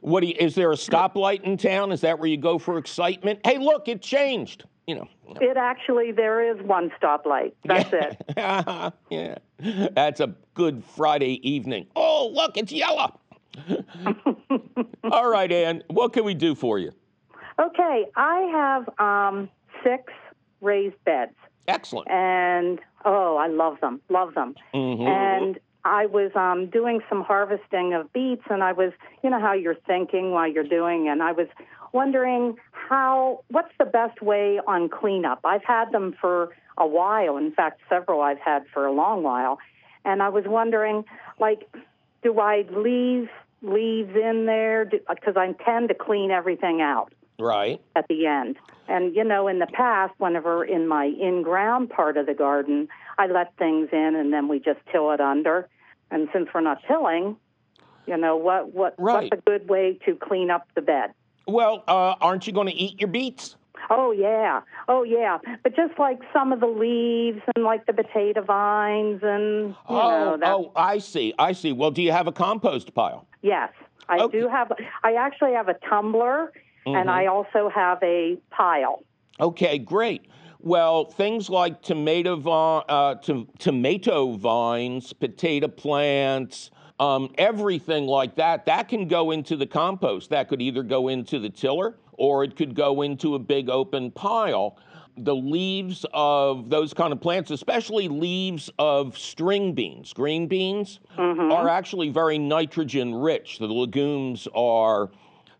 what 0.00 0.20
do 0.20 0.26
you, 0.26 0.34
is 0.38 0.54
there 0.54 0.70
a 0.72 0.76
stoplight 0.76 1.42
in 1.42 1.56
town? 1.56 1.90
Is 1.90 2.02
that 2.02 2.18
where 2.18 2.28
you 2.28 2.36
go 2.36 2.58
for 2.58 2.76
excitement? 2.76 3.40
Hey, 3.44 3.56
look, 3.58 3.88
it 3.88 4.02
changed. 4.02 4.64
You 4.86 4.96
know. 4.96 5.08
It 5.40 5.56
actually, 5.56 6.12
there 6.12 6.42
is 6.42 6.62
one 6.62 6.90
stoplight. 7.00 7.52
That's 7.64 7.88
it. 7.90 8.20
yeah. 8.36 9.36
That's 9.58 10.20
a 10.20 10.34
good 10.52 10.84
Friday 10.84 11.40
evening. 11.48 11.86
Oh, 11.96 12.30
look, 12.34 12.58
it's 12.58 12.70
yellow. 12.70 13.18
All 15.10 15.28
right, 15.30 15.50
Ann, 15.50 15.82
what 15.88 16.12
can 16.12 16.24
we 16.24 16.34
do 16.34 16.54
for 16.54 16.78
you? 16.78 16.92
Okay, 17.58 18.06
I 18.16 18.40
have 18.52 18.88
um, 18.98 19.48
six 19.82 20.12
raised 20.60 20.96
beds, 21.04 21.34
Excellent. 21.68 22.10
and 22.10 22.80
oh, 23.04 23.36
I 23.36 23.46
love 23.48 23.78
them, 23.80 24.00
love 24.08 24.34
them. 24.34 24.54
Mhm. 24.74 25.06
And 25.06 25.58
I 25.84 26.06
was 26.06 26.32
um, 26.34 26.66
doing 26.70 27.00
some 27.08 27.22
harvesting 27.22 27.92
of 27.94 28.12
beets, 28.12 28.42
and 28.50 28.62
I 28.64 28.72
was, 28.72 28.92
you 29.22 29.30
know, 29.30 29.40
how 29.40 29.52
you're 29.52 29.76
thinking 29.86 30.32
while 30.32 30.50
you're 30.50 30.64
doing, 30.64 31.08
and 31.08 31.22
I 31.22 31.32
was 31.32 31.46
wondering 31.92 32.56
how 32.72 33.44
what's 33.48 33.72
the 33.78 33.84
best 33.84 34.20
way 34.20 34.58
on 34.66 34.88
cleanup? 34.88 35.40
I've 35.44 35.64
had 35.64 35.92
them 35.92 36.14
for 36.20 36.50
a 36.76 36.86
while. 36.86 37.36
In 37.36 37.52
fact, 37.52 37.80
several 37.88 38.20
I've 38.22 38.40
had 38.40 38.64
for 38.72 38.84
a 38.86 38.92
long 38.92 39.22
while, 39.22 39.58
and 40.04 40.22
I 40.22 40.28
was 40.28 40.44
wondering, 40.46 41.04
like, 41.38 41.70
do 42.22 42.40
I 42.40 42.64
leave 42.72 43.28
leaves 43.64 44.14
in 44.14 44.46
there 44.46 44.84
because 44.84 45.36
I 45.36 45.52
tend 45.64 45.88
to 45.88 45.94
clean 45.94 46.30
everything 46.30 46.80
out 46.80 47.12
right 47.38 47.80
at 47.96 48.06
the 48.08 48.26
end. 48.26 48.56
And 48.88 49.14
you 49.14 49.24
know, 49.24 49.48
in 49.48 49.58
the 49.58 49.66
past, 49.66 50.14
whenever 50.18 50.64
in 50.64 50.86
my 50.86 51.06
in-ground 51.06 51.90
part 51.90 52.16
of 52.16 52.26
the 52.26 52.34
garden, 52.34 52.88
I 53.18 53.26
let 53.26 53.56
things 53.56 53.88
in 53.92 54.14
and 54.16 54.32
then 54.32 54.48
we 54.48 54.58
just 54.58 54.80
till 54.92 55.10
it 55.12 55.20
under. 55.20 55.68
And 56.10 56.28
since 56.32 56.48
we're 56.54 56.60
not 56.60 56.78
tilling, 56.86 57.36
you 58.06 58.16
know, 58.16 58.36
what 58.36 58.72
what 58.74 58.94
right. 58.98 59.30
what's 59.30 59.42
a 59.42 59.50
good 59.50 59.68
way 59.68 59.98
to 60.04 60.14
clean 60.16 60.50
up 60.50 60.68
the 60.74 60.82
bed? 60.82 61.12
Well, 61.46 61.84
uh, 61.88 62.14
aren't 62.20 62.46
you 62.46 62.52
going 62.52 62.68
to 62.68 62.74
eat 62.74 63.00
your 63.00 63.08
beets? 63.08 63.56
Oh 63.90 64.12
yeah, 64.12 64.60
oh 64.88 65.02
yeah. 65.02 65.38
But 65.62 65.76
just 65.76 65.98
like 65.98 66.20
some 66.32 66.52
of 66.52 66.60
the 66.60 66.66
leaves 66.66 67.42
and 67.54 67.64
like 67.64 67.86
the 67.86 67.92
potato 67.92 68.42
vines 68.42 69.20
and 69.22 69.70
you 69.70 69.76
oh, 69.88 69.96
know. 69.96 70.36
That... 70.40 70.48
Oh, 70.48 70.72
I 70.74 70.98
see, 70.98 71.34
I 71.38 71.52
see. 71.52 71.72
Well, 71.72 71.90
do 71.90 72.02
you 72.02 72.12
have 72.12 72.26
a 72.26 72.32
compost 72.32 72.94
pile? 72.94 73.26
Yes, 73.44 73.74
I 74.08 74.20
okay. 74.20 74.40
do 74.40 74.48
have. 74.48 74.72
I 75.02 75.16
actually 75.16 75.52
have 75.52 75.68
a 75.68 75.74
tumbler, 75.74 76.50
mm-hmm. 76.86 76.96
and 76.96 77.10
I 77.10 77.26
also 77.26 77.68
have 77.68 77.98
a 78.02 78.38
pile. 78.50 79.04
Okay, 79.38 79.78
great. 79.78 80.22
Well, 80.60 81.04
things 81.04 81.50
like 81.50 81.82
tomato 81.82 82.38
uh, 82.38 83.16
to, 83.16 83.46
tomato 83.58 84.32
vines, 84.32 85.12
potato 85.12 85.68
plants, 85.68 86.70
um, 86.98 87.34
everything 87.36 88.06
like 88.06 88.34
that, 88.36 88.64
that 88.64 88.88
can 88.88 89.08
go 89.08 89.30
into 89.30 89.56
the 89.56 89.66
compost. 89.66 90.30
That 90.30 90.48
could 90.48 90.62
either 90.62 90.82
go 90.82 91.08
into 91.08 91.38
the 91.38 91.50
tiller 91.50 91.98
or 92.14 92.44
it 92.44 92.56
could 92.56 92.74
go 92.74 93.02
into 93.02 93.34
a 93.34 93.38
big 93.38 93.68
open 93.68 94.10
pile. 94.10 94.78
The 95.16 95.34
leaves 95.34 96.04
of 96.12 96.70
those 96.70 96.92
kind 96.92 97.12
of 97.12 97.20
plants, 97.20 97.50
especially 97.50 98.08
leaves 98.08 98.70
of 98.78 99.16
string 99.16 99.72
beans, 99.72 100.12
green 100.12 100.48
beans, 100.48 101.00
mm-hmm. 101.16 101.52
are 101.52 101.68
actually 101.68 102.08
very 102.08 102.38
nitrogen 102.38 103.14
rich. 103.14 103.58
The 103.58 103.66
legumes 103.66 104.48
are 104.54 105.10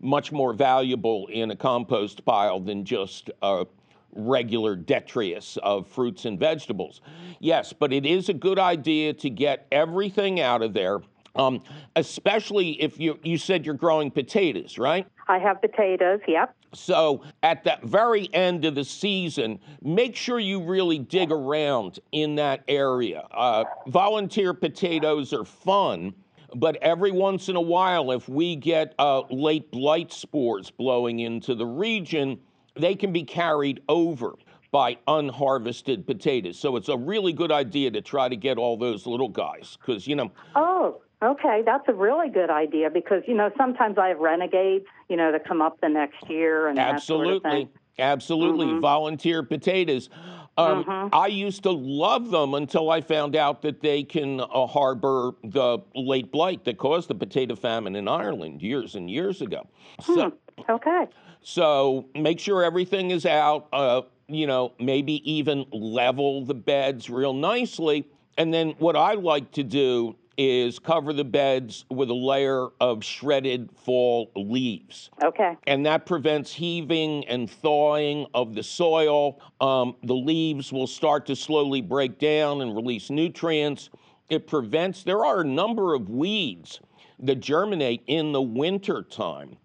much 0.02 0.32
more 0.32 0.52
valuable 0.52 1.28
in 1.28 1.50
a 1.50 1.56
compost 1.56 2.24
pile 2.24 2.58
than 2.58 2.84
just 2.84 3.30
a 3.42 3.66
regular 4.12 4.76
detritus 4.76 5.56
of 5.62 5.88
fruits 5.88 6.24
and 6.24 6.38
vegetables. 6.38 7.00
Yes, 7.38 7.72
but 7.72 7.92
it 7.92 8.04
is 8.04 8.28
a 8.28 8.34
good 8.34 8.58
idea 8.58 9.12
to 9.14 9.30
get 9.30 9.66
everything 9.70 10.40
out 10.40 10.62
of 10.62 10.72
there 10.72 11.00
um, 11.36 11.62
especially 11.96 12.80
if 12.80 13.00
you 13.00 13.18
you 13.22 13.38
said 13.38 13.66
you're 13.66 13.74
growing 13.74 14.10
potatoes, 14.10 14.78
right? 14.78 15.06
I 15.28 15.38
have 15.38 15.60
potatoes. 15.60 16.20
Yep. 16.28 16.54
So 16.74 17.22
at 17.42 17.64
that 17.64 17.82
very 17.84 18.32
end 18.32 18.64
of 18.64 18.74
the 18.74 18.84
season, 18.84 19.58
make 19.82 20.16
sure 20.16 20.38
you 20.38 20.62
really 20.62 20.98
dig 20.98 21.30
around 21.30 22.00
in 22.12 22.34
that 22.36 22.62
area. 22.68 23.26
Uh, 23.30 23.64
volunteer 23.86 24.54
potatoes 24.54 25.32
are 25.32 25.44
fun. 25.44 26.14
But 26.56 26.76
every 26.76 27.10
once 27.10 27.48
in 27.48 27.56
a 27.56 27.60
while, 27.60 28.12
if 28.12 28.28
we 28.28 28.54
get 28.54 28.94
uh, 28.98 29.22
late 29.30 29.72
blight 29.72 30.12
spores 30.12 30.70
blowing 30.70 31.18
into 31.18 31.56
the 31.56 31.66
region, 31.66 32.38
they 32.76 32.94
can 32.94 33.12
be 33.12 33.24
carried 33.24 33.80
over 33.88 34.34
by 34.70 34.96
unharvested 35.06 36.06
potatoes. 36.06 36.58
So 36.58 36.76
it's 36.76 36.88
a 36.88 36.96
really 36.96 37.32
good 37.32 37.52
idea 37.52 37.90
to 37.92 38.00
try 38.00 38.28
to 38.28 38.36
get 38.36 38.58
all 38.58 38.76
those 38.76 39.06
little 39.06 39.28
guys 39.28 39.78
because, 39.80 40.06
you 40.06 40.16
know. 40.16 40.32
Oh, 40.54 41.00
Okay, 41.24 41.62
that's 41.64 41.84
a 41.88 41.94
really 41.94 42.28
good 42.28 42.50
idea 42.50 42.90
because 42.90 43.22
you 43.26 43.34
know 43.34 43.50
sometimes 43.56 43.96
I 43.96 44.08
have 44.08 44.18
renegades, 44.18 44.84
you 45.08 45.16
know, 45.16 45.32
that 45.32 45.46
come 45.48 45.62
up 45.62 45.80
the 45.80 45.88
next 45.88 46.28
year 46.28 46.68
and 46.68 46.78
absolutely, 46.78 47.50
sort 47.50 47.62
of 47.62 47.68
absolutely 47.98 48.66
mm-hmm. 48.66 48.80
volunteer 48.80 49.42
potatoes. 49.42 50.10
Um, 50.58 50.84
mm-hmm. 50.84 51.14
I 51.14 51.28
used 51.28 51.62
to 51.62 51.70
love 51.70 52.30
them 52.30 52.52
until 52.52 52.90
I 52.90 53.00
found 53.00 53.36
out 53.36 53.62
that 53.62 53.80
they 53.80 54.02
can 54.02 54.40
uh, 54.40 54.66
harbor 54.66 55.32
the 55.42 55.78
late 55.94 56.30
blight 56.30 56.64
that 56.66 56.76
caused 56.76 57.08
the 57.08 57.14
potato 57.14 57.56
famine 57.56 57.96
in 57.96 58.06
Ireland 58.06 58.60
years 58.60 58.94
and 58.94 59.10
years 59.10 59.40
ago. 59.40 59.66
So, 60.02 60.30
hmm. 60.30 60.70
Okay. 60.70 61.06
So 61.40 62.06
make 62.14 62.38
sure 62.38 62.62
everything 62.62 63.10
is 63.10 63.24
out. 63.24 63.68
Uh, 63.72 64.02
you 64.28 64.46
know, 64.46 64.72
maybe 64.78 65.28
even 65.30 65.64
level 65.72 66.44
the 66.44 66.54
beds 66.54 67.08
real 67.08 67.32
nicely. 67.32 68.06
And 68.36 68.52
then 68.52 68.74
what 68.78 68.96
I 68.96 69.14
like 69.14 69.50
to 69.52 69.62
do 69.62 70.16
is 70.36 70.78
cover 70.78 71.12
the 71.12 71.24
beds 71.24 71.84
with 71.90 72.10
a 72.10 72.14
layer 72.14 72.68
of 72.80 73.04
shredded 73.04 73.70
fall 73.76 74.30
leaves. 74.36 75.10
Okay. 75.22 75.56
And 75.66 75.86
that 75.86 76.06
prevents 76.06 76.52
heaving 76.52 77.26
and 77.26 77.50
thawing 77.50 78.26
of 78.34 78.54
the 78.54 78.62
soil. 78.62 79.40
Um, 79.60 79.96
the 80.02 80.14
leaves 80.14 80.72
will 80.72 80.86
start 80.86 81.26
to 81.26 81.36
slowly 81.36 81.80
break 81.80 82.18
down 82.18 82.60
and 82.60 82.74
release 82.74 83.10
nutrients. 83.10 83.90
It 84.28 84.46
prevents, 84.46 85.02
there 85.02 85.24
are 85.24 85.40
a 85.40 85.46
number 85.46 85.94
of 85.94 86.08
weeds 86.08 86.80
that 87.20 87.36
germinate 87.36 88.02
in 88.06 88.32
the 88.32 88.42
winter 88.42 89.02
time. 89.02 89.56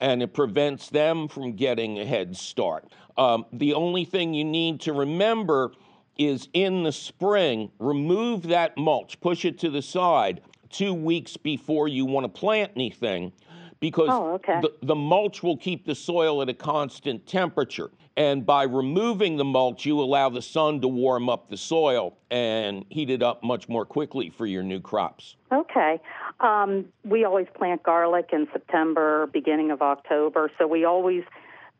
And 0.00 0.22
it 0.22 0.32
prevents 0.32 0.90
them 0.90 1.26
from 1.26 1.54
getting 1.54 1.98
a 1.98 2.04
head 2.04 2.36
start. 2.36 2.84
Um, 3.16 3.46
the 3.52 3.74
only 3.74 4.04
thing 4.04 4.32
you 4.32 4.44
need 4.44 4.80
to 4.82 4.92
remember 4.92 5.72
is 6.18 6.48
in 6.52 6.82
the 6.82 6.92
spring, 6.92 7.70
remove 7.78 8.42
that 8.48 8.76
mulch, 8.76 9.20
push 9.20 9.44
it 9.44 9.58
to 9.60 9.70
the 9.70 9.82
side 9.82 10.40
two 10.68 10.92
weeks 10.92 11.36
before 11.36 11.88
you 11.88 12.04
want 12.04 12.24
to 12.24 12.28
plant 12.28 12.72
anything 12.74 13.32
because 13.80 14.08
oh, 14.10 14.34
okay. 14.34 14.60
the, 14.60 14.72
the 14.82 14.94
mulch 14.94 15.42
will 15.42 15.56
keep 15.56 15.86
the 15.86 15.94
soil 15.94 16.42
at 16.42 16.48
a 16.48 16.54
constant 16.54 17.26
temperature. 17.26 17.90
And 18.16 18.44
by 18.44 18.64
removing 18.64 19.36
the 19.36 19.44
mulch, 19.44 19.86
you 19.86 20.00
allow 20.00 20.28
the 20.28 20.42
sun 20.42 20.80
to 20.80 20.88
warm 20.88 21.28
up 21.28 21.48
the 21.48 21.56
soil 21.56 22.18
and 22.32 22.84
heat 22.88 23.10
it 23.10 23.22
up 23.22 23.44
much 23.44 23.68
more 23.68 23.84
quickly 23.84 24.28
for 24.28 24.44
your 24.44 24.64
new 24.64 24.80
crops. 24.80 25.36
Okay. 25.52 26.00
Um, 26.40 26.86
we 27.04 27.24
always 27.24 27.46
plant 27.54 27.84
garlic 27.84 28.30
in 28.32 28.48
September, 28.52 29.28
beginning 29.32 29.70
of 29.70 29.82
October. 29.82 30.50
So 30.58 30.66
we 30.66 30.84
always 30.84 31.22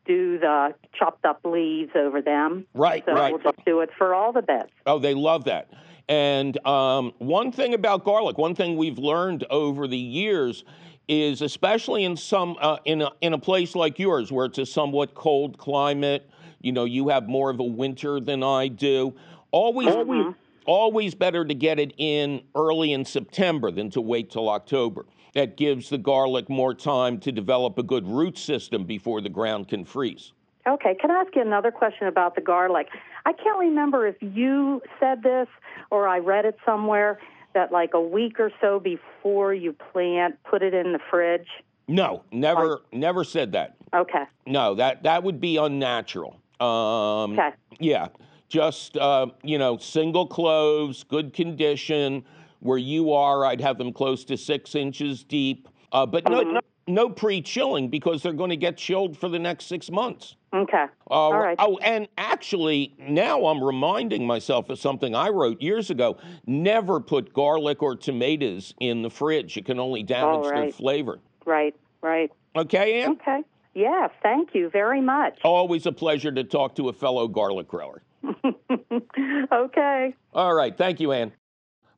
do 0.09 0.39
the 0.39 0.73
chopped 0.97 1.23
up 1.23 1.39
leaves 1.45 1.91
over 1.95 2.19
them. 2.21 2.65
Right, 2.73 3.03
so 3.05 3.13
right. 3.13 3.31
We'll 3.31 3.43
just 3.43 3.63
do 3.63 3.81
it 3.81 3.91
for 3.95 4.15
all 4.15 4.33
the 4.33 4.41
beds. 4.41 4.71
Oh, 4.87 4.97
they 4.97 5.13
love 5.13 5.43
that. 5.45 5.71
And 6.07 6.57
um, 6.65 7.13
one 7.19 7.51
thing 7.51 7.75
about 7.75 8.03
garlic, 8.03 8.39
one 8.39 8.55
thing 8.55 8.75
we've 8.75 8.97
learned 8.97 9.45
over 9.51 9.87
the 9.87 9.97
years 9.97 10.65
is, 11.07 11.43
especially 11.43 12.03
in 12.03 12.17
some 12.17 12.57
uh, 12.59 12.77
in 12.85 13.03
a, 13.03 13.11
in 13.21 13.33
a 13.33 13.37
place 13.37 13.75
like 13.75 13.99
yours, 13.99 14.31
where 14.31 14.47
it's 14.47 14.57
a 14.57 14.65
somewhat 14.65 15.13
cold 15.13 15.59
climate, 15.59 16.27
you 16.59 16.71
know, 16.71 16.85
you 16.85 17.09
have 17.09 17.27
more 17.27 17.51
of 17.51 17.59
a 17.59 17.63
winter 17.63 18.19
than 18.19 18.41
I 18.41 18.67
do. 18.67 19.13
Always, 19.51 19.89
mm-hmm. 19.89 20.31
Always 20.69 21.15
better 21.15 21.43
to 21.43 21.55
get 21.55 21.79
it 21.79 21.91
in 21.97 22.43
early 22.53 22.93
in 22.93 23.03
September 23.03 23.71
than 23.71 23.89
to 23.89 23.99
wait 23.99 24.29
till 24.29 24.47
October 24.47 25.03
that 25.33 25.57
gives 25.57 25.89
the 25.89 25.97
garlic 25.97 26.47
more 26.47 26.75
time 26.75 27.19
to 27.19 27.31
develop 27.31 27.79
a 27.79 27.83
good 27.83 28.07
root 28.07 28.37
system 28.37 28.85
before 28.85 29.19
the 29.19 29.29
ground 29.29 29.67
can 29.67 29.83
freeze. 29.83 30.31
Okay, 30.67 30.93
can 31.01 31.09
I 31.09 31.21
ask 31.21 31.35
you 31.35 31.41
another 31.41 31.71
question 31.71 32.05
about 32.07 32.35
the 32.35 32.41
garlic? 32.41 32.87
I 33.25 33.33
can't 33.33 33.57
remember 33.57 34.05
if 34.05 34.17
you 34.21 34.79
said 34.99 35.23
this 35.23 35.47
or 35.89 36.07
I 36.07 36.19
read 36.19 36.45
it 36.45 36.55
somewhere 36.63 37.19
that 37.55 37.71
like 37.71 37.95
a 37.95 38.01
week 38.01 38.39
or 38.39 38.51
so 38.61 38.79
before 38.79 39.55
you 39.55 39.73
plant, 39.73 40.37
put 40.43 40.61
it 40.61 40.75
in 40.75 40.93
the 40.93 40.99
fridge. 41.09 41.47
No, 41.87 42.23
never, 42.31 42.81
never 42.93 43.23
said 43.23 43.53
that. 43.53 43.75
Okay. 43.95 44.25
No, 44.45 44.75
that 44.75 45.01
that 45.01 45.23
would 45.23 45.41
be 45.41 45.57
unnatural. 45.57 46.39
Um, 46.59 47.33
okay. 47.33 47.49
Yeah, 47.79 48.09
just 48.49 48.97
uh, 48.97 49.27
you 49.43 49.57
know, 49.57 49.77
single 49.77 50.27
cloves, 50.27 51.03
good 51.03 51.33
condition 51.33 52.25
where 52.59 52.77
you 52.77 53.13
are, 53.13 53.45
I'd 53.45 53.61
have 53.61 53.77
them 53.77 53.93
close 53.93 54.25
to 54.25 54.35
six 54.35 54.75
inches 54.75 55.23
deep, 55.23 55.69
uh, 55.93 56.05
but 56.05 56.29
no, 56.29 56.41
no, 56.41 56.59
no 56.87 57.09
pre-chilling 57.09 57.87
because 57.87 58.21
they're 58.21 58.33
going 58.33 58.49
to 58.49 58.57
get 58.57 58.75
chilled 58.75 59.17
for 59.17 59.29
the 59.29 59.39
next 59.39 59.67
six 59.67 59.89
months. 59.89 60.35
Okay. 60.53 60.85
Uh, 61.09 61.13
All 61.13 61.39
right. 61.39 61.55
Oh, 61.59 61.77
and 61.77 62.07
actually, 62.17 62.95
now 62.99 63.45
I'm 63.45 63.63
reminding 63.63 64.25
myself 64.25 64.69
of 64.69 64.79
something 64.79 65.15
I 65.15 65.29
wrote 65.29 65.61
years 65.61 65.89
ago. 65.89 66.17
Never 66.45 66.99
put 66.99 67.33
garlic 67.33 67.81
or 67.81 67.95
tomatoes 67.95 68.73
in 68.79 69.03
the 69.03 69.09
fridge. 69.09 69.55
It 69.55 69.65
can 69.65 69.79
only 69.79 70.03
damage 70.03 70.47
right. 70.47 70.61
their 70.61 70.71
flavor. 70.71 71.19
Right, 71.45 71.75
right. 72.01 72.31
Okay, 72.55 73.03
Ann? 73.03 73.11
Okay. 73.11 73.43
Yes, 73.75 74.09
thank 74.23 74.55
you 74.55 74.69
very 74.69 74.99
much. 74.99 75.39
Always 75.43 75.85
a 75.85 75.91
pleasure 75.91 76.31
to 76.31 76.43
talk 76.43 76.75
to 76.75 76.89
a 76.89 76.93
fellow 76.93 77.27
garlic 77.27 77.67
grower. 77.67 78.01
okay. 79.51 80.15
All 80.33 80.53
right. 80.53 80.77
Thank 80.77 80.99
you, 80.99 81.11
Ann. 81.11 81.31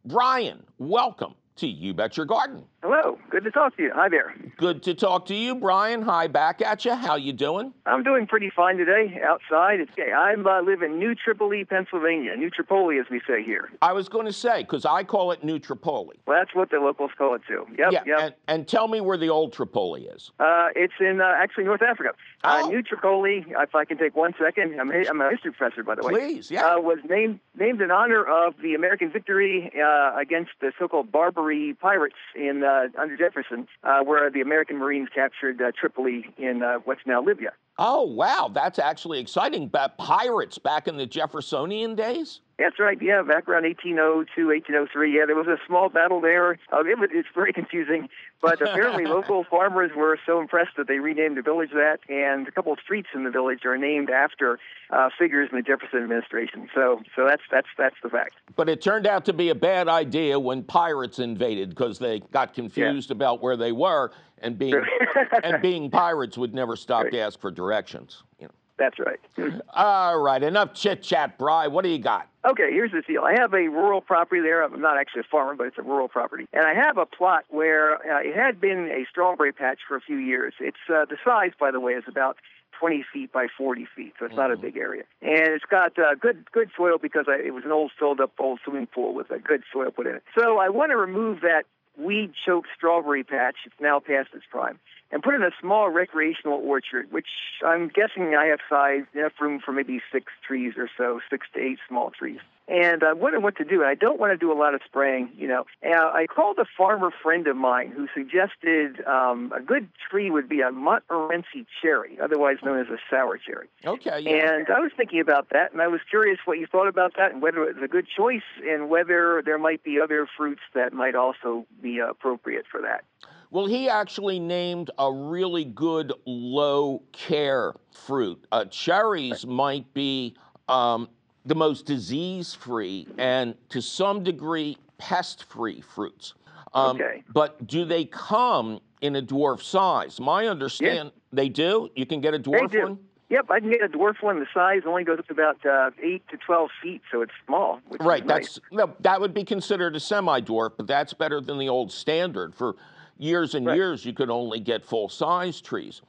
Brian, 0.06 0.64
welcome 0.78 1.36
to 1.58 1.68
You 1.68 1.94
Bet 1.94 2.18
Your 2.18 2.26
Garden. 2.26 2.64
Hello, 2.82 3.20
good 3.30 3.44
to 3.44 3.52
talk 3.52 3.78
to 3.78 3.84
you. 3.84 3.92
Hi 3.94 4.10
there. 4.10 4.34
Good 4.58 4.82
to 4.84 4.96
talk 4.96 5.28
to 5.28 5.36
you, 5.36 5.54
Brian. 5.54 6.02
Hi 6.02 6.26
back 6.26 6.60
at 6.62 6.86
you. 6.86 6.96
How 6.96 7.16
you 7.16 7.34
doing? 7.34 7.72
I'm 7.86 8.02
doing 8.02 8.26
pretty 8.26 8.50
fine 8.56 8.78
today 8.78 9.22
outside. 9.24 9.80
It's 9.80 9.92
okay. 9.92 10.12
I 10.12 10.34
uh, 10.34 10.62
live 10.64 10.82
in 10.82 10.98
New 10.98 11.14
Tripoli, 11.14 11.64
Pennsylvania. 11.66 12.36
New 12.36 12.50
Tripoli, 12.50 12.98
as 12.98 13.06
we 13.12 13.22
say 13.28 13.44
here. 13.44 13.70
I 13.84 13.94
was 13.94 14.10
going 14.10 14.26
to 14.26 14.34
say 14.34 14.62
because 14.64 14.86
I 14.86 15.04
call 15.04 15.32
it 15.32 15.44
New 15.44 15.60
Tripoli. 15.60 16.20
Well, 16.26 16.40
that's 16.40 16.56
what 16.56 16.72
the 16.72 16.78
locals 16.78 17.12
call 17.16 17.36
it 17.36 17.42
too. 17.48 17.68
Yep. 17.78 17.92
Yeah. 17.92 18.02
Yep. 18.08 18.20
And, 18.20 18.36
and 18.48 18.68
tell 18.68 18.88
me 18.88 19.00
where 19.00 19.18
the 19.18 19.30
old 19.30 19.54
Tripoli 19.54 20.06
is. 20.06 20.32
Uh, 20.40 20.70
it's 20.76 20.94
in 21.00 21.22
uh, 21.22 21.32
actually 21.38 21.66
North 21.66 21.84
Africa. 21.84 22.14
Uh, 22.44 22.62
Oh. 22.64 22.70
New 22.70 22.82
Tripoli, 22.82 23.46
if 23.50 23.76
I 23.76 23.86
can 23.86 23.98
take 23.98 24.16
one 24.16 24.34
second, 24.40 24.80
I'm, 24.80 24.92
a- 24.92 25.08
I'm 25.08 25.22
a 25.22 25.30
history 25.30 25.52
professor, 25.52 25.84
by 25.84 25.96
the 25.96 26.04
way. 26.04 26.14
Please, 26.14 26.50
yeah. 26.52 26.66
Uh, 26.76 26.80
was 26.80 26.98
named 27.08 27.40
named 27.56 27.82
in 27.82 27.92
honor 27.92 28.24
of 28.24 28.56
the 28.62 28.74
American 28.74 29.12
victory 29.12 29.72
uh, 29.82 30.18
against 30.20 30.52
the 30.60 30.72
so-called 30.80 31.12
Barbary 31.12 31.76
pirates 31.80 32.16
in 32.36 32.64
uh, 32.64 32.88
under 33.00 33.16
Jefferson, 33.18 33.68
uh, 33.84 34.02
where 34.04 34.30
the 34.32 34.42
American 34.42 34.78
Marines 34.78 35.10
captured 35.14 35.62
uh, 35.62 35.72
Tripoli 35.80 36.26
in 36.38 36.64
uh, 36.64 36.78
what's 36.86 37.02
now 37.06 37.22
Libya. 37.22 37.52
Oh, 37.78 38.04
wow. 38.04 38.50
That's 38.54 38.80
actually 38.80 39.20
exciting. 39.20 39.68
But 39.68 39.98
pirates 39.98 40.58
back 40.58 40.88
in 40.88 40.98
the 40.98 41.06
Jeffersonian 41.08 41.96
days? 41.96 42.42
That's 42.62 42.80
right. 42.80 42.98
Yeah, 43.02 43.24
back 43.24 43.48
around 43.48 43.64
1802, 43.64 44.48
1803. 44.48 45.18
Yeah, 45.18 45.26
there 45.26 45.36
was 45.36 45.48
a 45.48 45.58
small 45.66 45.90
battle 45.90 46.22
there. 46.22 46.60
Uh, 46.72 46.84
it 46.86 46.98
it's 47.12 47.28
very 47.34 47.54
confusing, 47.62 48.08
but 48.42 48.62
apparently 48.62 49.06
local 49.18 49.44
farmers 49.44 49.92
were 49.96 50.20
so 50.26 50.40
impressed 50.40 50.78
that 50.78 50.88
they 50.88 51.00
renamed 51.00 51.38
the 51.38 51.42
village 51.42 51.72
that, 51.74 52.00
and 52.08 52.48
a 52.48 52.52
couple 52.52 52.72
of 52.72 52.80
streets 52.80 53.10
in 53.16 53.24
the 53.24 53.32
village 53.32 53.66
are 53.66 53.78
named 53.78 54.10
after 54.10 54.60
uh, 54.92 55.10
figures 55.18 55.50
in 55.52 55.58
the 55.58 55.64
Jefferson 55.64 56.04
administration. 56.04 56.70
So, 56.76 57.02
so 57.16 57.26
that's 57.26 57.44
that's 57.52 57.68
that's 57.78 57.96
the 58.04 58.10
fact. 58.10 58.36
But 58.56 58.70
it 58.70 58.82
turned 58.82 59.08
out 59.08 59.26
to 59.26 59.34
be 59.34 59.50
a 59.50 59.56
bad 59.56 59.88
idea 59.88 60.40
when 60.40 60.64
pirates 60.64 61.18
invaded 61.18 61.70
because 61.70 61.98
they 61.98 62.20
got 62.32 62.54
confused 62.54 63.10
about 63.10 63.42
where 63.42 63.58
they 63.58 63.72
were, 63.72 64.12
and 64.38 64.58
being 64.58 64.82
and 65.44 65.62
being 65.62 65.90
pirates 65.90 66.38
would 66.38 66.54
never 66.54 66.76
stop 66.76 67.10
to 67.10 67.20
ask 67.20 67.40
for 67.40 67.50
directions. 67.50 68.24
You 68.40 68.48
know. 68.48 68.54
That's 68.82 68.98
right. 68.98 69.20
All 69.76 70.20
right, 70.20 70.42
enough 70.42 70.74
chit 70.74 71.04
chat, 71.04 71.38
Bry. 71.38 71.68
What 71.68 71.84
do 71.84 71.90
you 71.90 72.00
got? 72.00 72.28
Okay, 72.44 72.72
here's 72.72 72.92
the 72.92 73.04
deal. 73.04 73.22
I 73.22 73.34
have 73.40 73.54
a 73.54 73.68
rural 73.68 74.02
property 74.02 74.42
there. 74.42 74.64
I'm 74.64 74.82
not 74.82 74.98
actually 74.98 75.20
a 75.20 75.30
farmer, 75.30 75.54
but 75.54 75.68
it's 75.68 75.78
a 75.78 75.84
rural 75.84 76.08
property. 76.08 76.48
And 76.52 76.66
I 76.66 76.74
have 76.74 76.98
a 76.98 77.06
plot 77.06 77.46
where 77.50 77.98
uh, 77.98 78.22
it 78.22 78.36
had 78.36 78.60
been 78.60 78.90
a 78.92 79.06
strawberry 79.08 79.52
patch 79.54 79.82
for 79.88 79.96
a 79.96 80.02
few 80.02 80.18
years. 80.18 80.56
It's 80.60 80.80
uh, 80.90 81.06
the 81.06 81.18
size, 81.24 81.52
by 81.60 81.70
the 81.70 81.80
way, 81.80 81.94
is 81.94 82.06
about 82.08 82.38
20 82.80 83.06
feet 83.14 83.32
by 83.32 83.46
40 83.56 83.88
feet, 83.96 84.14
so 84.18 84.26
it's 84.26 84.36
not 84.36 84.52
a 84.52 84.58
big 84.58 84.76
area. 84.76 85.04
And 85.22 85.54
it's 85.54 85.66
got 85.70 86.00
uh, 86.00 86.16
good 86.20 86.50
good 86.52 86.72
soil 86.76 86.98
because 87.00 87.26
I, 87.28 87.36
it 87.36 87.54
was 87.54 87.64
an 87.64 87.72
old 87.72 87.92
filled 88.00 88.20
up 88.20 88.32
old 88.40 88.62
swimming 88.66 88.88
pool 88.88 89.14
with 89.14 89.30
a 89.30 89.38
good 89.38 89.62
soil 89.72 89.92
put 89.92 90.08
in 90.08 90.16
it. 90.16 90.24
So 90.36 90.58
I 90.58 90.70
want 90.70 90.90
to 90.90 90.98
remove 90.98 91.42
that 91.42 91.66
weed 92.00 92.32
choked 92.44 92.70
strawberry 92.76 93.24
patch. 93.24 93.58
It's 93.68 93.76
now 93.80 94.00
past 94.00 94.30
its 94.34 94.46
prime. 94.50 94.80
And 95.12 95.22
put 95.22 95.36
in 95.36 95.44
a 95.44 95.52
small 95.60 95.90
recreational 95.90 96.62
orchard, 96.64 97.12
which 97.12 97.28
I'm 97.66 97.90
guessing 97.90 98.36
I 98.36 98.46
have 98.46 98.60
size 98.70 99.04
enough 99.14 99.34
room 99.42 99.60
for 99.60 99.74
maybe 99.74 100.02
six 100.12 100.32
trees 100.48 100.74
or 100.78 100.90
so, 100.98 101.20
six 101.30 101.48
to 101.54 101.60
eight 101.60 101.80
small 101.88 102.12
trees. 102.12 102.40
And 102.68 103.04
I'm 103.04 103.20
wondering 103.20 103.44
what 103.44 103.58
to 103.58 103.66
do. 103.66 103.82
And 103.82 103.90
I 103.90 103.96
don't 103.96 104.18
want 104.18 104.32
to 104.32 104.38
do 104.38 104.50
a 104.50 104.56
lot 104.56 104.74
of 104.74 104.80
spraying, 104.86 105.32
you 105.36 105.46
know. 105.46 105.66
And 105.82 105.96
I 105.96 106.28
called 106.28 106.58
a 106.60 106.66
farmer 106.78 107.12
friend 107.22 107.46
of 107.48 107.58
mine 107.58 107.92
who 107.92 108.08
suggested 108.16 109.06
um, 109.06 109.52
a 109.54 109.62
good 109.62 109.90
tree 110.10 110.32
would 110.32 110.48
be 110.48 110.62
a 110.62 110.72
Montmorency 110.72 111.66
cherry, 111.82 112.18
otherwise 112.24 112.58
known 112.64 112.80
as 112.80 112.88
a 112.88 112.98
sour 113.10 113.38
cherry. 113.38 113.68
Okay, 113.86 114.22
yeah. 114.22 114.56
And 114.56 114.70
I 114.70 114.80
was 114.80 114.92
thinking 114.96 115.20
about 115.20 115.50
that, 115.50 115.74
and 115.74 115.82
I 115.82 115.88
was 115.88 116.00
curious 116.10 116.40
what 116.46 116.60
you 116.60 116.68
thought 116.68 116.88
about 116.88 117.18
that, 117.18 117.34
and 117.34 117.42
whether 117.42 117.62
it 117.64 117.76
was 117.76 117.84
a 117.84 117.90
good 117.90 118.08
choice, 118.08 118.48
and 118.66 118.90
whether 118.90 119.42
there 119.44 119.58
might 119.58 119.84
be 119.84 120.00
other 120.00 120.26
fruits 120.38 120.62
that 120.74 120.94
might 120.94 121.16
also 121.16 121.66
be 121.82 122.00
appropriate 122.00 122.66
for 122.72 122.82
that. 122.82 123.04
Well, 123.52 123.66
he 123.66 123.90
actually 123.90 124.40
named 124.40 124.92
a 124.98 125.12
really 125.12 125.66
good 125.66 126.14
low 126.26 127.04
care 127.12 127.74
fruit. 127.92 128.42
Uh, 128.50 128.64
cherries 128.66 129.46
might 129.46 129.94
be 129.94 130.36
um, 130.70 131.10
the 131.46 131.56
most 131.56 131.86
disease 131.86 132.54
free 132.54 133.08
and 133.18 133.56
to 133.68 133.82
some 133.82 134.24
degree 134.24 134.78
pest 134.98 135.44
free 135.44 135.82
fruits. 135.82 136.34
Um, 136.74 136.96
Okay. 136.96 137.24
But 137.34 137.68
do 137.68 137.84
they 137.84 138.06
come 138.06 138.80
in 139.02 139.18
a 139.18 139.22
dwarf 139.22 139.62
size? 139.62 140.22
My 140.22 140.48
understand 140.48 141.12
they 141.34 141.50
do. 141.50 141.90
You 141.94 142.06
can 142.06 142.22
get 142.22 142.34
a 142.34 142.40
dwarf 142.40 142.82
one. 142.82 143.00
Yep, 143.30 143.46
I 143.50 143.60
can 143.60 143.70
get 143.70 143.82
a 143.82 143.90
dwarf 143.90 144.22
one. 144.22 144.40
The 144.40 144.48
size 144.54 144.84
only 144.86 145.04
goes 145.04 145.20
up 145.20 145.28
to 145.28 145.34
about 145.34 145.66
uh, 145.66 145.92
eight 146.02 146.22
to 146.30 146.38
twelve 146.38 146.70
feet, 146.82 147.02
so 147.12 147.22
it's 147.22 147.32
small. 147.46 147.80
Right. 148.00 148.24
Is 148.24 148.28
nice. 148.28 148.60
No, 148.72 148.94
that 149.02 149.20
would 149.20 149.34
be 149.34 149.44
considered 149.44 149.96
a 149.96 150.00
semi-dwarf, 150.00 150.72
but 150.78 150.88
that's 150.88 151.14
better 151.14 151.42
than 151.42 151.58
the 151.58 151.70
old 151.70 151.92
standard. 151.92 152.54
For 152.54 152.76
years 153.22 153.54
and 153.56 153.66
Right. 153.66 153.78
years, 153.78 154.04
you 154.04 154.14
could 154.14 154.30
only 154.30 154.60
get 154.60 154.84
full-size 154.84 155.62
trees. 155.62 156.02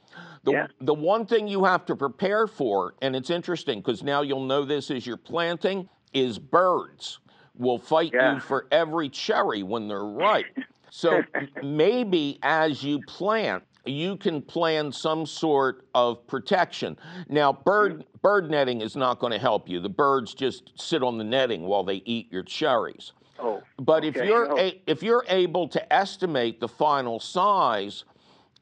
The 0.43 0.51
Yeah. 0.51 0.67
the 0.81 0.93
one 0.93 1.25
thing 1.25 1.47
you 1.47 1.63
have 1.63 1.85
to 1.85 1.95
prepare 1.95 2.47
for, 2.47 2.95
and 3.01 3.15
it's 3.15 3.29
interesting 3.29 3.79
because 3.79 4.03
now 4.03 4.21
you'll 4.21 4.45
know 4.45 4.65
this 4.65 4.89
as 4.91 5.05
you're 5.05 5.15
planting, 5.17 5.87
is 6.13 6.39
birds 6.39 7.19
will 7.55 7.77
fight 7.77 8.11
Yeah. 8.13 8.33
you 8.35 8.39
for 8.39 8.67
every 8.71 9.09
cherry 9.09 9.61
when 9.63 9.87
they're 9.87 10.03
ripe. 10.03 10.57
So 10.89 11.21
maybe 11.63 12.39
as 12.41 12.83
you 12.83 12.99
plant, 13.07 13.63
you 13.85 14.15
can 14.17 14.41
plan 14.41 14.91
some 14.91 15.25
sort 15.25 15.85
of 15.93 16.25
protection. 16.25 16.97
Now, 17.29 17.53
bird 17.53 17.93
hmm. 17.93 18.17
bird 18.21 18.49
netting 18.49 18.81
is 18.81 18.95
not 18.95 19.19
going 19.19 19.33
to 19.33 19.39
help 19.39 19.69
you. 19.69 19.79
The 19.79 19.89
birds 19.89 20.33
just 20.33 20.71
sit 20.75 21.03
on 21.03 21.17
the 21.17 21.23
netting 21.23 21.63
while 21.67 21.83
they 21.83 22.01
eat 22.05 22.31
your 22.31 22.43
cherries. 22.43 23.11
Oh, 23.39 23.61
But 23.79 24.05
if 24.05 24.15
you're 24.15 24.51
oh. 24.51 24.57
a, 24.57 24.81
if 24.87 25.01
you're 25.03 25.25
able 25.27 25.67
to 25.69 25.93
estimate 25.93 26.59
the 26.59 26.67
final 26.67 27.19
size 27.19 28.03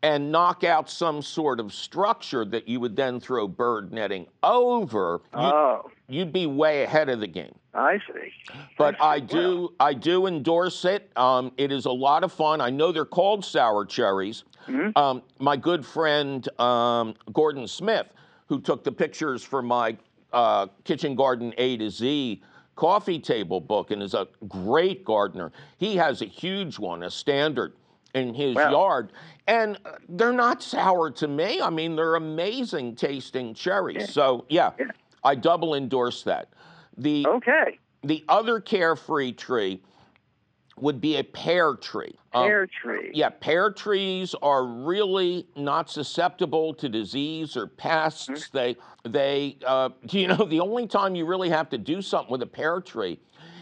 and 0.03 0.31
knock 0.31 0.63
out 0.63 0.89
some 0.89 1.21
sort 1.21 1.59
of 1.59 1.73
structure 1.73 2.43
that 2.45 2.67
you 2.67 2.79
would 2.79 2.95
then 2.95 3.19
throw 3.19 3.47
bird 3.47 3.91
netting 3.93 4.27
over, 4.41 5.21
you, 5.33 5.39
oh, 5.39 5.91
you'd 6.07 6.33
be 6.33 6.47
way 6.47 6.83
ahead 6.83 7.09
of 7.09 7.19
the 7.19 7.27
game. 7.27 7.53
I 7.73 7.99
see. 8.07 8.31
But 8.77 8.99
I 9.01 9.15
I 9.15 9.19
see. 9.19 9.25
do 9.27 9.73
I 9.79 9.93
do 9.93 10.27
endorse 10.27 10.83
it. 10.85 11.11
Um, 11.15 11.51
it 11.57 11.71
is 11.71 11.85
a 11.85 11.91
lot 11.91 12.23
of 12.23 12.31
fun. 12.33 12.61
I 12.61 12.69
know 12.69 12.91
they're 12.91 13.05
called 13.05 13.45
sour 13.45 13.85
cherries. 13.85 14.43
Mm-hmm. 14.67 14.97
Um, 14.97 15.21
my 15.39 15.55
good 15.57 15.85
friend 15.85 16.47
um, 16.59 17.15
Gordon 17.33 17.67
Smith, 17.67 18.07
who 18.47 18.59
took 18.59 18.83
the 18.83 18.91
pictures 18.91 19.43
for 19.43 19.61
my 19.61 19.97
uh, 20.33 20.67
Kitchen 20.83 21.15
Garden 21.15 21.53
A 21.57 21.77
to 21.77 21.89
Z 21.89 22.41
coffee 22.75 23.19
table 23.19 23.59
book 23.59 23.91
and 23.91 24.01
is 24.01 24.13
a 24.13 24.27
great 24.47 25.03
gardener. 25.05 25.51
He 25.77 25.95
has 25.97 26.21
a 26.21 26.25
huge 26.25 26.79
one, 26.79 27.03
a 27.03 27.11
standard 27.11 27.73
in 28.13 28.33
his 28.33 28.55
Wow. 28.55 28.71
yard. 28.71 29.11
And 29.47 29.77
uh, 29.85 29.91
they're 30.09 30.33
not 30.33 30.61
sour 30.61 31.11
to 31.11 31.27
me. 31.27 31.61
I 31.61 31.69
mean, 31.69 31.95
they're 31.95 32.15
amazing 32.15 32.95
tasting 32.95 33.53
cherries. 33.53 34.11
So, 34.11 34.45
yeah, 34.49 34.71
Yeah. 34.79 34.85
I 35.23 35.35
double 35.35 35.75
endorse 35.75 36.23
that. 36.23 36.49
The 36.97 37.25
Okay, 37.27 37.79
the 38.03 38.23
other 38.27 38.59
carefree 38.59 39.33
tree 39.33 39.81
would 40.81 40.99
be 40.99 41.17
a 41.17 41.23
pear 41.23 41.75
tree. 41.75 42.15
Um, 42.33 42.47
pear 42.47 42.67
tree. 42.67 43.11
yeah, 43.13 43.29
pear 43.29 43.71
trees 43.71 44.35
are 44.41 44.65
really 44.65 45.47
not 45.55 45.89
susceptible 45.89 46.73
to 46.73 46.89
disease 46.89 47.55
or 47.55 47.67
pests. 47.67 48.27
Mm-hmm. 48.27 48.57
They, 48.57 48.75
they, 49.05 49.57
uh, 49.65 49.89
you 50.09 50.27
know, 50.27 50.43
the 50.45 50.59
only 50.59 50.87
time 50.87 51.15
you 51.15 51.25
really 51.25 51.49
have 51.49 51.69
to 51.69 51.77
do 51.77 52.01
something 52.01 52.31
with 52.31 52.41
a 52.41 52.47
pear 52.47 52.81
tree 52.81 53.19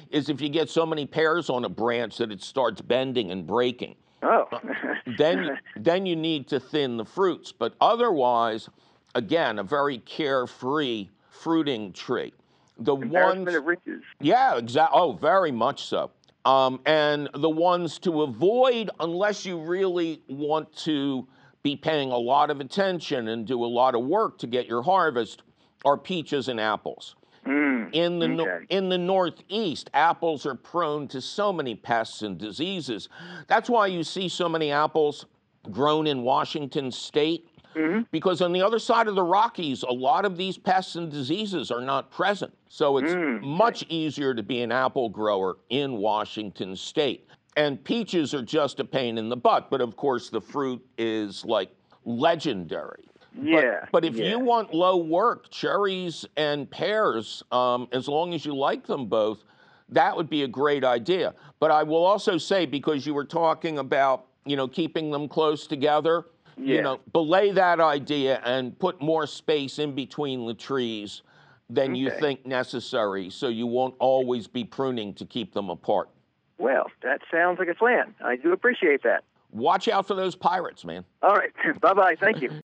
is 0.10 0.30
if 0.30 0.42
you 0.42 0.50
get 0.50 0.70
so 0.70 0.86
many 0.86 1.06
pears 1.06 1.50
on 1.50 1.66
a 1.66 1.70
branch 1.70 2.18
that 2.18 2.32
it 2.32 2.42
starts 2.42 2.82
bending 2.82 3.32
and 3.32 3.46
breaking. 3.46 3.96
Oh, 4.24 4.48
Then, 5.18 5.58
then 5.76 6.06
you 6.06 6.16
need 6.16 6.48
to 6.50 6.60
thin 6.60 6.98
the 6.98 7.06
fruits. 7.06 7.52
But 7.52 7.74
otherwise, 7.82 8.70
again, 9.16 9.60
a 9.60 9.64
very 9.64 10.00
carefree 10.00 11.10
fruiting 11.30 11.94
tree. 11.94 12.34
The 12.78 12.96
ones, 12.96 13.06
embarrassment 13.06 13.58
of 13.58 13.66
riches. 13.66 14.04
yeah, 14.22 14.58
exactly. 14.58 15.00
Oh, 15.00 15.14
very 15.14 15.52
much 15.52 15.86
so. 15.86 16.12
Um, 16.46 16.80
and 16.86 17.30
the 17.34 17.50
ones 17.50 18.00
to 18.00 18.22
avoid, 18.22 18.90
unless 19.00 19.46
you 19.46 19.60
really 19.60 20.22
want 20.28 20.74
to 20.78 21.28
be 21.64 21.76
paying 21.76 22.12
a 22.12 22.18
lot 22.18 22.50
of 22.50 22.62
attention 22.62 23.28
and 23.28 23.46
do 23.46 23.64
a 23.64 23.68
lot 23.68 23.94
of 23.94 24.06
work 24.06 24.38
to 24.40 24.48
get 24.48 24.66
your 24.66 24.82
harvest, 24.82 25.44
are 25.84 25.98
peaches 25.98 26.48
and 26.48 26.60
apples. 26.60 27.16
Mm, 27.46 27.94
In 27.94 28.20
the 28.20 28.28
no- 28.28 28.60
in 28.70 28.90
the 28.90 28.98
Northeast, 28.98 29.90
apples 29.94 30.46
are 30.46 30.56
prone 30.56 31.08
to 31.10 31.22
so 31.22 31.52
many 31.52 31.76
pests 31.76 32.22
and 32.22 32.38
diseases. 32.38 33.10
That's 33.48 33.70
why 33.70 33.88
you 33.88 34.04
see 34.04 34.30
so 34.30 34.48
many 34.48 34.72
apples 34.72 35.26
grown 35.72 36.08
in 36.08 36.22
Washington 36.24 36.92
State. 36.92 37.49
Mm-hmm. 37.76 38.02
Because 38.12 38.42
on 38.42 38.52
the 38.52 38.62
other 38.62 38.80
side 38.80 39.08
of 39.08 39.16
the 39.16 39.24
Rockies, 39.24 39.84
a 39.84 39.92
lot 39.92 40.26
of 40.26 40.38
these 40.38 40.58
pests 40.58 40.96
and 40.96 41.12
diseases 41.12 41.72
are 41.72 41.82
not 41.82 42.10
present. 42.12 42.54
So 42.68 42.98
it's 42.98 43.14
Mm, 43.14 43.42
much 43.42 43.86
easier 43.90 44.34
to 44.34 44.44
be 44.44 44.62
an 44.62 44.72
apple 44.72 45.10
grower 45.10 45.58
in 45.70 45.98
Washington 45.98 46.76
State. 46.76 47.28
And 47.58 47.84
peaches 47.84 48.34
are 48.34 48.42
just 48.42 48.80
a 48.80 48.86
pain 48.86 49.18
in 49.18 49.30
the 49.30 49.38
butt, 49.38 49.70
but 49.70 49.82
of 49.82 49.96
course 49.96 50.30
the 50.30 50.42
fruit 50.42 50.84
is 50.98 51.44
like 51.46 51.70
legendary. 52.06 53.06
But- 53.36 53.44
Yeah. 53.46 53.86
But, 53.92 54.06
if 54.06 54.16
yeah. 54.16 54.30
you 54.30 54.40
want 54.40 54.74
low 54.74 54.98
work, 54.98 55.50
cherries 55.52 56.26
and 56.38 56.70
pears, 56.70 57.44
um, 57.52 57.88
as 57.92 58.08
long 58.08 58.34
as 58.34 58.46
you 58.46 58.56
like 58.56 58.86
them 58.88 59.06
both, 59.06 59.44
that 59.90 60.16
would 60.16 60.30
be 60.30 60.44
a 60.44 60.48
great 60.48 60.84
idea. 60.84 61.34
But 61.60 61.72
I 61.72 61.84
will 61.84 62.04
also 62.06 62.38
say, 62.38 62.66
because 62.66 63.06
you 63.06 63.14
were 63.14 63.26
talking 63.26 63.78
about, 63.80 64.26
you 64.46 64.56
know, 64.56 64.68
keeping 64.68 65.12
them 65.12 65.28
close 65.28 65.68
together, 65.68 66.26
you 66.60 66.82
know, 66.82 67.00
belay 67.12 67.52
that 67.52 67.80
idea 67.80 68.42
and 68.44 68.78
put 68.78 69.02
more 69.02 69.26
space 69.28 69.80
in 69.80 69.96
between 69.96 70.46
the 70.46 70.54
trees 70.54 71.22
than 71.70 71.96
you 71.96 72.10
think 72.10 72.46
necessary, 72.46 73.30
so 73.30 73.48
you 73.48 73.68
won't 73.68 73.96
always 74.00 74.48
be 74.48 74.64
pruning 74.64 75.14
to 75.14 75.26
keep 75.26 75.54
them 75.54 75.70
apart. 75.70 76.10
Well, 76.58 76.88
that 77.04 77.22
sounds 77.32 77.60
like 77.60 77.70
a 77.70 77.76
plan. 77.76 78.16
I 78.24 78.36
do 78.36 78.52
appreciate 78.52 79.04
that. 79.04 79.24
Watch 79.52 79.88
out 79.88 80.08
for 80.08 80.16
those 80.16 80.36
pirates, 80.36 80.84
man. 80.84 81.06
All 81.22 81.36
right. 81.36 81.52
bye 81.82 81.94
bye. 81.94 82.16
Thank 82.20 82.42
you. 82.42 82.52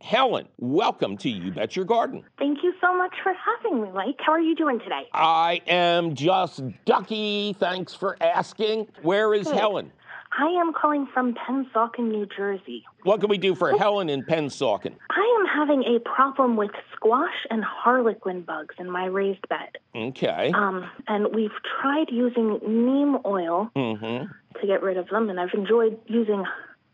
Helen, 0.00 0.48
welcome 0.58 1.18
to 1.18 1.28
You 1.28 1.52
Bet 1.52 1.76
Your 1.76 1.84
Garden. 1.84 2.24
Thank 2.38 2.62
you 2.62 2.72
so 2.80 2.96
much 2.96 3.14
for 3.22 3.34
having 3.34 3.82
me, 3.82 3.90
Mike. 3.92 4.16
How 4.18 4.32
are 4.32 4.40
you 4.40 4.54
doing 4.56 4.78
today? 4.78 5.02
I 5.12 5.60
am 5.66 6.14
just 6.14 6.62
ducky. 6.86 7.54
Thanks 7.58 7.94
for 7.94 8.16
asking. 8.22 8.88
Where 9.02 9.34
is 9.34 9.46
Good. 9.46 9.56
Helen? 9.56 9.92
I 10.38 10.46
am 10.46 10.72
calling 10.72 11.06
from 11.12 11.34
Pennsauken, 11.34 12.10
New 12.10 12.26
Jersey. 12.26 12.84
What 13.02 13.20
can 13.20 13.28
we 13.28 13.36
do 13.38 13.54
for 13.54 13.76
Helen 13.76 14.08
in 14.08 14.22
Pennsauken? 14.22 14.94
I 15.10 15.38
am 15.40 15.46
having 15.46 15.82
a 15.84 15.98
problem 16.00 16.56
with 16.56 16.70
squash 16.94 17.46
and 17.50 17.64
harlequin 17.64 18.42
bugs 18.42 18.76
in 18.78 18.88
my 18.90 19.06
raised 19.06 19.46
bed. 19.48 19.78
Okay. 19.94 20.52
Um, 20.54 20.88
and 21.08 21.34
we've 21.34 21.50
tried 21.80 22.10
using 22.10 22.60
neem 22.66 23.18
oil 23.26 23.70
Mm-hmm. 23.74 24.26
to 24.60 24.66
get 24.66 24.82
rid 24.82 24.96
of 24.96 25.08
them, 25.08 25.30
and 25.30 25.40
I've 25.40 25.52
enjoyed 25.54 25.98
using 26.06 26.44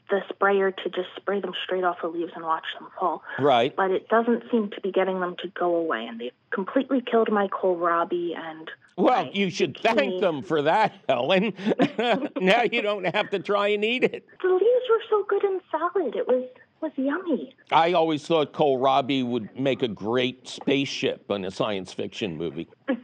the 0.09 0.21
sprayer 0.29 0.71
to 0.71 0.85
just 0.89 1.09
spray 1.17 1.41
them 1.41 1.53
straight 1.65 1.85
off 1.85 1.97
the 2.01 2.09
leaves 2.09 2.33
and 2.37 2.45
watch 2.45 2.65
them 2.79 2.89
fall. 2.99 3.23
Right. 3.39 3.75
But 3.77 3.91
it 3.91 4.09
doesn't 4.09 4.45
seem 4.51 4.71
to 4.71 4.81
be 4.81 4.93
getting 4.93 5.21
them 5.21 5.37
to 5.43 5.49
go 5.49 5.75
away, 5.75 6.07
and 6.07 6.19
they've 6.21 6.33
completely 6.51 7.03
killed 7.09 7.31
my 7.31 7.49
kohlrabi 7.49 8.37
and 8.39 8.71
Well, 8.97 9.25
my 9.27 9.31
you 9.33 9.51
should 9.51 9.79
thank 9.79 9.99
zucchini. 9.99 10.21
them 10.21 10.43
for 10.43 10.63
that, 10.63 10.95
Helen. 11.09 11.53
now 12.41 12.63
you 12.63 12.83
don't 12.83 13.05
have 13.15 13.31
to 13.31 13.39
try 13.39 13.69
and 13.69 13.85
eat 13.85 14.05
it. 14.05 14.27
The 14.43 14.49
leaves 14.49 14.87
were 14.91 15.03
so 15.11 15.25
good 15.29 15.45
in 15.45 15.61
salad. 15.71 16.17
It 16.17 16.27
was 16.27 16.45
was 16.83 16.93
yummy. 16.97 17.55
I 17.73 17.95
always 17.95 18.27
thought 18.27 18.53
kohlrabi 18.53 19.25
would 19.25 19.59
make 19.59 19.83
a 19.83 19.89
great 19.89 20.47
spaceship 20.47 21.31
in 21.31 21.45
a 21.45 21.51
science 21.51 21.93
fiction 21.93 22.37
movie. 22.37 22.69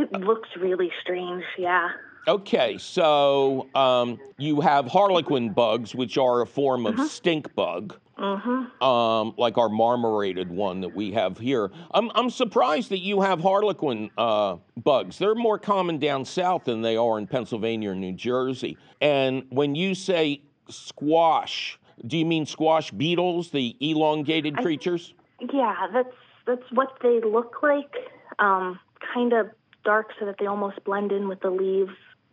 It 0.00 0.12
looks 0.12 0.48
really 0.56 0.90
strange, 1.02 1.44
yeah. 1.58 1.88
Okay, 2.28 2.78
so 2.78 3.66
um, 3.74 4.18
you 4.38 4.60
have 4.60 4.86
harlequin 4.86 5.50
bugs, 5.52 5.94
which 5.94 6.16
are 6.16 6.40
a 6.40 6.46
form 6.46 6.86
of 6.86 6.98
stink 7.10 7.52
bug, 7.54 7.96
Mm-hmm. 8.18 8.82
um, 8.82 9.34
like 9.38 9.58
our 9.58 9.68
marmorated 9.68 10.50
one 10.50 10.80
that 10.80 10.94
we 10.94 11.12
have 11.12 11.38
here. 11.38 11.70
I'm, 11.92 12.10
I'm 12.14 12.30
surprised 12.30 12.90
that 12.90 12.98
you 12.98 13.20
have 13.20 13.40
harlequin 13.40 14.10
uh, 14.18 14.56
bugs. 14.76 15.18
They're 15.18 15.36
more 15.36 15.58
common 15.58 15.98
down 15.98 16.24
south 16.24 16.64
than 16.64 16.82
they 16.82 16.96
are 16.96 17.18
in 17.18 17.28
Pennsylvania 17.28 17.90
or 17.90 17.94
New 17.94 18.12
Jersey. 18.12 18.76
And 19.00 19.44
when 19.50 19.76
you 19.76 19.94
say 19.94 20.42
squash, 20.68 21.78
do 22.06 22.18
you 22.18 22.26
mean 22.26 22.44
squash 22.44 22.90
beetles, 22.90 23.50
the 23.50 23.76
elongated 23.80 24.58
I- 24.58 24.62
creatures? 24.62 25.14
Yeah, 25.52 25.86
that's 25.92 26.14
that's 26.46 26.72
what 26.72 26.98
they 27.02 27.20
look 27.20 27.62
like. 27.62 27.94
Um, 28.40 28.80
kind 29.14 29.32
of 29.32 29.50
dark 29.84 30.10
so 30.18 30.26
that 30.26 30.36
they 30.38 30.46
almost 30.46 30.82
blend 30.84 31.12
in 31.12 31.28
with 31.28 31.40
the 31.40 31.50
leaves. 31.50 31.92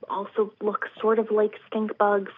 Also 0.09 0.51
look 0.61 0.85
sort 0.99 1.19
of 1.19 1.29
like 1.29 1.51
stink 1.67 1.97
bugs. 1.97 2.31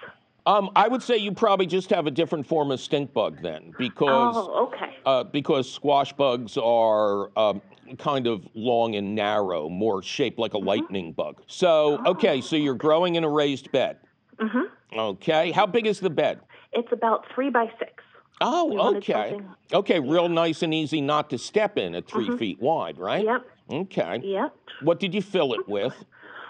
Um, 0.47 0.69
I 0.77 0.87
would 0.87 1.03
say 1.03 1.17
you 1.17 1.33
probably 1.33 1.65
just 1.67 1.89
have 1.89 2.07
a 2.07 2.11
different 2.11 2.47
form 2.47 2.71
of 2.71 2.79
stink 2.79 3.13
bug 3.13 3.41
then, 3.41 3.73
because 3.77 4.33
Oh, 4.37 4.67
okay. 4.67 4.95
uh, 5.05 5.25
because 5.25 5.69
squash 5.69 6.13
bugs 6.13 6.57
are 6.57 7.37
um, 7.37 7.61
kind 7.99 8.27
of 8.27 8.47
long 8.53 8.95
and 8.95 9.13
narrow, 9.13 9.67
more 9.67 10.01
shaped 10.01 10.39
like 10.39 10.53
a 10.53 10.57
lightning 10.57 11.11
bug. 11.11 11.41
So, 11.47 12.01
okay, 12.05 12.39
so 12.39 12.55
you're 12.55 12.75
growing 12.75 13.15
in 13.15 13.25
a 13.25 13.29
raised 13.29 13.69
bed. 13.73 13.97
Mm-hmm. 14.39 14.97
Okay, 14.97 15.51
how 15.51 15.65
big 15.65 15.85
is 15.85 15.99
the 15.99 16.09
bed? 16.09 16.39
It's 16.71 16.93
about 16.93 17.25
three 17.35 17.49
by 17.49 17.69
six. 17.77 18.01
Oh, 18.39 18.95
okay. 18.95 19.37
Okay, 19.73 19.99
real 19.99 20.29
nice 20.29 20.61
and 20.61 20.73
easy 20.73 21.01
not 21.01 21.29
to 21.31 21.37
step 21.37 21.77
in 21.77 21.93
at 21.95 22.07
3 22.07 22.37
feet 22.37 22.61
wide, 22.61 22.99
right? 22.99 23.25
Yep. 23.25 23.45
Okay. 23.71 24.21
Yep. 24.23 24.55
What 24.83 24.99
did 24.99 25.13
you 25.15 25.23
fill 25.23 25.53
it 25.55 25.67
with? 25.67 25.93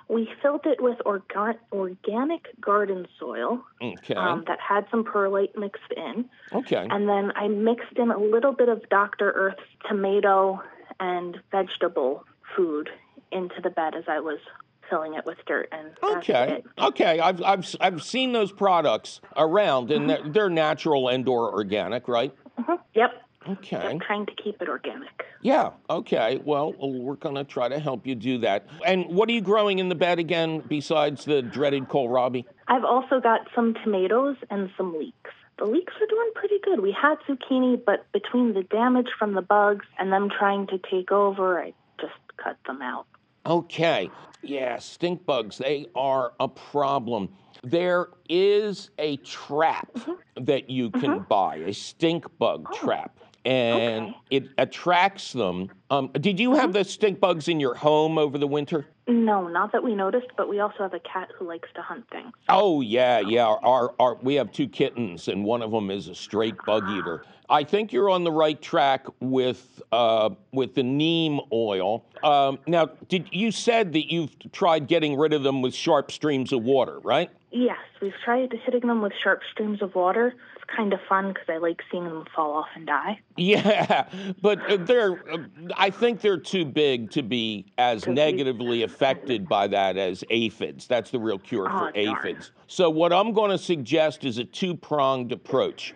We 0.09 0.29
filled 0.41 0.65
it 0.65 0.81
with 0.81 0.97
orga- 1.05 1.57
organic 1.73 2.47
garden 2.61 3.07
soil 3.19 3.61
Okay. 3.81 4.15
um, 4.15 4.45
that 4.47 4.59
had 4.59 4.85
some 4.89 5.03
perlite 5.03 5.57
mixed 5.57 5.91
in. 5.95 6.25
okay. 6.53 6.87
And 6.89 7.09
then 7.09 7.31
I 7.35 7.47
mixed 7.49 7.97
in 7.97 8.09
a 8.11 8.17
little 8.17 8.53
bit 8.53 8.69
of 8.69 8.87
Dr. 8.89 9.31
Earth's 9.31 9.59
tomato 9.87 10.61
and 10.99 11.37
vegetable 11.51 12.23
food 12.55 12.89
into 13.31 13.55
the 13.61 13.69
bed 13.69 13.95
as 13.95 14.05
I 14.07 14.19
was 14.21 14.39
filling 14.89 15.15
it 15.15 15.25
with 15.25 15.37
dirt. 15.45 15.67
And 15.73 15.89
Okay. 16.01 16.63
Okay. 16.79 17.19
I've 17.19 17.43
I've 17.43 17.75
I've 17.81 18.01
seen 18.01 18.31
those 18.31 18.53
products 18.53 19.19
around, 19.35 19.91
and 19.91 20.09
they're, 20.09 20.23
they're 20.29 20.49
natural 20.49 21.09
and/or 21.09 21.51
organic, 21.51 22.07
right? 22.07 22.33
Mhm. 22.57 22.79
Yep. 22.93 23.11
Okay. 23.47 23.77
I'm 23.77 23.99
trying 23.99 24.25
to 24.25 24.33
keep 24.35 24.61
it 24.61 24.69
organic. 24.69 25.25
Yeah. 25.41 25.71
Okay. 25.89 26.41
Well, 26.43 26.73
we're 26.79 27.15
gonna 27.15 27.43
try 27.43 27.69
to 27.69 27.79
help 27.79 28.05
you 28.05 28.15
do 28.15 28.37
that. 28.39 28.67
And 28.85 29.05
what 29.07 29.29
are 29.29 29.31
you 29.31 29.41
growing 29.41 29.79
in 29.79 29.89
the 29.89 29.95
bed 29.95 30.19
again, 30.19 30.63
besides 30.67 31.25
the 31.25 31.41
dreaded 31.41 31.87
kohlrabi? 31.87 32.45
I've 32.67 32.83
also 32.83 33.19
got 33.19 33.41
some 33.55 33.75
tomatoes 33.83 34.35
and 34.49 34.69
some 34.77 34.97
leeks. 34.97 35.31
The 35.57 35.65
leeks 35.65 35.93
are 35.99 36.07
doing 36.07 36.31
pretty 36.35 36.59
good. 36.63 36.81
We 36.81 36.91
had 36.91 37.15
zucchini, 37.27 37.83
but 37.83 38.11
between 38.11 38.53
the 38.53 38.63
damage 38.63 39.07
from 39.17 39.33
the 39.33 39.41
bugs 39.41 39.85
and 39.97 40.11
them 40.11 40.29
trying 40.29 40.67
to 40.67 40.77
take 40.77 41.11
over, 41.11 41.59
I 41.59 41.73
just 41.99 42.13
cut 42.37 42.57
them 42.67 42.81
out. 42.81 43.07
Okay. 43.45 44.11
Yeah, 44.43 44.77
stink 44.77 45.25
bugs, 45.25 45.57
they 45.57 45.87
are 45.95 46.33
a 46.39 46.47
problem. 46.47 47.29
There 47.63 48.09
is 48.29 48.91
a 48.99 49.17
trap 49.17 49.91
mm-hmm. 49.93 50.45
that 50.45 50.69
you 50.69 50.91
can 50.91 51.11
mm-hmm. 51.11 51.27
buy, 51.27 51.55
a 51.57 51.73
stink 51.73 52.25
bug 52.37 52.67
oh. 52.71 52.77
trap. 52.77 53.19
And 53.47 54.09
okay. 54.09 54.17
it 54.29 54.49
attracts 54.57 55.31
them. 55.31 55.69
Um, 55.89 56.09
did 56.19 56.37
you 56.37 56.55
have 56.55 56.73
the 56.73 56.83
stink 56.83 57.21
bugs 57.21 57.47
in 57.47 57.61
your 57.61 57.75
home 57.75 58.17
over 58.17 58.37
the 58.37 58.47
winter? 58.47 58.87
No, 59.07 59.47
not 59.47 59.71
that 59.71 59.81
we 59.81 59.95
noticed, 59.95 60.27
but 60.35 60.49
we 60.49 60.59
also 60.59 60.79
have 60.79 60.93
a 60.93 60.99
cat 60.99 61.29
who 61.33 61.47
likes 61.47 61.69
to 61.75 61.81
hunt 61.81 62.05
things. 62.11 62.33
Oh 62.49 62.81
yeah, 62.81 63.19
yeah. 63.19 63.45
Our, 63.45 63.93
our 63.99 64.15
we 64.21 64.35
have 64.35 64.51
two 64.51 64.67
kittens, 64.67 65.29
and 65.29 65.45
one 65.45 65.61
of 65.61 65.71
them 65.71 65.89
is 65.89 66.09
a 66.09 66.15
straight 66.15 66.55
bug 66.65 66.83
eater. 66.89 67.23
I 67.49 67.63
think 67.63 67.93
you're 67.93 68.09
on 68.09 68.25
the 68.25 68.31
right 68.33 68.61
track 68.61 69.05
with 69.21 69.81
uh, 69.93 70.31
with 70.51 70.75
the 70.75 70.83
neem 70.83 71.39
oil. 71.53 72.03
Um, 72.21 72.59
now, 72.67 72.89
did 73.07 73.29
you 73.31 73.51
said 73.51 73.93
that 73.93 74.11
you've 74.11 74.35
tried 74.51 74.87
getting 74.87 75.17
rid 75.17 75.31
of 75.31 75.43
them 75.43 75.61
with 75.61 75.73
sharp 75.73 76.11
streams 76.11 76.51
of 76.51 76.63
water, 76.63 76.99
right? 76.99 77.29
Yes, 77.51 77.77
we've 78.01 78.11
tried 78.25 78.51
hitting 78.65 78.87
them 78.87 79.01
with 79.01 79.13
sharp 79.23 79.39
streams 79.53 79.81
of 79.81 79.95
water. 79.95 80.35
Kind 80.75 80.91
of 80.93 80.99
fun 81.07 81.29
because 81.29 81.47
I 81.47 81.57
like 81.57 81.81
seeing 81.89 82.03
them 82.03 82.25
fall 82.35 82.51
off 82.53 82.67
and 82.75 82.85
die. 82.85 83.19
Yeah, 83.37 84.07
but 84.41 84.59
they're. 84.85 85.23
I 85.77 85.89
think 85.89 86.19
they're 86.21 86.37
too 86.37 86.65
big 86.65 87.09
to 87.11 87.23
be 87.23 87.65
as 87.77 88.01
To 88.03 88.09
be- 88.09 88.15
negatively 88.15 88.83
affected 88.83 89.47
by 89.47 89.67
that 89.67 89.95
as 89.97 90.23
aphids. 90.29 90.85
That's 90.87 91.09
the 91.09 91.19
real 91.19 91.39
cure 91.39 91.69
for 91.69 91.87
Oh, 91.87 91.91
darn. 91.91 92.17
aphids. 92.17 92.51
So 92.67 92.89
what 92.89 93.13
I'm 93.13 93.31
going 93.31 93.51
to 93.51 93.57
suggest 93.57 94.25
is 94.25 94.37
a 94.39 94.43
two-pronged 94.43 95.31
approach. 95.31 95.93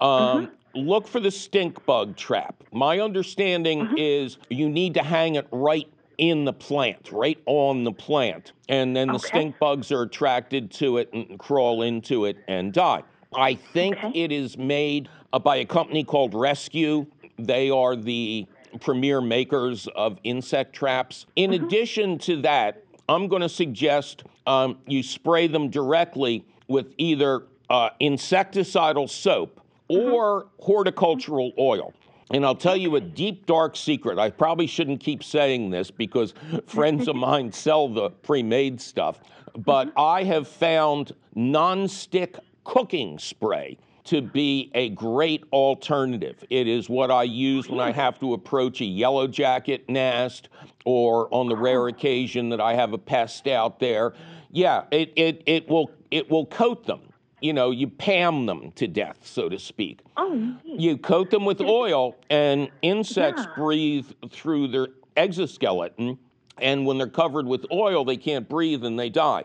Um, 0.00 0.50
Look 0.76 1.06
for 1.06 1.20
the 1.20 1.30
stink 1.30 1.84
bug 1.86 2.16
trap. 2.16 2.64
My 2.72 2.98
understanding 2.98 3.94
is 3.96 4.38
you 4.50 4.68
need 4.68 4.94
to 4.94 5.04
hang 5.04 5.36
it 5.36 5.46
right 5.52 5.86
in 6.18 6.44
the 6.44 6.52
plant, 6.52 7.12
right 7.12 7.38
on 7.46 7.84
the 7.84 7.92
plant, 7.92 8.52
and 8.68 8.96
then 8.96 9.08
the 9.08 9.18
stink 9.18 9.56
bugs 9.60 9.92
are 9.92 10.02
attracted 10.02 10.70
to 10.72 10.96
it 10.98 11.12
and 11.12 11.38
crawl 11.38 11.82
into 11.82 12.24
it 12.24 12.38
and 12.48 12.72
die. 12.72 13.02
I 13.36 13.54
think 13.54 13.96
Okay. 13.96 14.10
it 14.14 14.32
is 14.32 14.56
made 14.56 15.08
uh, 15.32 15.38
by 15.38 15.56
a 15.56 15.64
company 15.64 16.04
called 16.04 16.34
Rescue. 16.34 17.06
They 17.38 17.70
are 17.70 17.96
the 17.96 18.46
premier 18.80 19.20
makers 19.20 19.88
of 19.94 20.18
insect 20.24 20.72
traps. 20.74 21.26
In 21.36 21.54
addition 21.54 22.18
to 22.18 22.40
that, 22.42 22.82
I'm 23.08 23.28
going 23.28 23.42
to 23.42 23.48
suggest 23.48 24.24
um, 24.46 24.78
you 24.86 25.02
spray 25.02 25.46
them 25.46 25.68
directly 25.68 26.44
with 26.68 26.92
either 26.98 27.44
uh, 27.70 27.90
insecticidal 28.00 29.08
soap 29.08 29.60
or 29.88 30.46
horticultural 30.60 31.52
oil. 31.58 31.92
And 32.30 32.44
I'll 32.44 32.54
tell 32.54 32.76
you 32.76 32.96
a 32.96 33.00
deep, 33.00 33.46
dark 33.46 33.76
secret. 33.76 34.18
I 34.18 34.30
probably 34.30 34.66
shouldn't 34.66 35.00
keep 35.00 35.22
saying 35.22 35.70
this 35.70 35.90
because 35.90 36.34
friends 36.66 37.06
of 37.06 37.16
mine 37.16 37.52
sell 37.52 37.88
the 37.88 38.10
pre 38.10 38.42
made 38.42 38.80
stuff, 38.80 39.20
but 39.58 39.92
I 39.96 40.24
have 40.24 40.48
found 40.48 41.12
non-stick 41.34 42.38
cooking 42.64 43.18
spray 43.18 43.78
to 44.04 44.20
be 44.20 44.70
a 44.74 44.90
great 44.90 45.44
alternative. 45.52 46.44
It 46.50 46.68
is 46.68 46.88
what 46.90 47.10
I 47.10 47.22
use 47.22 47.68
when 47.68 47.80
I 47.80 47.90
mm. 47.90 47.94
have 47.94 48.18
to 48.20 48.34
approach 48.34 48.80
a 48.80 48.84
yellow 48.84 49.26
jacket 49.26 49.88
nest 49.88 50.50
or 50.84 51.32
on 51.32 51.48
the 51.48 51.56
rare 51.56 51.88
occasion 51.88 52.50
that 52.50 52.60
I 52.60 52.74
have 52.74 52.92
a 52.92 52.98
pest 52.98 53.46
out 53.46 53.78
there. 53.80 54.12
Yeah, 54.50 54.84
it, 54.90 55.12
it, 55.16 55.42
it 55.46 55.68
will 55.68 55.90
it 56.10 56.30
will 56.30 56.46
coat 56.46 56.86
them. 56.86 57.00
You 57.40 57.52
know, 57.52 57.70
you 57.70 57.88
pam 57.88 58.46
them 58.46 58.72
to 58.76 58.86
death, 58.86 59.18
so 59.22 59.48
to 59.48 59.58
speak. 59.58 60.00
Oh. 60.16 60.54
You 60.64 60.96
coat 60.96 61.30
them 61.30 61.44
with 61.44 61.60
oil, 61.60 62.16
and 62.30 62.70
insects 62.80 63.42
Yeah. 63.42 63.54
breathe 63.56 64.06
through 64.30 64.68
their 64.68 64.88
exoskeleton. 65.16 66.18
And 66.58 66.86
when 66.86 66.98
they're 66.98 67.06
covered 67.08 67.46
with 67.46 67.66
oil, 67.72 68.04
they 68.04 68.16
can't 68.16 68.48
breathe 68.48 68.84
and 68.84 68.98
they 68.98 69.10
die. 69.10 69.44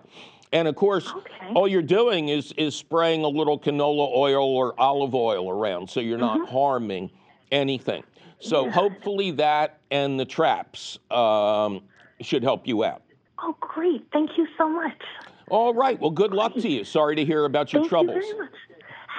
And 0.51 0.67
of 0.67 0.75
course, 0.75 1.07
Okay. 1.13 1.51
all 1.53 1.67
you're 1.67 1.81
doing 1.81 2.29
is 2.29 2.51
is 2.57 2.75
spraying 2.75 3.23
a 3.23 3.27
little 3.27 3.59
canola 3.59 4.09
oil 4.15 4.43
or 4.43 4.73
olive 4.79 5.13
oil 5.13 5.49
around, 5.49 5.89
so 5.89 5.99
you're 5.99 6.17
not 6.17 6.47
harming 6.49 7.11
anything. 7.51 8.03
So 8.39 8.69
hopefully 8.69 9.31
that 9.31 9.79
and 9.91 10.19
the 10.19 10.25
traps 10.25 10.97
um, 11.11 11.81
should 12.21 12.41
help 12.43 12.67
you 12.67 12.83
out. 12.83 13.01
Oh, 13.41 13.55
great. 13.59 14.05
Thank 14.11 14.37
you 14.37 14.47
so 14.57 14.67
much. 14.69 15.01
All 15.49 15.73
right. 15.73 15.99
Well, 15.99 16.11
good 16.11 16.33
luck 16.33 16.53
to 16.55 16.69
you. 16.69 16.83
Sorry 16.83 17.15
to 17.15 17.25
hear 17.25 17.45
about 17.45 17.73
your 17.73 17.81
Thank 17.81 17.89
troubles. 17.89 18.15
you 18.15 18.21
very 18.21 18.39
much. 18.39 18.53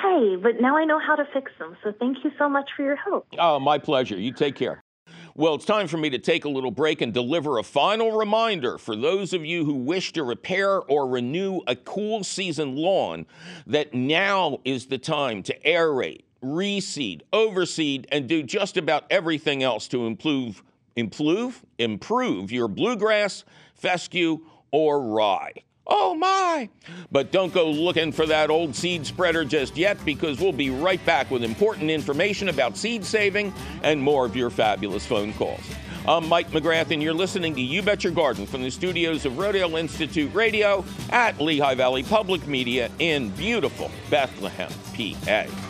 Hey, 0.03 0.37
but 0.37 0.61
now 0.61 0.77
I 0.77 0.85
know 0.85 0.99
how 0.99 1.15
to 1.17 1.27
fix 1.33 1.53
them. 1.59 1.77
So 1.83 1.93
thank 1.99 2.25
you 2.25 2.31
so 2.39 2.49
much 2.49 2.71
for 2.77 2.83
your 2.83 2.97
help. 2.97 3.27
Oh, 3.39 3.59
my 3.61 3.77
pleasure. 3.79 4.17
You 4.17 4.33
take 4.33 4.55
care. 4.55 4.81
Well, 5.41 5.55
it's 5.55 5.65
time 5.65 5.89
for 5.89 5.97
me 5.97 6.11
to 6.11 6.19
take 6.19 6.45
a 6.45 6.51
little 6.51 6.71
break 6.71 7.01
and 7.01 7.15
deliver 7.15 7.57
a 7.57 7.63
final 7.63 8.13
reminder 8.13 8.77
for 8.77 8.95
those 8.95 9.33
of 9.33 9.43
you 9.43 9.65
who 9.65 9.73
wish 9.73 10.13
to 10.13 10.23
repair 10.23 10.83
or 10.83 11.09
renew 11.09 11.63
a 11.67 11.75
cool 11.75 12.23
season 12.25 12.77
lawn 12.77 13.25
that 13.67 13.95
now 13.95 14.59
is 14.67 14.85
the 14.85 14.99
time 14.99 15.43
to 15.45 15.59
aerate, 15.61 16.25
reseed, 16.45 17.23
overseed, 17.33 18.05
and 18.13 18.29
do 18.29 18.43
just 18.43 18.77
about 18.77 19.05
everything 19.09 19.63
else 19.63 19.89
to 19.89 20.07
improve, 20.07 20.63
improve, 20.95 21.65
improve 21.79 22.53
your 22.53 22.69
bluegrass, 22.69 23.45
fescue, 23.73 24.41
or 24.73 25.01
rye. 25.01 25.55
Oh 25.93 26.15
my! 26.15 26.69
But 27.11 27.33
don't 27.33 27.53
go 27.53 27.69
looking 27.69 28.13
for 28.13 28.25
that 28.27 28.49
old 28.49 28.77
seed 28.77 29.05
spreader 29.05 29.45
just 29.45 29.77
yet 29.77 30.03
because 30.05 30.41
we'll 30.41 30.53
be 30.53 30.71
right 30.71 31.05
back 31.05 31.31
with 31.31 31.43
important 31.43 31.91
information 31.91 32.49
about 32.49 32.77
seed 32.77 33.05
saving 33.05 33.53
and 33.83 34.01
more 34.01 34.25
of 34.25 34.37
your 34.37 34.51
fabulous 34.51 35.05
phone 35.05 35.33
calls. 35.33 35.61
I'm 36.07 36.29
Mike 36.29 36.51
McGrath, 36.51 36.93
and 36.93 37.03
you're 37.03 37.13
listening 37.13 37.55
to 37.57 37.61
You 37.61 37.83
Bet 37.83 38.05
Your 38.05 38.13
Garden 38.13 38.47
from 38.47 38.63
the 38.63 38.71
studios 38.71 39.27
of 39.27 39.35
Rodale 39.35 39.79
Institute 39.79 40.33
Radio 40.33 40.85
at 41.11 41.41
Lehigh 41.41 41.75
Valley 41.75 42.03
Public 42.03 42.47
Media 42.47 42.91
in 43.01 43.31
beautiful 43.31 43.91
Bethlehem, 44.09 44.71
PA. 44.95 45.70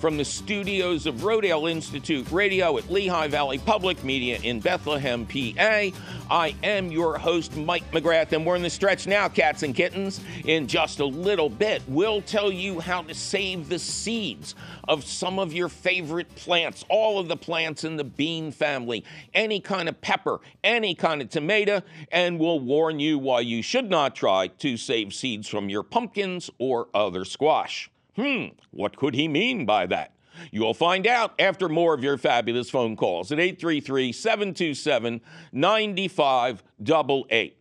from 0.00 0.16
the 0.16 0.24
studios 0.24 1.04
of 1.04 1.16
Rodale 1.16 1.70
Institute 1.70 2.30
Radio 2.32 2.78
at 2.78 2.90
Lehigh 2.90 3.28
Valley 3.28 3.58
Public 3.58 4.02
Media 4.02 4.38
in 4.42 4.58
Bethlehem, 4.58 5.26
PA. 5.26 5.90
I 6.30 6.54
am 6.62 6.90
your 6.90 7.18
host, 7.18 7.54
Mike 7.54 7.88
McGrath, 7.90 8.32
and 8.32 8.46
we're 8.46 8.56
in 8.56 8.62
the 8.62 8.70
stretch 8.70 9.06
now, 9.06 9.28
cats 9.28 9.62
and 9.62 9.74
kittens. 9.74 10.22
In 10.46 10.66
just 10.66 11.00
a 11.00 11.04
little 11.04 11.50
bit, 11.50 11.82
we'll 11.86 12.22
tell 12.22 12.50
you 12.50 12.80
how 12.80 13.02
to 13.02 13.14
save 13.14 13.68
the 13.68 13.78
seeds 13.78 14.54
of 14.88 15.04
some 15.04 15.38
of 15.38 15.52
your 15.52 15.68
favorite 15.68 16.34
plants, 16.34 16.82
all 16.88 17.18
of 17.18 17.28
the 17.28 17.36
plants 17.36 17.84
in 17.84 17.96
the 17.96 18.04
bean 18.04 18.52
family, 18.52 19.04
any 19.34 19.60
kind 19.60 19.86
of 19.86 20.00
pepper, 20.00 20.40
any 20.64 20.94
kind 20.94 21.20
of 21.20 21.28
tomato, 21.28 21.82
and 22.10 22.38
we'll 22.40 22.60
warn 22.60 23.00
you 23.00 23.18
why 23.18 23.40
you 23.40 23.62
should 23.62 23.90
not 23.90 24.16
try 24.16 24.46
to 24.46 24.78
save 24.78 25.12
seeds 25.12 25.46
from 25.46 25.68
your 25.68 25.82
pumpkins 25.82 26.48
or 26.58 26.88
other 26.94 27.26
squash. 27.26 27.90
Hmm, 28.20 28.48
what 28.70 28.96
could 28.98 29.14
he 29.14 29.28
mean 29.28 29.64
by 29.64 29.86
that? 29.86 30.12
You'll 30.50 30.74
find 30.74 31.06
out 31.06 31.32
after 31.38 31.70
more 31.70 31.94
of 31.94 32.04
your 32.04 32.18
fabulous 32.18 32.68
phone 32.68 32.94
calls 32.94 33.32
at 33.32 33.40
833 33.40 34.12
727 34.12 35.22
9588. 35.52 37.56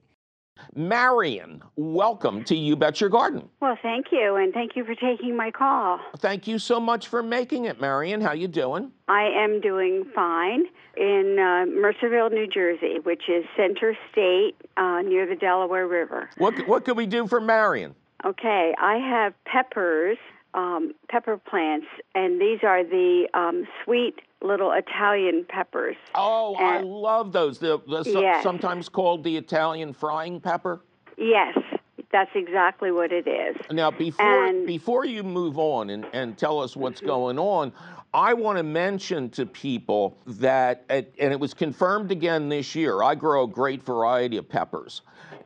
Marion, 0.76 1.64
welcome 1.78 2.44
to 2.44 2.58
You 2.58 2.76
Bet 2.76 3.00
Your 3.00 3.10
Garden. 3.10 3.48
Well, 3.62 3.78
thank 3.82 4.08
you, 4.12 4.36
and 4.36 4.54
thank 4.54 4.76
you 4.76 4.84
for 4.84 4.96
taking 4.96 5.38
my 5.38 5.50
call. 5.50 6.02
Thank 6.18 6.46
you 6.46 6.60
so 6.60 6.82
much 6.82 7.08
for 7.08 7.24
making 7.24 7.64
it, 7.64 7.80
Marion. 7.80 8.20
How 8.20 8.34
you 8.34 8.50
doing? 8.50 8.92
I 9.08 9.30
am 9.34 9.62
doing 9.62 10.04
fine 10.14 10.66
in 10.98 11.38
uh, 11.40 11.68
Mercerville, 11.72 12.34
New 12.34 12.48
Jersey, 12.48 13.00
which 13.04 13.30
is 13.30 13.46
center 13.56 13.98
state 14.12 14.56
uh, 14.76 15.04
near 15.04 15.26
the 15.26 15.38
Delaware 15.38 15.88
River. 15.88 16.30
What 16.38 16.68
what 16.68 16.84
could 16.84 16.98
we 16.98 17.06
do 17.06 17.28
for 17.28 17.40
Marion? 17.40 17.96
Okay, 18.26 18.76
I 18.78 18.98
have 18.98 19.34
peppers 19.46 20.18
um, 20.54 20.94
pepper 21.10 21.38
plants, 21.38 21.88
and 22.16 22.40
these 22.40 22.60
are 22.64 22.84
the 22.84 23.28
um, 23.34 23.68
sweet 23.84 24.20
little 24.42 24.72
Italian 24.72 25.46
peppers. 25.48 25.96
Oh, 26.16 26.56
and, 26.58 26.66
I 26.66 26.82
love 26.82 27.32
those. 27.32 27.60
The, 27.60 27.80
the 27.88 28.04
yes. 28.06 28.44
sometimes 28.44 28.90
called 28.90 29.24
the 29.24 29.36
Italian 29.36 29.94
frying 29.94 30.40
pepper. 30.40 30.82
Yes, 31.18 31.58
that's 32.12 32.32
exactly 32.34 32.92
what 32.92 33.12
it 33.12 33.28
is. 33.28 33.58
Now, 33.72 33.92
before 33.92 34.46
And- 34.48 34.66
before 34.66 35.06
you 35.06 35.24
move 35.24 35.60
on 35.60 35.90
and, 35.90 36.06
and 36.14 36.38
tell 36.38 36.60
us 36.60 36.76
what's 36.76 37.02
going 37.02 37.38
on, 37.38 37.74
I 38.14 38.34
want 38.34 38.58
to 38.58 38.64
mention 38.64 39.30
to 39.32 39.46
people 39.46 40.18
that, 40.26 40.84
and 40.90 41.06
it 41.20 41.40
was 41.40 41.54
confirmed 41.54 42.12
again 42.12 42.50
this 42.50 42.74
year. 42.74 43.04
I 43.04 43.14
grow 43.14 43.44
a 43.44 43.48
great 43.48 43.84
variety 43.84 44.38
of 44.38 44.50
peppers. 44.50 45.02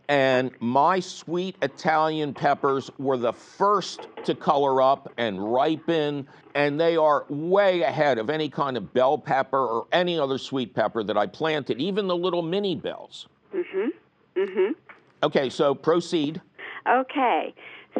And 0.09 0.51
my 0.59 0.99
sweet 0.99 1.55
Italian 1.61 2.33
peppers 2.33 2.91
were 2.99 3.17
the 3.17 3.33
first 3.33 4.07
to 4.25 4.35
color 4.35 4.81
up 4.81 5.11
and 5.17 5.53
ripen, 5.53 6.27
and 6.55 6.79
they 6.79 6.97
are 6.97 7.25
way 7.29 7.81
ahead 7.81 8.17
of 8.17 8.29
any 8.29 8.49
kind 8.49 8.75
of 8.75 8.93
bell 8.93 9.17
pepper 9.17 9.65
or 9.65 9.87
any 9.91 10.19
other 10.19 10.37
sweet 10.37 10.75
pepper 10.75 11.03
that 11.03 11.17
I 11.17 11.27
planted, 11.27 11.79
even 11.79 12.07
the 12.07 12.17
little 12.17 12.41
mini 12.41 12.75
bells. 12.75 13.27
Mhm. 13.53 13.93
Mhm. 14.35 14.75
Okay, 15.23 15.49
so 15.49 15.73
proceed. 15.73 16.41
Okay, 16.85 17.53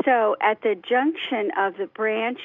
so 0.04 0.36
at 0.42 0.62
the 0.62 0.76
junction 0.76 1.52
of 1.58 1.78
the 1.78 1.88
branch 1.88 2.40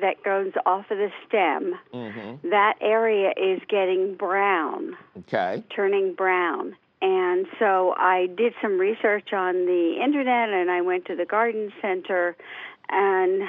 that 0.00 0.22
goes 0.24 0.52
off 0.66 0.90
of 0.90 0.98
the 0.98 1.12
stem, 1.26 1.78
hmm 1.92 2.34
that 2.50 2.74
area 2.80 3.32
is 3.36 3.60
getting 3.68 4.14
brown. 4.14 4.96
Okay. 5.18 5.62
turning 5.70 6.12
brown. 6.14 6.76
And 7.02 7.46
so 7.58 7.94
I 7.98 8.26
did 8.36 8.54
some 8.62 8.78
research 8.78 9.32
on 9.32 9.66
the 9.66 9.98
internet 10.02 10.50
and 10.50 10.70
I 10.70 10.80
went 10.80 11.04
to 11.06 11.16
the 11.16 11.26
garden 11.26 11.72
center 11.82 12.36
and 12.88 13.42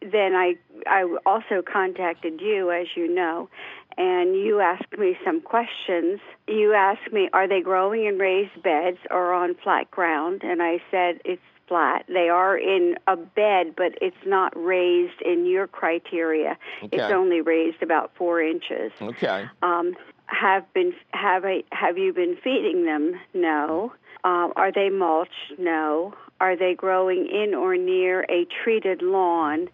then 0.00 0.34
I 0.34 0.56
I 0.86 1.02
also 1.26 1.62
contacted 1.62 2.40
you 2.40 2.70
as 2.70 2.88
you 2.96 3.12
know 3.12 3.48
and 3.96 4.34
you 4.34 4.60
asked 4.60 4.96
me 4.98 5.16
some 5.24 5.40
questions. 5.40 6.20
You 6.48 6.72
asked 6.74 7.12
me 7.12 7.28
are 7.32 7.46
they 7.46 7.60
growing 7.60 8.06
in 8.06 8.18
raised 8.18 8.60
beds 8.62 8.98
or 9.10 9.32
on 9.32 9.54
flat 9.62 9.90
ground 9.90 10.42
and 10.42 10.62
I 10.62 10.82
said 10.90 11.20
it's 11.24 11.42
flat. 11.68 12.04
They 12.08 12.28
are 12.28 12.58
in 12.58 12.96
a 13.06 13.16
bed 13.16 13.74
but 13.76 13.96
it's 14.02 14.16
not 14.26 14.52
raised 14.56 15.20
in 15.24 15.46
your 15.46 15.66
criteria. 15.66 16.58
It's 16.82 17.12
only 17.12 17.40
raised 17.40 17.82
about 17.82 18.10
4 18.16 18.42
inches 18.42 18.92
Okay. 19.00 19.46
um, 19.62 19.94
have 20.26 20.72
been 20.72 20.92
have 21.10 21.44
a 21.44 21.64
have 21.72 21.98
you 21.98 22.12
been 22.12 22.36
feeding 22.42 22.84
them? 22.84 23.20
No. 23.32 23.92
Um, 24.24 24.52
are 24.56 24.72
they 24.72 24.88
mulched? 24.88 25.58
No. 25.58 26.14
Are 26.40 26.56
they 26.56 26.74
growing 26.74 27.26
in 27.26 27.54
or 27.54 27.76
near 27.76 28.22
a 28.28 28.46
treated 28.62 29.02
lawn? 29.02 29.68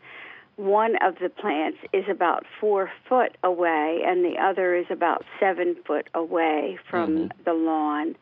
One 0.57 0.97
of 1.03 1.15
the 1.23 1.31
plants 1.31 1.79
is 1.93 2.05
about 2.11 2.45
four 2.61 2.91
foot 3.09 3.37
away, 3.43 4.03
and 4.07 4.25
the 4.25 4.37
other 4.39 4.75
is 4.75 4.87
about 4.91 5.25
seven 5.39 5.77
foot 5.87 6.09
away 6.15 6.79
from 6.91 7.31
the 7.47 7.55
lawn. 7.55 8.15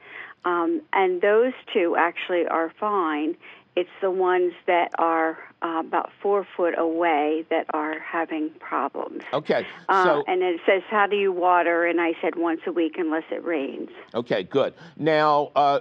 Um, 0.45 0.83
and 0.93 1.21
those 1.21 1.53
two 1.73 1.97
actually 1.99 2.47
are 2.47 2.73
fine. 2.79 3.37
It's 3.79 3.89
the 4.01 4.11
ones 4.11 4.55
that 4.67 4.91
are 4.99 5.39
uh, 5.63 5.83
about 5.87 6.11
four 6.21 6.45
foot 6.57 6.77
away 6.77 7.47
that 7.49 7.67
are 7.73 7.97
having 8.01 8.51
problems. 8.59 9.23
Okay. 9.33 9.65
Uh, 9.89 10.05
so 10.05 10.25
and 10.27 10.43
it 10.43 10.61
says, 10.67 10.83
"How 10.91 11.07
do 11.07 11.15
you 11.15 11.31
water?" 11.31 11.87
And 11.87 12.01
I 12.01 12.15
said, 12.21 12.35
"Once 12.35 12.61
a 12.67 12.73
week, 12.73 12.97
unless 12.99 13.23
it 13.31 13.45
rains." 13.45 13.91
Okay, 14.15 14.43
good. 14.43 14.75
Now, 14.97 15.53
uh, 15.55 15.81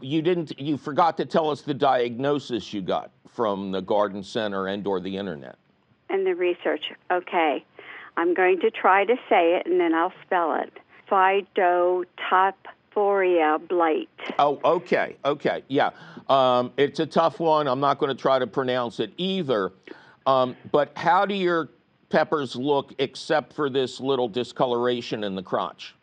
you 0.00 0.22
didn't. 0.22 0.60
You 0.60 0.76
forgot 0.76 1.16
to 1.16 1.24
tell 1.24 1.50
us 1.50 1.62
the 1.62 1.74
diagnosis 1.74 2.72
you 2.72 2.82
got 2.82 3.10
from 3.28 3.72
the 3.72 3.82
garden 3.82 4.22
center 4.22 4.68
and/or 4.68 5.00
the 5.00 5.16
internet. 5.16 5.56
And 6.10 6.24
the 6.24 6.36
research. 6.36 6.92
Okay, 7.10 7.64
I'm 8.16 8.32
going 8.32 8.60
to 8.60 8.70
try 8.70 9.04
to 9.06 9.16
say 9.28 9.56
it, 9.56 9.66
and 9.66 9.80
then 9.80 9.92
I'll 9.92 10.12
spell 10.24 10.54
it. 10.54 10.72
Phytotophoria 12.94 13.68
blight. 13.68 14.08
Oh, 14.38 14.60
okay, 14.64 15.16
okay, 15.24 15.62
yeah. 15.68 15.90
Um, 16.28 16.72
it's 16.76 17.00
a 17.00 17.06
tough 17.06 17.40
one. 17.40 17.66
I'm 17.66 17.80
not 17.80 17.98
going 17.98 18.14
to 18.14 18.20
try 18.20 18.38
to 18.38 18.46
pronounce 18.46 19.00
it 19.00 19.12
either. 19.16 19.72
Um, 20.26 20.56
but 20.72 20.92
how 20.96 21.26
do 21.26 21.34
your 21.34 21.68
peppers 22.08 22.56
look, 22.56 22.94
except 22.98 23.52
for 23.52 23.68
this 23.68 24.00
little 24.00 24.28
discoloration 24.28 25.24
in 25.24 25.34
the 25.34 25.42
crotch? 25.42 25.94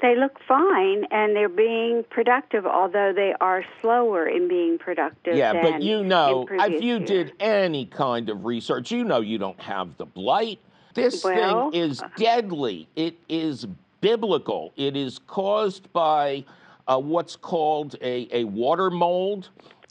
They 0.00 0.14
look 0.16 0.38
fine, 0.46 1.04
and 1.10 1.34
they're 1.34 1.48
being 1.48 2.04
productive, 2.08 2.64
although 2.66 3.12
they 3.14 3.34
are 3.40 3.64
slower 3.82 4.28
in 4.28 4.46
being 4.46 4.78
productive. 4.78 5.36
Yeah, 5.36 5.60
but 5.60 5.82
you 5.82 6.04
know, 6.04 6.46
if 6.50 6.82
you 6.82 6.98
years. 6.98 7.08
did 7.08 7.32
any 7.40 7.86
kind 7.86 8.28
of 8.28 8.44
research, 8.44 8.92
you 8.92 9.02
know 9.04 9.20
you 9.20 9.38
don't 9.38 9.60
have 9.60 9.96
the 9.96 10.06
blight. 10.06 10.60
This 10.94 11.24
Well, 11.24 11.70
thing 11.70 11.80
is 11.80 12.02
deadly. 12.16 12.88
It 12.94 13.16
is 13.28 13.66
biblical. 14.00 14.72
It 14.76 14.96
is 14.96 15.18
caused 15.26 15.92
by 15.92 16.44
uh, 16.86 16.98
what's 16.98 17.36
called 17.36 17.96
a, 18.00 18.28
a 18.32 18.44
water 18.44 18.90
mold, 18.90 19.50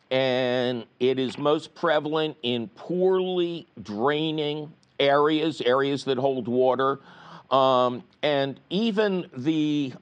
and 0.09 0.85
it 0.99 1.19
is 1.19 1.37
most 1.37 1.75
prevalent 1.75 2.37
in 2.43 2.67
poorly 2.69 3.67
draining 3.83 4.71
areas, 4.99 5.61
areas 5.61 6.03
that 6.05 6.17
hold 6.17 6.47
water. 6.47 6.99
Um, 7.51 8.03
and 8.23 8.59
even 8.69 9.29
the 9.35 9.93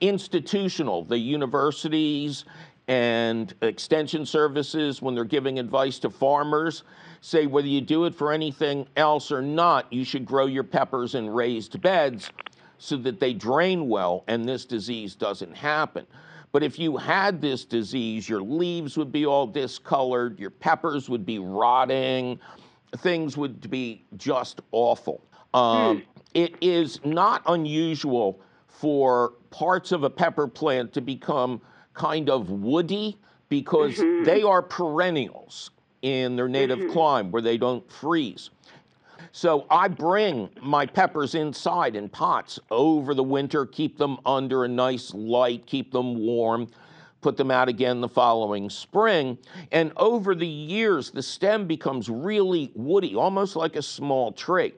institutional, 0.00 1.04
the 1.04 1.18
universities 1.18 2.44
and 2.86 3.54
extension 3.62 4.26
services, 4.26 5.00
when 5.00 5.14
they're 5.14 5.24
giving 5.24 5.58
advice 5.58 5.98
to 6.00 6.10
farmers, 6.10 6.82
say 7.22 7.46
whether 7.46 7.66
you 7.66 7.80
do 7.80 8.04
it 8.04 8.14
for 8.14 8.32
anything 8.32 8.86
else 8.96 9.32
or 9.32 9.40
not, 9.40 9.90
you 9.90 10.04
should 10.04 10.26
grow 10.26 10.44
your 10.44 10.62
peppers 10.62 11.14
in 11.14 11.30
raised 11.30 11.80
beds 11.80 12.30
so 12.78 12.96
that 12.98 13.20
they 13.20 13.32
drain 13.32 13.88
well 13.88 14.24
and 14.28 14.48
this 14.48 14.64
disease 14.64 15.14
doesn't 15.14 15.56
happen. 15.56 16.06
But 16.52 16.62
if 16.62 16.78
you 16.78 16.96
had 16.96 17.40
this 17.40 17.64
disease, 17.64 18.28
your 18.28 18.40
leaves 18.40 18.96
would 18.96 19.10
be 19.10 19.26
all 19.26 19.46
discolored, 19.46 20.38
your 20.38 20.50
peppers 20.50 21.08
would 21.08 21.26
be 21.26 21.40
rotting, 21.40 22.38
things 22.98 23.36
would 23.36 23.68
be 23.70 24.04
just 24.16 24.60
awful. 24.70 25.20
Um, 25.52 25.98
hmm. 25.98 26.02
It 26.34 26.56
is 26.60 27.00
not 27.04 27.42
unusual 27.46 28.40
for 28.68 29.34
parts 29.50 29.92
of 29.92 30.02
a 30.04 30.10
pepper 30.10 30.46
plant 30.48 30.92
to 30.92 31.00
become 31.00 31.60
kind 31.92 32.28
of 32.28 32.50
woody 32.50 33.16
because 33.48 33.96
mm-hmm. 33.96 34.24
they 34.24 34.42
are 34.42 34.62
perennials 34.62 35.70
in 36.02 36.36
their 36.36 36.48
native 36.48 36.78
mm-hmm. 36.78 36.92
climate 36.92 37.32
where 37.32 37.42
they 37.42 37.56
don't 37.56 37.90
freeze. 37.90 38.50
So 39.36 39.66
I 39.68 39.88
bring 39.88 40.48
my 40.62 40.86
peppers 40.86 41.34
inside 41.34 41.96
in 41.96 42.08
pots 42.08 42.60
over 42.70 43.14
the 43.14 43.24
winter, 43.24 43.66
keep 43.66 43.98
them 43.98 44.16
under 44.24 44.64
a 44.64 44.68
nice 44.68 45.12
light, 45.12 45.66
keep 45.66 45.90
them 45.90 46.14
warm, 46.14 46.68
put 47.20 47.36
them 47.36 47.50
out 47.50 47.68
again 47.68 48.00
the 48.00 48.08
following 48.08 48.70
spring. 48.70 49.36
And 49.72 49.90
over 49.96 50.36
the 50.36 50.46
years, 50.46 51.10
the 51.10 51.20
stem 51.20 51.66
becomes 51.66 52.08
really 52.08 52.70
woody, 52.76 53.16
almost 53.16 53.56
like 53.56 53.74
a 53.74 53.82
small 53.82 54.30
tree. 54.30 54.72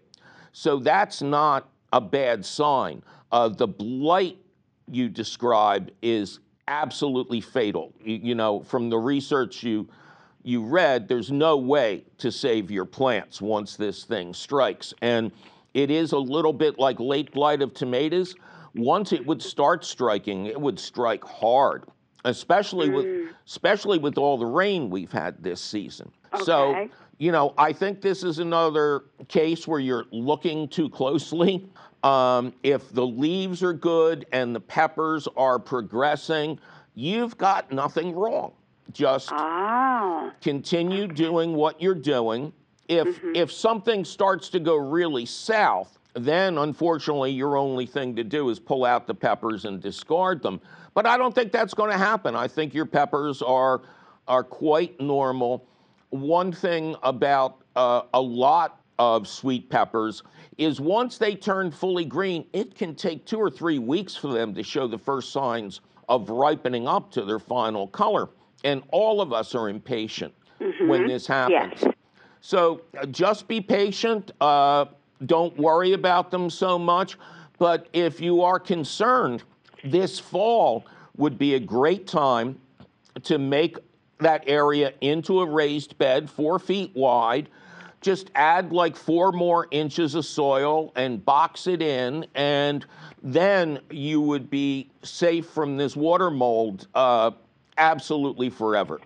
So 0.52 0.78
that's 0.78 1.20
not 1.20 1.68
a 1.92 2.00
bad 2.00 2.42
sign. 2.42 3.02
Uh, 3.30 3.50
the 3.50 3.68
blight 3.68 4.38
you 4.90 5.10
describe 5.10 5.90
is 6.00 6.40
absolutely 6.66 7.42
fatal. 7.42 7.92
You, 8.02 8.20
you, 8.22 8.34
know, 8.34 8.60
from 8.60 8.88
the 8.88 8.96
research 8.96 9.62
you 9.62 9.86
you 10.46 10.62
read, 10.62 11.08
there's 11.08 11.32
no 11.32 11.56
way 11.56 12.04
to 12.18 12.30
save 12.30 12.70
your 12.70 12.84
plants 12.84 13.42
once 13.42 13.74
this 13.74 14.04
thing 14.04 14.32
strikes. 14.32 14.94
And 15.02 15.32
it 15.74 15.90
is 15.90 16.12
a 16.12 16.18
little 16.18 16.52
bit 16.52 16.78
like 16.78 17.00
late 17.00 17.32
blight 17.32 17.62
of 17.62 17.74
tomatoes. 17.74 18.36
Once 18.76 19.12
it 19.12 19.26
would 19.26 19.42
start 19.42 19.84
striking, 19.84 20.46
it 20.46 20.60
would 20.60 20.78
strike 20.78 21.24
hard, 21.24 21.84
especially 22.24 22.88
mm. 22.88 22.94
with 22.94 23.34
especially 23.44 23.98
with 23.98 24.18
all 24.18 24.38
the 24.38 24.46
rain 24.46 24.88
we've 24.88 25.10
had 25.10 25.42
this 25.42 25.60
season. 25.60 26.12
Okay. 26.32 26.44
So, 26.44 26.88
you 27.18 27.32
know, 27.32 27.52
I 27.58 27.72
think 27.72 28.00
this 28.00 28.22
is 28.22 28.38
another 28.38 29.06
case 29.26 29.66
where 29.66 29.80
you're 29.80 30.04
looking 30.12 30.68
too 30.68 30.88
closely. 30.88 31.68
Um, 32.04 32.52
if 32.62 32.92
the 32.92 33.06
leaves 33.06 33.64
are 33.64 33.72
good 33.72 34.26
and 34.30 34.54
the 34.54 34.60
peppers 34.60 35.26
are 35.36 35.58
progressing, 35.58 36.60
you've 36.94 37.36
got 37.36 37.72
nothing 37.72 38.14
wrong. 38.14 38.52
Just 38.92 39.30
oh. 39.32 40.30
continue 40.40 41.06
doing 41.06 41.54
what 41.54 41.80
you're 41.80 41.94
doing. 41.94 42.52
If 42.88 43.06
mm-hmm. 43.08 43.32
if 43.34 43.52
something 43.52 44.04
starts 44.04 44.48
to 44.50 44.60
go 44.60 44.76
really 44.76 45.26
south, 45.26 45.98
then 46.14 46.58
unfortunately 46.58 47.32
your 47.32 47.56
only 47.56 47.84
thing 47.84 48.14
to 48.16 48.24
do 48.24 48.48
is 48.48 48.58
pull 48.58 48.84
out 48.84 49.06
the 49.06 49.14
peppers 49.14 49.64
and 49.64 49.80
discard 49.82 50.42
them. 50.42 50.60
But 50.94 51.06
I 51.06 51.16
don't 51.18 51.34
think 51.34 51.52
that's 51.52 51.74
going 51.74 51.90
to 51.90 51.98
happen. 51.98 52.34
I 52.36 52.48
think 52.48 52.74
your 52.74 52.86
peppers 52.86 53.42
are 53.42 53.82
are 54.28 54.44
quite 54.44 55.00
normal. 55.00 55.66
One 56.10 56.52
thing 56.52 56.96
about 57.02 57.62
uh, 57.74 58.02
a 58.14 58.20
lot 58.20 58.80
of 58.98 59.28
sweet 59.28 59.68
peppers 59.68 60.22
is 60.58 60.80
once 60.80 61.18
they 61.18 61.34
turn 61.34 61.70
fully 61.70 62.04
green, 62.04 62.46
it 62.52 62.74
can 62.74 62.94
take 62.94 63.26
two 63.26 63.38
or 63.38 63.50
three 63.50 63.78
weeks 63.78 64.16
for 64.16 64.28
them 64.28 64.54
to 64.54 64.62
show 64.62 64.86
the 64.86 64.98
first 64.98 65.32
signs 65.32 65.80
of 66.08 66.30
ripening 66.30 66.88
up 66.88 67.10
to 67.12 67.24
their 67.24 67.38
final 67.38 67.86
color. 67.88 68.30
And 68.64 68.82
all 68.90 69.20
of 69.20 69.32
us 69.32 69.54
are 69.54 69.68
impatient 69.68 70.34
mm-hmm. 70.60 70.88
when 70.88 71.06
this 71.06 71.26
happens. 71.26 71.82
Yes. 71.82 71.94
So 72.40 72.82
uh, 72.98 73.06
just 73.06 73.48
be 73.48 73.60
patient. 73.60 74.32
Uh, 74.40 74.86
don't 75.26 75.56
worry 75.56 75.92
about 75.92 76.30
them 76.30 76.50
so 76.50 76.78
much. 76.78 77.18
But 77.58 77.88
if 77.92 78.20
you 78.20 78.42
are 78.42 78.58
concerned, 78.58 79.42
this 79.84 80.18
fall 80.18 80.84
would 81.16 81.38
be 81.38 81.54
a 81.54 81.60
great 81.60 82.06
time 82.06 82.58
to 83.22 83.38
make 83.38 83.78
that 84.18 84.44
area 84.46 84.92
into 85.00 85.40
a 85.40 85.46
raised 85.46 85.96
bed, 85.98 86.28
four 86.28 86.58
feet 86.58 86.94
wide 86.94 87.48
just 88.06 88.30
add 88.36 88.72
like 88.72 88.94
four 88.94 89.32
more 89.32 89.66
inches 89.72 90.14
of 90.14 90.24
soil 90.24 90.92
and 90.94 91.24
box 91.24 91.66
it 91.66 91.82
in, 91.82 92.24
and 92.36 92.86
then 93.20 93.80
you 93.90 94.20
would 94.20 94.48
be 94.48 94.88
safe 95.02 95.48
from 95.48 95.76
this 95.76 95.96
water 95.96 96.30
mold 96.30 96.86
uh, 96.94 97.32
absolutely 97.78 98.50
forever 98.50 99.00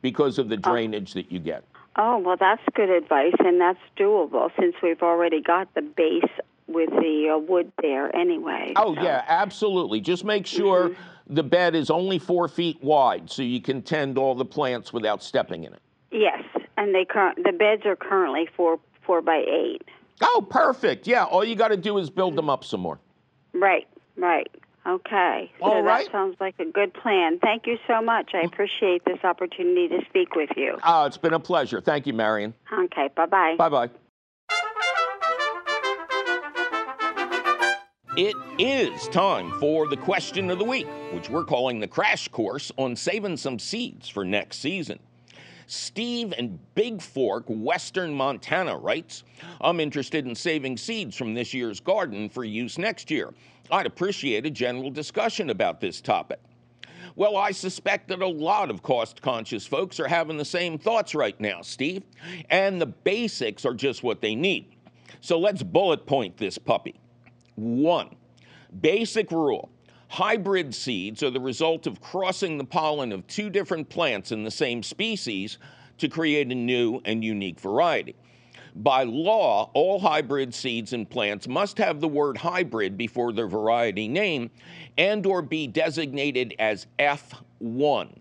because 0.00 0.38
of 0.38 0.48
the 0.48 0.56
oh. 0.56 0.70
drainage 0.72 1.14
that 1.14 1.30
you 1.30 1.38
get. 1.38 1.64
Oh, 1.96 2.18
well, 2.18 2.36
that's 2.38 2.62
good 2.74 2.90
advice, 2.90 3.34
and 3.38 3.60
that's 3.60 3.78
doable 3.98 4.50
since 4.58 4.74
we've 4.82 5.02
already 5.02 5.42
got 5.42 5.72
the 5.74 5.82
base 5.82 6.30
with 6.66 6.88
the 6.90 7.34
uh, 7.34 7.38
wood 7.38 7.70
there 7.82 8.14
anyway. 8.16 8.72
Oh, 8.76 8.94
so. 8.94 9.02
yeah, 9.02 9.24
absolutely. 9.26 10.00
Just 10.00 10.24
make 10.24 10.46
sure 10.46 10.88
mm-hmm. 10.88 11.34
the 11.34 11.42
bed 11.42 11.74
is 11.74 11.90
only 11.90 12.18
four 12.18 12.48
feet 12.48 12.82
wide 12.82 13.30
so 13.30 13.42
you 13.42 13.60
can 13.60 13.82
tend 13.82 14.16
all 14.16 14.34
the 14.34 14.44
plants 14.44 14.92
without 14.92 15.22
stepping 15.22 15.64
in 15.64 15.74
it. 15.74 15.80
Yes, 16.10 16.42
and 16.78 16.94
they 16.94 17.04
cur- 17.04 17.34
the 17.36 17.52
beds 17.52 17.82
are 17.84 17.96
currently 17.96 18.48
four 18.56 18.78
four 19.04 19.20
by 19.20 19.44
eight. 19.46 19.82
Oh, 20.22 20.46
perfect. 20.48 21.06
Yeah, 21.06 21.24
all 21.24 21.44
you 21.44 21.56
got 21.56 21.68
to 21.68 21.76
do 21.76 21.98
is 21.98 22.08
build 22.08 22.36
them 22.36 22.48
up 22.48 22.64
some 22.64 22.80
more. 22.80 23.00
Right, 23.52 23.88
right. 24.16 24.50
Okay. 24.86 25.50
So 25.58 25.64
all 25.64 25.82
right. 25.82 26.06
that 26.06 26.12
sounds 26.12 26.36
like 26.40 26.56
a 26.58 26.64
good 26.64 26.92
plan. 26.94 27.38
Thank 27.38 27.66
you 27.66 27.78
so 27.86 28.02
much. 28.02 28.32
I 28.34 28.40
appreciate 28.40 29.04
this 29.04 29.18
opportunity 29.22 29.88
to 29.88 30.00
speak 30.08 30.34
with 30.34 30.50
you. 30.56 30.76
Oh, 30.84 31.04
it's 31.04 31.16
been 31.16 31.34
a 31.34 31.40
pleasure. 31.40 31.80
Thank 31.80 32.06
you, 32.06 32.12
Marion. 32.12 32.54
Okay, 32.72 33.08
bye 33.14 33.26
bye. 33.26 33.54
Bye 33.56 33.68
bye. 33.68 33.90
It 38.14 38.36
is 38.58 39.08
time 39.08 39.52
for 39.58 39.88
the 39.88 39.96
question 39.96 40.50
of 40.50 40.58
the 40.58 40.64
week, 40.64 40.86
which 41.12 41.30
we're 41.30 41.44
calling 41.44 41.80
the 41.80 41.88
crash 41.88 42.28
course 42.28 42.70
on 42.76 42.94
saving 42.94 43.38
some 43.38 43.58
seeds 43.58 44.06
for 44.06 44.22
next 44.22 44.58
season. 44.58 44.98
Steve 45.66 46.34
in 46.36 46.58
Bigfork, 46.76 47.44
Western 47.48 48.14
Montana 48.14 48.76
writes 48.76 49.24
I'm 49.60 49.80
interested 49.80 50.26
in 50.26 50.34
saving 50.34 50.76
seeds 50.76 51.16
from 51.16 51.34
this 51.34 51.54
year's 51.54 51.80
garden 51.80 52.28
for 52.28 52.44
use 52.44 52.78
next 52.78 53.10
year. 53.10 53.32
I'd 53.70 53.86
appreciate 53.86 54.46
a 54.46 54.50
general 54.50 54.90
discussion 54.90 55.50
about 55.50 55.80
this 55.80 56.00
topic. 56.00 56.40
Well, 57.14 57.36
I 57.36 57.50
suspect 57.50 58.08
that 58.08 58.22
a 58.22 58.26
lot 58.26 58.70
of 58.70 58.82
cost 58.82 59.20
conscious 59.20 59.66
folks 59.66 60.00
are 60.00 60.08
having 60.08 60.38
the 60.38 60.44
same 60.44 60.78
thoughts 60.78 61.14
right 61.14 61.38
now, 61.40 61.60
Steve, 61.60 62.04
and 62.48 62.80
the 62.80 62.86
basics 62.86 63.66
are 63.66 63.74
just 63.74 64.02
what 64.02 64.20
they 64.20 64.34
need. 64.34 64.76
So 65.20 65.38
let's 65.38 65.62
bullet 65.62 66.06
point 66.06 66.36
this 66.36 66.56
puppy. 66.58 66.98
One, 67.54 68.16
basic 68.80 69.30
rule 69.30 69.70
Hybrid 70.12 70.74
seeds 70.74 71.22
are 71.22 71.30
the 71.30 71.40
result 71.40 71.86
of 71.86 72.02
crossing 72.02 72.58
the 72.58 72.64
pollen 72.64 73.12
of 73.12 73.26
two 73.28 73.48
different 73.48 73.88
plants 73.88 74.30
in 74.30 74.44
the 74.44 74.50
same 74.50 74.82
species 74.82 75.56
to 75.96 76.06
create 76.06 76.52
a 76.52 76.54
new 76.54 77.00
and 77.06 77.24
unique 77.24 77.58
variety. 77.58 78.14
By 78.76 79.04
law, 79.04 79.70
all 79.72 79.98
hybrid 79.98 80.52
seeds 80.52 80.92
and 80.92 81.08
plants 81.08 81.48
must 81.48 81.78
have 81.78 82.02
the 82.02 82.08
word 82.08 82.36
hybrid 82.36 82.98
before 82.98 83.32
their 83.32 83.48
variety 83.48 84.06
name 84.06 84.50
and 84.98 85.24
or 85.24 85.40
be 85.40 85.66
designated 85.66 86.54
as 86.58 86.88
F1. 86.98 88.14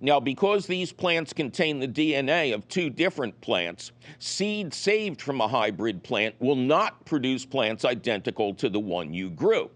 Now, 0.00 0.20
because 0.20 0.68
these 0.68 0.92
plants 0.92 1.32
contain 1.32 1.80
the 1.80 1.88
DNA 1.88 2.54
of 2.54 2.68
two 2.68 2.90
different 2.90 3.40
plants, 3.40 3.90
seed 4.20 4.72
saved 4.72 5.20
from 5.20 5.40
a 5.40 5.48
hybrid 5.48 6.04
plant 6.04 6.36
will 6.38 6.54
not 6.54 7.04
produce 7.04 7.44
plants 7.44 7.84
identical 7.84 8.54
to 8.54 8.68
the 8.68 8.78
one 8.78 9.12
you 9.12 9.30
grew. 9.30 9.68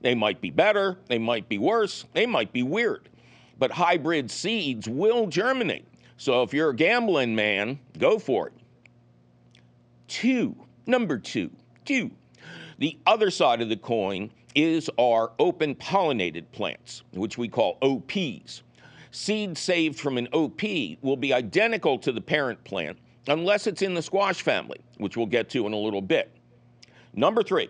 They 0.00 0.14
might 0.14 0.40
be 0.40 0.50
better, 0.50 0.96
they 1.08 1.18
might 1.18 1.48
be 1.48 1.58
worse, 1.58 2.04
they 2.12 2.26
might 2.26 2.52
be 2.52 2.62
weird. 2.62 3.08
But 3.58 3.72
hybrid 3.72 4.30
seeds 4.30 4.88
will 4.88 5.26
germinate. 5.26 5.86
So 6.16 6.42
if 6.42 6.54
you're 6.54 6.70
a 6.70 6.76
gambling 6.76 7.34
man, 7.34 7.78
go 7.98 8.18
for 8.18 8.48
it. 8.48 8.52
Two, 10.06 10.56
number 10.86 11.18
two, 11.18 11.50
two. 11.84 12.10
The 12.78 12.96
other 13.06 13.30
side 13.30 13.60
of 13.60 13.68
the 13.68 13.76
coin 13.76 14.30
is 14.54 14.88
our 14.98 15.32
open 15.38 15.74
pollinated 15.74 16.50
plants, 16.52 17.02
which 17.12 17.36
we 17.36 17.48
call 17.48 17.78
OPs. 17.82 18.62
Seed 19.10 19.58
saved 19.58 19.98
from 19.98 20.18
an 20.18 20.28
OP 20.32 20.62
will 21.02 21.16
be 21.16 21.32
identical 21.32 21.98
to 21.98 22.12
the 22.12 22.20
parent 22.20 22.62
plant 22.64 22.98
unless 23.26 23.66
it's 23.66 23.82
in 23.82 23.94
the 23.94 24.02
squash 24.02 24.42
family, 24.42 24.80
which 24.98 25.16
we'll 25.16 25.26
get 25.26 25.50
to 25.50 25.66
in 25.66 25.72
a 25.72 25.76
little 25.76 26.02
bit. 26.02 26.30
Number 27.14 27.42
three, 27.42 27.68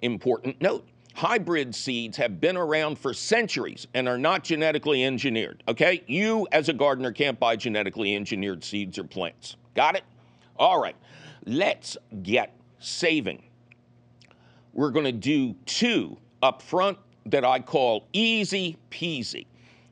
important 0.00 0.60
note 0.60 0.86
hybrid 1.14 1.74
seeds 1.74 2.16
have 2.16 2.40
been 2.40 2.56
around 2.56 2.98
for 2.98 3.14
centuries 3.14 3.86
and 3.94 4.08
are 4.08 4.18
not 4.18 4.44
genetically 4.44 5.04
engineered. 5.04 5.62
Okay? 5.68 6.02
You, 6.06 6.46
as 6.52 6.68
a 6.68 6.72
gardener, 6.72 7.12
can't 7.12 7.38
buy 7.38 7.56
genetically 7.56 8.14
engineered 8.14 8.62
seeds 8.62 8.98
or 8.98 9.04
plants. 9.04 9.56
Got 9.74 9.96
it? 9.96 10.04
All 10.56 10.80
right. 10.80 10.96
Let's 11.46 11.96
get 12.22 12.54
saving. 12.80 13.42
We're 14.72 14.90
going 14.90 15.06
to 15.06 15.12
do 15.12 15.54
two 15.66 16.18
up 16.42 16.60
front 16.60 16.98
that 17.26 17.44
I 17.44 17.60
call 17.60 18.06
easy 18.12 18.76
peasy. 18.90 19.46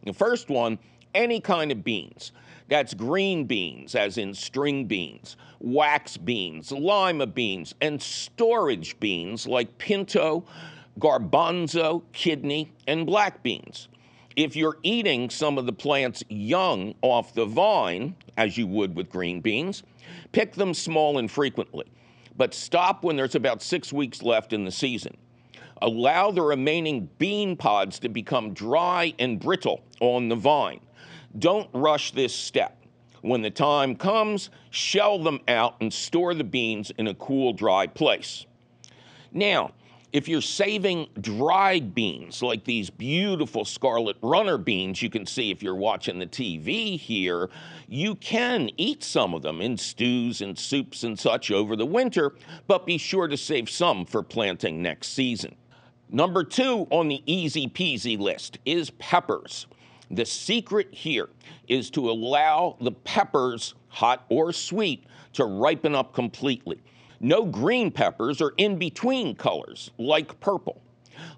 The 0.05 0.13
first 0.13 0.49
one, 0.49 0.79
any 1.15 1.41
kind 1.41 1.71
of 1.71 1.85
beans. 1.85 2.33
That's 2.69 2.95
green 2.95 3.45
beans, 3.45 3.95
as 3.95 4.19
in 4.19 4.35
string 4.35 4.87
beans, 4.87 5.37
wax 5.61 6.17
beans, 6.17 6.73
lima 6.73 7.27
beans, 7.27 7.75
and 7.81 8.01
storage 8.01 8.99
beans 8.99 9.47
like 9.47 9.77
pinto, 9.79 10.45
garbanzo, 10.99 12.03
kidney, 12.13 12.73
and 12.87 13.07
black 13.07 13.43
beans. 13.43 13.89
If 14.37 14.57
you're 14.57 14.79
eating 14.83 15.29
some 15.31 15.59
of 15.59 15.67
the 15.67 15.73
plants 15.73 16.25
young 16.29 16.95
off 17.03 17.35
the 17.35 17.45
vine, 17.45 18.17
as 18.37 18.57
you 18.57 18.67
would 18.67 18.97
with 18.97 19.11
green 19.11 19.41
beans, 19.41 19.83
pick 20.33 20.55
them 20.55 20.73
small 20.73 21.19
and 21.19 21.31
frequently, 21.31 21.87
but 22.37 22.55
stop 22.55 23.05
when 23.05 23.17
there's 23.17 23.35
about 23.35 23.63
six 23.63 23.93
weeks 23.93 24.23
left 24.23 24.53
in 24.53 24.65
the 24.65 24.71
season. 24.71 25.17
Allow 25.83 26.31
the 26.31 26.43
remaining 26.43 27.11
bean 27.19 27.57
pods 27.57 27.99
to 27.99 28.09
become 28.09 28.55
dry 28.55 29.13
and 29.19 29.41
brittle 29.41 29.83
on 30.01 30.29
the 30.29 30.37
vine. 30.37 30.81
Don't 31.39 31.69
rush 31.73 32.13
this 32.13 32.35
step. 32.35 32.79
When 33.21 33.43
the 33.43 33.51
time 33.51 33.97
comes, 33.97 34.51
shell 34.71 35.19
them 35.19 35.41
out 35.49 35.77
and 35.81 35.93
store 35.93 36.35
the 36.35 36.45
beans 36.45 36.91
in 36.99 37.07
a 37.07 37.15
cool, 37.15 37.53
dry 37.53 37.87
place. 37.87 38.47
Now, 39.33 39.73
if 40.13 40.29
you're 40.29 40.43
saving 40.43 41.09
dried 41.21 41.95
beans, 41.95 42.43
like 42.43 42.65
these 42.65 42.91
beautiful 42.91 43.65
scarlet 43.65 44.17
runner 44.21 44.59
beans 44.59 45.01
you 45.01 45.09
can 45.09 45.25
see 45.25 45.51
if 45.51 45.63
you're 45.63 45.75
watching 45.75 46.19
the 46.19 46.27
TV 46.27 46.99
here, 46.99 47.49
you 47.89 48.15
can 48.17 48.69
eat 48.77 49.03
some 49.03 49.33
of 49.33 49.41
them 49.41 49.63
in 49.63 49.77
stews 49.79 50.43
and 50.43 50.59
soups 50.59 51.03
and 51.03 51.19
such 51.19 51.51
over 51.51 51.77
the 51.77 51.87
winter, 51.87 52.35
but 52.67 52.85
be 52.85 52.99
sure 52.99 53.27
to 53.27 53.37
save 53.37 53.71
some 53.71 54.05
for 54.05 54.23
planting 54.23 54.83
next 54.83 55.09
season. 55.09 55.57
Number 56.11 56.45
two 56.45 56.87
on 56.91 57.09
the 57.09 57.23
easy 57.25 57.67
peasy 57.67 58.19
list 58.19 58.59
is 58.67 58.91
peppers. 58.91 59.67
The 60.11 60.27
secret 60.27 60.89
here 60.93 61.31
is 61.69 61.89
to 61.91 62.11
allow 62.11 62.77
the 62.83 62.93
peppers, 62.93 63.75
hot 63.89 64.27
or 64.29 64.53
sweet, 64.53 65.05
to 65.33 65.47
ripen 65.47 65.95
up 65.95 66.13
completely. 66.13 66.83
No 67.23 67.47
green 67.47 67.91
peppers 67.91 68.43
are 68.43 68.53
in 68.59 68.77
between 68.77 69.35
colors, 69.35 69.91
like 69.97 70.39
purple. 70.41 70.83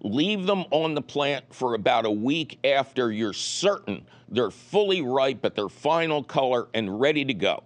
Leave 0.01 0.47
them 0.47 0.65
on 0.71 0.95
the 0.95 1.03
plant 1.03 1.45
for 1.55 1.75
about 1.75 2.07
a 2.07 2.11
week 2.11 2.59
after 2.65 3.13
you're 3.13 3.33
certain 3.33 4.05
they're 4.29 4.51
fully 4.51 5.03
ripe 5.03 5.45
at 5.45 5.55
their 5.55 5.69
final 5.69 6.23
color 6.23 6.69
and 6.75 7.01
ready 7.01 7.25
to 7.25 7.35
go. 7.35 7.63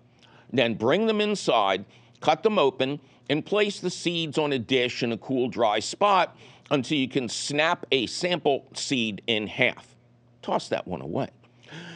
Then 0.53 0.75
bring 0.75 1.07
them 1.07 1.21
inside, 1.21 1.85
cut 2.21 2.43
them 2.43 2.59
open, 2.59 3.01
and 3.31 3.45
place 3.45 3.81
the 3.81 3.91
seeds 3.91 4.39
on 4.39 4.53
a 4.53 4.59
dish 4.59 5.03
in 5.03 5.13
a 5.13 5.19
cool, 5.19 5.49
dry 5.49 5.79
spot 5.79 6.37
until 6.71 6.99
you 6.99 7.09
can 7.09 7.29
snap 7.29 7.87
a 7.93 8.07
sample 8.07 8.67
seed 8.75 9.23
in 9.27 9.47
half. 9.47 9.95
Toss 10.43 10.69
that 10.69 10.87
one 10.87 11.01
away. 11.01 11.29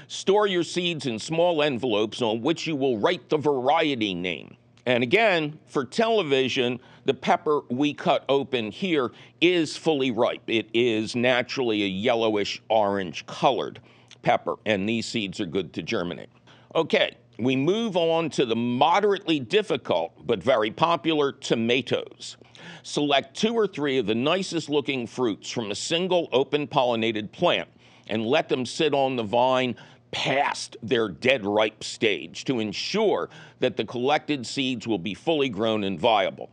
Store 0.08 0.46
your 0.46 0.62
seeds 0.62 1.06
in 1.06 1.18
small 1.18 1.62
envelopes 1.62 2.20
on 2.20 2.42
which 2.42 2.66
you 2.66 2.76
will 2.76 2.98
write 2.98 3.28
the 3.28 3.38
variety 3.38 4.14
name. 4.14 4.56
And 4.86 5.02
again, 5.02 5.58
for 5.66 5.84
television, 5.84 6.80
the 7.04 7.14
pepper 7.14 7.60
we 7.70 7.94
cut 7.94 8.24
open 8.28 8.70
here 8.70 9.12
is 9.40 9.76
fully 9.76 10.10
ripe. 10.10 10.42
It 10.48 10.68
is 10.74 11.14
naturally 11.14 11.84
a 11.84 11.88
yellowish 11.88 12.60
orange 12.68 13.24
colored 13.26 13.80
pepper, 14.22 14.56
and 14.66 14.88
these 14.88 15.06
seeds 15.06 15.40
are 15.40 15.46
good 15.46 15.72
to 15.74 15.82
germinate. 15.82 16.30
Okay, 16.74 17.16
we 17.38 17.56
move 17.56 17.96
on 17.96 18.30
to 18.30 18.46
the 18.46 18.56
moderately 18.56 19.40
difficult 19.40 20.14
but 20.26 20.42
very 20.42 20.70
popular 20.70 21.32
tomatoes. 21.32 22.36
Select 22.82 23.36
two 23.36 23.54
or 23.54 23.66
three 23.66 23.98
of 23.98 24.06
the 24.06 24.14
nicest 24.14 24.68
looking 24.68 25.06
fruits 25.06 25.50
from 25.50 25.70
a 25.70 25.74
single 25.74 26.28
open 26.32 26.66
pollinated 26.66 27.30
plant 27.32 27.68
and 28.08 28.26
let 28.26 28.48
them 28.48 28.66
sit 28.66 28.94
on 28.94 29.16
the 29.16 29.22
vine 29.22 29.76
past 30.12 30.76
their 30.82 31.08
dead 31.08 31.44
ripe 31.44 31.82
stage 31.82 32.44
to 32.44 32.60
ensure 32.60 33.28
that 33.58 33.76
the 33.76 33.84
collected 33.84 34.46
seeds 34.46 34.86
will 34.86 34.98
be 34.98 35.14
fully 35.14 35.48
grown 35.48 35.82
and 35.82 35.98
viable. 35.98 36.50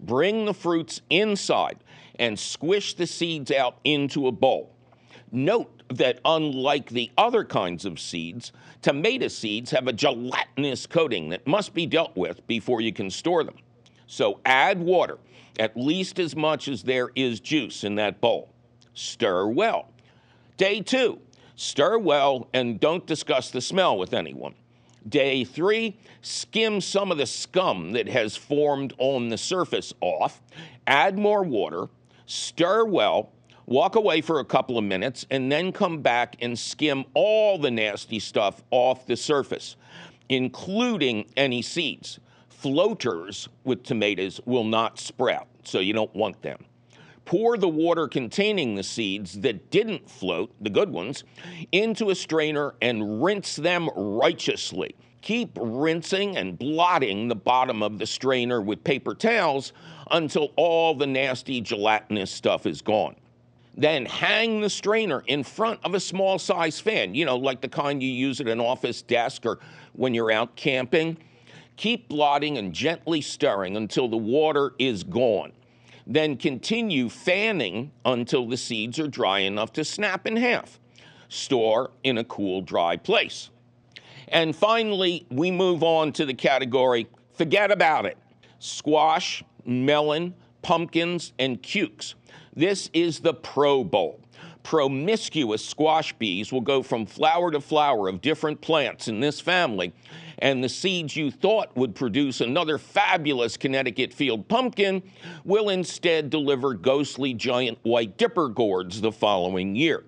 Bring 0.00 0.46
the 0.46 0.54
fruits 0.54 1.02
inside 1.10 1.78
and 2.18 2.38
squish 2.38 2.94
the 2.94 3.06
seeds 3.06 3.50
out 3.50 3.76
into 3.84 4.26
a 4.26 4.32
bowl. 4.32 4.74
Note 5.30 5.82
that 5.88 6.20
unlike 6.24 6.90
the 6.90 7.10
other 7.18 7.44
kinds 7.44 7.84
of 7.84 8.00
seeds, 8.00 8.52
tomato 8.80 9.28
seeds 9.28 9.70
have 9.72 9.88
a 9.88 9.92
gelatinous 9.92 10.86
coating 10.86 11.28
that 11.30 11.46
must 11.46 11.74
be 11.74 11.86
dealt 11.86 12.16
with 12.16 12.46
before 12.46 12.80
you 12.80 12.92
can 12.92 13.10
store 13.10 13.44
them. 13.44 13.56
So 14.06 14.40
add 14.44 14.80
water, 14.80 15.18
at 15.58 15.76
least 15.76 16.18
as 16.18 16.34
much 16.34 16.68
as 16.68 16.82
there 16.82 17.10
is 17.14 17.40
juice 17.40 17.84
in 17.84 17.96
that 17.96 18.20
bowl. 18.20 18.52
Stir 18.94 19.46
well. 19.46 19.90
Day 20.56 20.80
two, 20.80 21.20
stir 21.60 21.98
well 21.98 22.48
and 22.54 22.80
don't 22.80 23.06
discuss 23.06 23.50
the 23.50 23.60
smell 23.60 23.98
with 23.98 24.14
anyone. 24.14 24.54
Day 25.06 25.44
three, 25.44 25.98
skim 26.22 26.80
some 26.80 27.12
of 27.12 27.18
the 27.18 27.26
scum 27.26 27.92
that 27.92 28.08
has 28.08 28.34
formed 28.34 28.94
on 28.96 29.28
the 29.28 29.36
surface 29.36 29.92
off, 30.00 30.40
add 30.86 31.18
more 31.18 31.42
water, 31.42 31.88
stir 32.24 32.86
well, 32.86 33.32
walk 33.66 33.94
away 33.94 34.22
for 34.22 34.40
a 34.40 34.44
couple 34.44 34.78
of 34.78 34.84
minutes, 34.84 35.26
and 35.30 35.52
then 35.52 35.70
come 35.70 36.00
back 36.00 36.34
and 36.40 36.58
skim 36.58 37.04
all 37.12 37.58
the 37.58 37.70
nasty 37.70 38.18
stuff 38.18 38.62
off 38.70 39.06
the 39.06 39.16
surface, 39.16 39.76
including 40.30 41.26
any 41.36 41.60
seeds. 41.60 42.20
Floaters 42.48 43.48
with 43.64 43.82
tomatoes 43.82 44.40
will 44.46 44.64
not 44.64 44.98
sprout, 44.98 45.46
so 45.64 45.78
you 45.78 45.92
don't 45.92 46.14
want 46.14 46.40
them. 46.40 46.64
Pour 47.30 47.56
the 47.56 47.68
water 47.68 48.08
containing 48.08 48.74
the 48.74 48.82
seeds 48.82 49.38
that 49.42 49.70
didn't 49.70 50.10
float, 50.10 50.50
the 50.60 50.68
good 50.68 50.90
ones, 50.90 51.22
into 51.70 52.10
a 52.10 52.14
strainer 52.16 52.74
and 52.82 53.22
rinse 53.22 53.54
them 53.54 53.88
righteously. 53.94 54.96
Keep 55.22 55.56
rinsing 55.60 56.36
and 56.36 56.58
blotting 56.58 57.28
the 57.28 57.36
bottom 57.36 57.84
of 57.84 58.00
the 58.00 58.06
strainer 58.06 58.60
with 58.60 58.82
paper 58.82 59.14
towels 59.14 59.72
until 60.10 60.50
all 60.56 60.92
the 60.92 61.06
nasty 61.06 61.60
gelatinous 61.60 62.32
stuff 62.32 62.66
is 62.66 62.82
gone. 62.82 63.14
Then 63.76 64.06
hang 64.06 64.60
the 64.60 64.68
strainer 64.68 65.22
in 65.28 65.44
front 65.44 65.78
of 65.84 65.94
a 65.94 66.00
small 66.00 66.36
size 66.36 66.80
fan, 66.80 67.14
you 67.14 67.24
know, 67.26 67.36
like 67.36 67.60
the 67.60 67.68
kind 67.68 68.02
you 68.02 68.10
use 68.10 68.40
at 68.40 68.48
an 68.48 68.58
office 68.58 69.02
desk 69.02 69.46
or 69.46 69.60
when 69.92 70.14
you're 70.14 70.32
out 70.32 70.56
camping. 70.56 71.16
Keep 71.76 72.08
blotting 72.08 72.58
and 72.58 72.72
gently 72.72 73.20
stirring 73.20 73.76
until 73.76 74.08
the 74.08 74.16
water 74.16 74.72
is 74.80 75.04
gone. 75.04 75.52
Then 76.10 76.36
continue 76.36 77.08
fanning 77.08 77.92
until 78.04 78.48
the 78.48 78.56
seeds 78.56 78.98
are 78.98 79.06
dry 79.06 79.38
enough 79.38 79.72
to 79.74 79.84
snap 79.84 80.26
in 80.26 80.36
half. 80.36 80.80
Store 81.28 81.92
in 82.02 82.18
a 82.18 82.24
cool, 82.24 82.62
dry 82.62 82.96
place. 82.96 83.50
And 84.26 84.54
finally, 84.54 85.24
we 85.30 85.52
move 85.52 85.84
on 85.84 86.12
to 86.14 86.26
the 86.26 86.34
category 86.34 87.06
forget 87.32 87.70
about 87.70 88.06
it 88.06 88.18
squash, 88.58 89.44
melon, 89.64 90.34
pumpkins, 90.62 91.32
and 91.38 91.62
cukes. 91.62 92.14
This 92.54 92.90
is 92.92 93.20
the 93.20 93.32
Pro 93.32 93.84
Bowl. 93.84 94.19
Promiscuous 94.62 95.64
squash 95.64 96.12
bees 96.14 96.52
will 96.52 96.60
go 96.60 96.82
from 96.82 97.06
flower 97.06 97.50
to 97.50 97.60
flower 97.60 98.08
of 98.08 98.20
different 98.20 98.60
plants 98.60 99.08
in 99.08 99.20
this 99.20 99.40
family 99.40 99.92
and 100.40 100.64
the 100.64 100.68
seeds 100.68 101.16
you 101.16 101.30
thought 101.30 101.76
would 101.76 101.94
produce 101.94 102.40
another 102.40 102.78
fabulous 102.78 103.56
Connecticut 103.56 104.12
field 104.12 104.48
pumpkin 104.48 105.02
will 105.44 105.68
instead 105.68 106.30
deliver 106.30 106.74
ghostly 106.74 107.34
giant 107.34 107.78
white 107.82 108.16
dipper 108.16 108.48
gourds 108.48 109.00
the 109.00 109.12
following 109.12 109.76
year. 109.76 110.04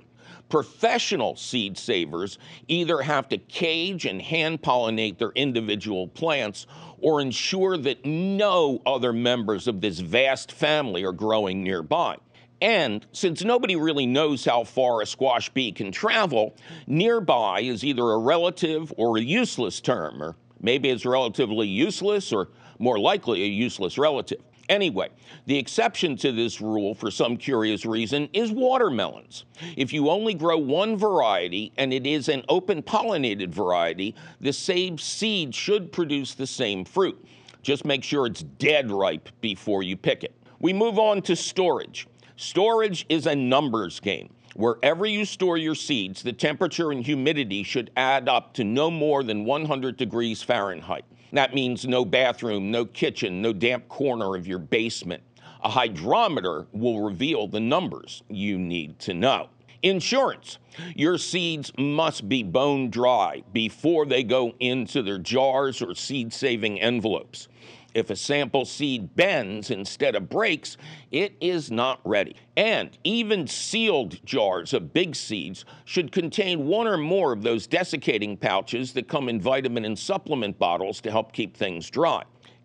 Professional 0.49 1.35
seed 1.37 1.79
savers 1.79 2.39
either 2.69 3.01
have 3.01 3.29
to 3.29 3.39
cage 3.39 4.05
and 4.05 4.21
hand 4.21 4.61
pollinate 4.61 5.17
their 5.17 5.31
individual 5.31 6.09
plants 6.09 6.67
or 7.01 7.21
ensure 7.21 7.79
that 7.79 8.05
no 8.05 8.81
other 8.85 9.13
members 9.13 9.67
of 9.67 9.81
this 9.81 9.99
vast 9.99 10.53
family 10.53 11.05
are 11.05 11.13
growing 11.13 11.63
nearby. 11.63 12.17
And 12.63 13.05
since 13.11 13.43
nobody 13.43 13.75
really 13.75 14.07
knows 14.07 14.45
how 14.45 14.63
far 14.63 15.03
a 15.03 15.07
squash 15.07 15.49
bee 15.49 15.73
can 15.73 15.91
travel, 15.91 16.55
nearby 16.87 17.61
is 17.61 17.83
either 17.83 18.05
a 18.13 18.19
relative 18.19 18.95
or 18.97 19.19
a 19.19 19.21
useless 19.21 19.81
term, 19.81 20.23
or 20.23 20.37
maybe 20.61 20.89
it's 20.89 21.05
relatively 21.05 21.67
useless 21.67 22.33
or 22.33 22.51
more 22.79 23.01
likely 23.01 23.43
a 23.43 23.49
useless 23.49 23.99
relative. 23.99 24.41
Anyway, 24.69 25.09
the 25.47 25.59
exception 25.59 26.17
to 26.19 26.31
this 26.31 26.61
rule, 26.61 26.95
for 26.95 27.11
some 27.11 27.37
curious 27.37 27.85
reason, 27.85 28.29
is 28.33 28.53
watermelons. 28.53 29.45
If 29.77 29.93
you 29.93 30.09
only 30.09 30.33
grow 30.33 30.57
one 30.57 30.97
variety 30.97 31.73
and 31.79 31.93
it 31.93 32.07
is 32.07 32.29
an 32.29 32.45
open 32.49 32.81
pollinated 32.81 33.49
variety, 33.49 34.15
the 34.41 34.53
same 34.53 34.99
seed 34.99 35.53
should 35.53 35.91
produce 35.91 36.35
the 36.35 36.47
same 36.47 36.85
fruit. 36.85 37.27
Just 37.63 37.85
make 37.85 38.05
sure 38.05 38.25
it's 38.25 38.45
dead 38.45 38.89
ripe 38.93 39.31
before 39.41 39.83
you 39.83 39.97
pick 39.97 40.23
it. 40.23 40.37
We 40.61 40.73
move 40.73 40.97
on 40.97 41.23
to 41.23 41.35
storage. 41.35 42.07
Storage 42.43 43.07
is 43.09 43.27
a 43.27 43.37
numbers 43.37 44.01
game. 44.01 44.29
Wherever 44.57 45.07
you 45.07 45.25
store 45.25 45.57
your 45.57 45.77
seeds, 45.77 46.25
the 46.25 46.33
temperature 46.33 46.91
and 46.91 47.07
humidity 47.07 47.63
should 47.63 47.93
add 47.97 48.29
up 48.29 48.53
to 48.55 48.65
no 48.65 48.91
more 48.91 49.23
than 49.23 49.45
100 49.45 49.97
degrees 49.97 50.43
Fahrenheit. 50.43 51.05
That 51.33 51.55
means 51.55 51.87
no 51.87 52.05
bathroom, 52.05 52.73
no 52.73 52.85
kitchen, 52.85 53.41
no 53.41 53.53
damp 53.53 53.87
corner 53.87 54.35
of 54.35 54.49
your 54.49 54.59
basement. 54.59 55.23
A 55.63 55.69
hydrometer 55.69 56.67
will 56.73 57.03
reveal 57.03 57.47
the 57.47 57.61
numbers 57.61 58.25
you 58.29 58.59
need 58.59 58.99
to 58.99 59.15
know. 59.15 59.49
Insurance. 59.85 60.59
Your 60.97 61.19
seeds 61.19 61.71
must 61.79 62.29
be 62.29 62.43
bone 62.43 62.91
dry 62.91 63.45
before 63.53 64.05
they 64.05 64.25
go 64.25 64.53
into 64.59 65.03
their 65.03 65.19
jars 65.19 65.81
or 65.81 65.95
seed 65.95 66.33
saving 66.33 66.81
envelopes. 66.81 67.47
If 67.95 68.11
a 68.11 68.17
sample 68.17 68.65
seed 68.65 69.15
bends 69.17 69.71
instead 69.71 70.15
of 70.15 70.29
breaks, 70.29 70.77
it 71.11 71.35
is 71.41 71.71
not 71.71 72.01
ready. 72.05 72.37
And 72.57 72.97
even 73.05 73.47
sealed 73.47 74.25
jars 74.25 74.73
of 74.73 74.95
big 74.95 75.15
seeds 75.15 75.65
should 75.85 76.11
contain 76.11 76.67
one 76.67 76.87
or 76.87 76.97
more 76.97 77.33
of 77.33 77.43
those 77.43 77.67
desiccating 77.67 78.37
pouches 78.37 78.93
that 78.95 79.09
come 79.09 79.29
in 79.29 79.41
vitamin 79.41 79.85
and 79.85 79.99
supplement 79.99 80.59
bottles 80.59 81.01
to 81.03 81.11
help 81.11 81.33
keep 81.33 81.57
things 81.57 81.91
dry. 81.91 82.25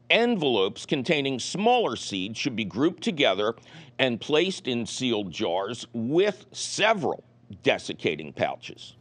Envelopes 0.09 0.85
containing 0.85 1.37
smaller 1.37 1.97
seeds 1.97 2.37
should 2.37 2.55
be 2.55 2.63
grouped 2.63 3.03
together 3.03 3.53
and 3.99 4.21
placed 4.21 4.67
in 4.67 4.85
sealed 4.85 5.31
jars 5.31 5.85
with 5.91 6.45
several 6.53 7.25
desiccating 7.63 8.31
pouches. 8.31 8.95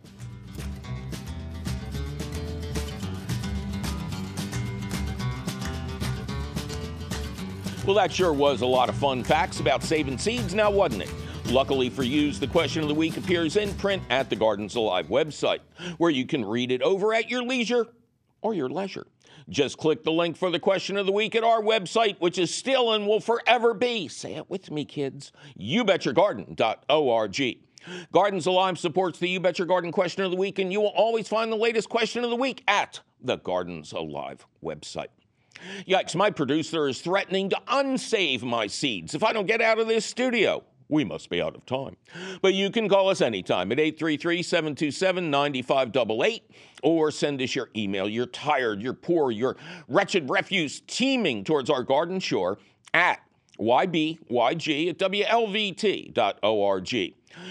Well, 7.87 7.95
that 7.95 8.13
sure 8.13 8.33
was 8.33 8.63
a 8.63 8.67
lot 8.67 8.89
of 8.89 8.97
fun 8.97 9.23
facts 9.23 9.61
about 9.61 9.81
saving 9.81 10.19
seeds 10.19 10.55
now, 10.55 10.73
wasn't 10.73 11.05
it? 11.05 11.15
Luckily 11.47 11.89
for 11.89 12.03
you, 12.03 12.33
the 12.33 12.49
question 12.49 12.83
of 12.83 12.89
the 12.89 12.95
week 12.95 13.17
appears 13.17 13.57
in 13.57 13.73
print 13.75 14.03
at 14.11 14.29
the 14.29 14.35
Gardens 14.35 14.75
Alive 14.75 15.07
website, 15.07 15.61
where 15.99 16.11
you 16.11 16.27
can 16.27 16.45
read 16.45 16.73
it 16.73 16.83
over 16.83 17.15
at 17.15 17.31
your 17.31 17.45
leisure 17.45 17.87
or 18.43 18.55
your 18.55 18.69
leisure. 18.69 19.07
Just 19.49 19.79
click 19.79 20.03
the 20.03 20.11
link 20.11 20.37
for 20.37 20.51
the 20.51 20.59
question 20.59 20.97
of 20.97 21.07
the 21.07 21.13
week 21.13 21.37
at 21.37 21.45
our 21.45 21.63
website, 21.63 22.19
which 22.19 22.39
is 22.39 22.53
still 22.53 22.93
and 22.93 23.07
will 23.07 23.21
forever 23.21 23.73
be, 23.73 24.09
say 24.09 24.35
it 24.35 24.51
with 24.51 24.73
me, 24.73 24.85
kids, 24.85 25.31
youbetyourgarden.org. 25.57 27.59
Gardens 28.11 28.47
Alive 28.47 28.79
supports 28.81 29.21
the 29.21 29.29
You 29.29 29.39
Bet 29.39 29.61
Your 29.61 29.69
Garden 29.69 29.93
question 29.93 30.25
of 30.25 30.33
the 30.33 30.37
week, 30.37 30.59
and 30.59 30.73
you 30.73 30.81
will 30.81 30.89
always 30.89 31.29
find 31.29 31.53
the 31.53 31.57
latest 31.57 31.89
question 31.89 32.25
of 32.25 32.31
the 32.31 32.37
week 32.37 32.65
at 32.67 32.99
the 33.21 33.37
Gardens 33.37 33.93
Alive 33.93 34.45
website. 34.61 35.07
Yikes, 35.87 36.15
my 36.15 36.31
producer 36.31 36.89
is 36.89 37.01
threatening 37.01 37.51
to 37.51 37.61
unsave 37.69 38.43
my 38.43 38.67
seeds 38.67 39.15
if 39.15 39.23
I 39.23 39.33
don't 39.33 39.47
get 39.47 39.61
out 39.61 39.79
of 39.79 39.89
this 39.89 40.05
studio. 40.05 40.65
We 40.89 41.05
must 41.05 41.31
be 41.31 41.43
out 41.43 41.57
of 41.57 41.67
time. 41.67 41.97
But 42.43 42.55
you 42.55 42.71
can 42.71 42.89
call 42.89 43.09
us 43.09 43.21
anytime 43.21 43.73
at 43.73 43.81
833 43.81 44.43
727 44.43 45.31
9588 45.31 46.51
or 46.83 47.11
send 47.11 47.43
us 47.43 47.55
your 47.57 47.71
email. 47.77 48.09
You're 48.09 48.27
tired, 48.27 48.81
you're 48.81 48.93
poor, 48.93 49.33
you're 49.33 49.57
wretched 49.89 50.31
refuse 50.31 50.81
teeming 50.87 51.43
towards 51.43 51.71
our 51.71 51.83
garden 51.83 52.21
shore 52.21 52.59
at 52.95 53.21
ybyg 53.59 54.19
at 54.89 54.99
wlvt.org. 54.99 56.15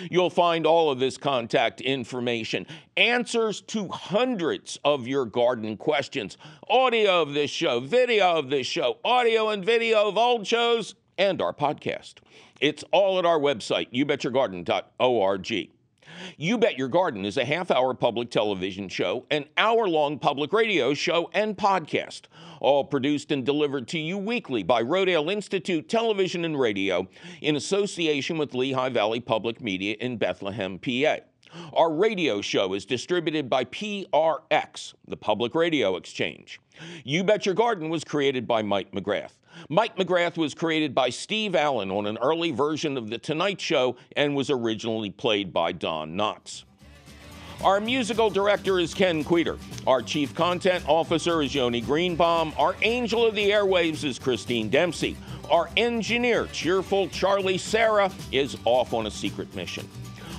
You'll 0.10 0.30
find 0.30 0.66
all 0.66 0.90
of 0.90 1.00
this 1.00 1.18
contact 1.18 1.82
information, 1.82 2.66
answers 2.98 3.62
to 3.62 3.88
hundreds 3.88 4.80
of 4.84 5.08
your 5.08 5.26
garden 5.26 5.78
questions, 5.78 6.38
audio 6.70 7.22
of 7.22 7.34
this 7.34 7.52
show, 7.52 7.80
video 7.80 8.38
of 8.38 8.50
this 8.50 8.68
show, 8.68 8.98
audio 9.04 9.50
and 9.50 9.64
video 9.64 10.08
of 10.08 10.18
old 10.18 10.48
shows, 10.48 10.96
and 11.18 11.42
our 11.42 11.54
podcast. 11.54 12.16
It's 12.62 12.84
all 12.92 13.20
at 13.20 13.26
our 13.26 13.40
website, 13.40 13.92
youbetyourgarden.org. 13.92 15.75
You 16.38 16.58
Bet 16.58 16.78
Your 16.78 16.88
Garden 16.88 17.26
is 17.26 17.38
a 17.38 17.46
half 17.46 17.72
hour 17.72 17.94
public 17.94 18.30
television 18.30 18.90
show, 18.90 19.26
an 19.32 19.46
hour 19.58 19.88
long 19.88 20.20
public 20.20 20.54
radio 20.54 20.94
show, 20.94 21.30
and 21.34 21.58
podcast, 21.58 22.24
all 22.60 22.84
produced 22.84 23.32
and 23.32 23.46
delivered 23.46 23.88
to 23.90 24.00
you 24.00 24.18
weekly 24.18 24.64
by 24.64 24.82
Rodale 24.82 25.32
Institute 25.32 25.90
Television 25.90 26.46
and 26.46 26.60
Radio 26.60 27.08
in 27.42 27.56
association 27.56 28.38
with 28.38 28.54
Lehigh 28.54 28.90
Valley 28.90 29.20
Public 29.20 29.62
Media 29.62 29.96
in 30.00 30.18
Bethlehem, 30.18 30.80
PA. 30.80 31.18
Our 31.74 31.92
radio 31.92 32.42
show 32.42 32.74
is 32.74 32.86
distributed 32.86 33.50
by 33.50 33.66
PRX, 33.66 34.94
the 35.08 35.18
Public 35.18 35.56
Radio 35.56 35.96
Exchange. 35.96 36.60
You 37.04 37.24
Bet 37.24 37.46
Your 37.46 37.56
Garden 37.56 37.90
was 37.90 38.04
created 38.04 38.48
by 38.48 38.62
Mike 38.62 38.92
McGrath. 38.92 39.34
Mike 39.70 39.96
McGrath 39.96 40.38
was 40.38 40.54
created 40.54 40.94
by 40.94 41.10
Steve 41.10 41.56
Allen 41.56 41.90
on 41.92 42.06
an 42.06 42.18
early 42.18 42.52
version 42.52 42.98
of 42.98 43.10
The 43.10 43.18
Tonight 43.18 43.62
Show 43.62 43.96
and 44.16 44.36
was 44.36 44.50
originally 44.50 45.12
played 45.12 45.54
by 45.54 45.72
Don 45.72 46.16
Knotts. 46.16 46.66
Our 47.64 47.80
musical 47.80 48.30
director 48.30 48.80
is 48.80 48.94
Ken 48.94 49.24
Queter. 49.24 49.58
Our 49.88 50.02
chief 50.02 50.36
content 50.36 50.84
officer 50.88 51.42
is 51.42 51.56
Yoni 51.56 51.80
Greenbaum. 51.80 52.54
Our 52.58 52.76
angel 52.82 53.26
of 53.26 53.34
the 53.34 53.50
airwaves 53.50 54.04
is 54.04 54.20
Christine 54.20 54.70
Dempsey. 54.70 55.16
Our 55.50 55.70
engineer, 55.78 56.48
cheerful 56.48 57.08
Charlie 57.08 57.58
Sarah, 57.58 58.12
is 58.32 58.58
off 58.66 58.94
on 58.94 59.08
a 59.08 59.12
secret 59.12 59.54
mission. 59.56 59.88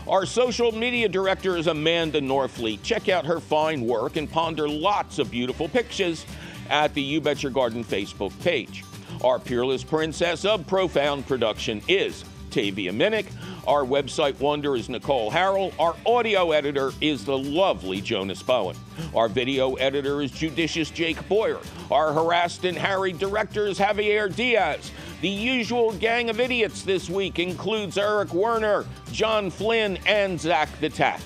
Our 0.09 0.25
social 0.25 0.71
media 0.71 1.09
director 1.09 1.57
is 1.57 1.67
Amanda 1.67 2.21
Norfleet. 2.21 2.81
Check 2.85 3.09
out 3.09 3.27
her 3.27 3.41
fine 3.41 3.85
work 3.85 4.15
and 4.15 4.31
ponder 4.31 4.69
lots 4.69 5.19
of 5.19 5.33
beautiful 5.33 5.69
pictures 5.69 6.25
at 6.71 6.95
the 6.95 7.03
You 7.03 7.21
Bet 7.21 7.43
Your 7.43 7.51
Garden 7.51 7.83
Facebook 7.83 8.39
page. 8.41 8.85
Our 9.25 9.41
peerless 9.41 9.83
princess 9.83 10.45
of 10.45 10.65
profound 10.69 11.27
production 11.27 11.83
is 11.89 12.25
Tavia 12.53 12.93
Minnick. 12.93 13.27
Our 13.67 13.83
website 13.83 14.39
wonder 14.39 14.77
is 14.77 14.89
Nicole 14.89 15.29
Harrell. 15.29 15.73
Our 15.81 15.97
audio 16.07 16.53
editor 16.53 16.93
is 17.01 17.25
the 17.25 17.37
lovely 17.37 18.01
Jonas 18.01 18.45
Bowen. 18.45 18.77
Our 19.13 19.29
video 19.29 19.75
editor 19.75 20.23
is 20.23 20.31
judicious 20.31 20.89
Jake 20.89 21.29
Boyer. 21.29 21.59
Our 21.91 22.13
harassed 22.13 22.65
and 22.65 22.79
harried 22.79 23.19
director 23.19 23.67
is 23.67 23.77
Javier 23.81 24.33
Diaz. 24.33 24.93
The 25.23 25.29
usual 25.31 25.95
gang 25.95 26.29
of 26.29 26.41
idiots 26.41 26.83
this 26.83 27.09
week 27.09 27.39
includes 27.39 27.97
Eric 27.97 28.35
Werner, 28.35 28.85
John 29.13 29.49
Flynn, 29.49 29.99
and 30.05 30.39
Zach 30.39 30.69
the 30.79 30.91
Tack. 30.91 31.23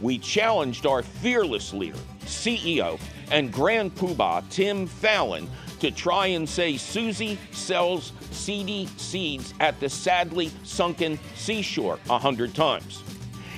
We 0.00 0.18
challenged 0.18 0.86
our 0.86 1.02
fearless 1.02 1.72
leader, 1.72 1.98
CEO, 2.20 3.00
and 3.32 3.52
Grand 3.52 3.96
Poobah 3.96 4.48
Tim 4.48 4.86
Fallon 4.86 5.50
to 5.80 5.90
try 5.90 6.28
and 6.28 6.48
say 6.48 6.76
Susie 6.76 7.36
sells 7.50 8.12
seedy 8.30 8.88
seeds 8.96 9.54
at 9.58 9.80
the 9.80 9.88
sadly 9.88 10.52
sunken 10.62 11.18
seashore 11.34 11.98
a 12.08 12.18
hundred 12.18 12.54
times. 12.54 13.02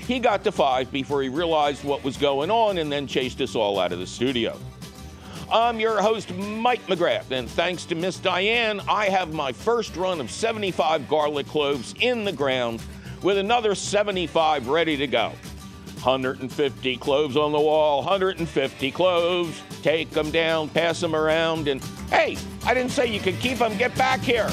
He 0.06 0.18
got 0.18 0.44
to 0.44 0.52
five 0.52 0.90
before 0.90 1.22
he 1.22 1.28
realized 1.28 1.84
what 1.84 2.02
was 2.02 2.16
going 2.16 2.50
on 2.50 2.78
and 2.78 2.90
then 2.90 3.06
chased 3.06 3.42
us 3.42 3.54
all 3.54 3.78
out 3.78 3.92
of 3.92 3.98
the 3.98 4.06
studio. 4.06 4.58
I'm 5.50 5.80
your 5.80 6.02
host, 6.02 6.34
Mike 6.34 6.86
McGrath, 6.88 7.30
and 7.30 7.48
thanks 7.48 7.86
to 7.86 7.94
Miss 7.94 8.18
Diane, 8.18 8.82
I 8.86 9.06
have 9.06 9.32
my 9.32 9.52
first 9.52 9.96
run 9.96 10.20
of 10.20 10.30
75 10.30 11.08
garlic 11.08 11.46
cloves 11.46 11.94
in 12.00 12.24
the 12.24 12.32
ground 12.32 12.82
with 13.22 13.38
another 13.38 13.74
75 13.74 14.68
ready 14.68 14.98
to 14.98 15.06
go. 15.06 15.32
150 16.02 16.96
cloves 16.98 17.36
on 17.36 17.52
the 17.52 17.60
wall, 17.60 17.98
150 17.98 18.90
cloves. 18.90 19.62
Take 19.82 20.10
them 20.10 20.30
down, 20.30 20.68
pass 20.68 21.00
them 21.00 21.14
around, 21.14 21.66
and 21.66 21.82
hey, 22.10 22.36
I 22.66 22.74
didn't 22.74 22.90
say 22.90 23.06
you 23.06 23.20
could 23.20 23.38
keep 23.40 23.58
them. 23.58 23.76
Get 23.78 23.96
back 23.96 24.20
here. 24.20 24.50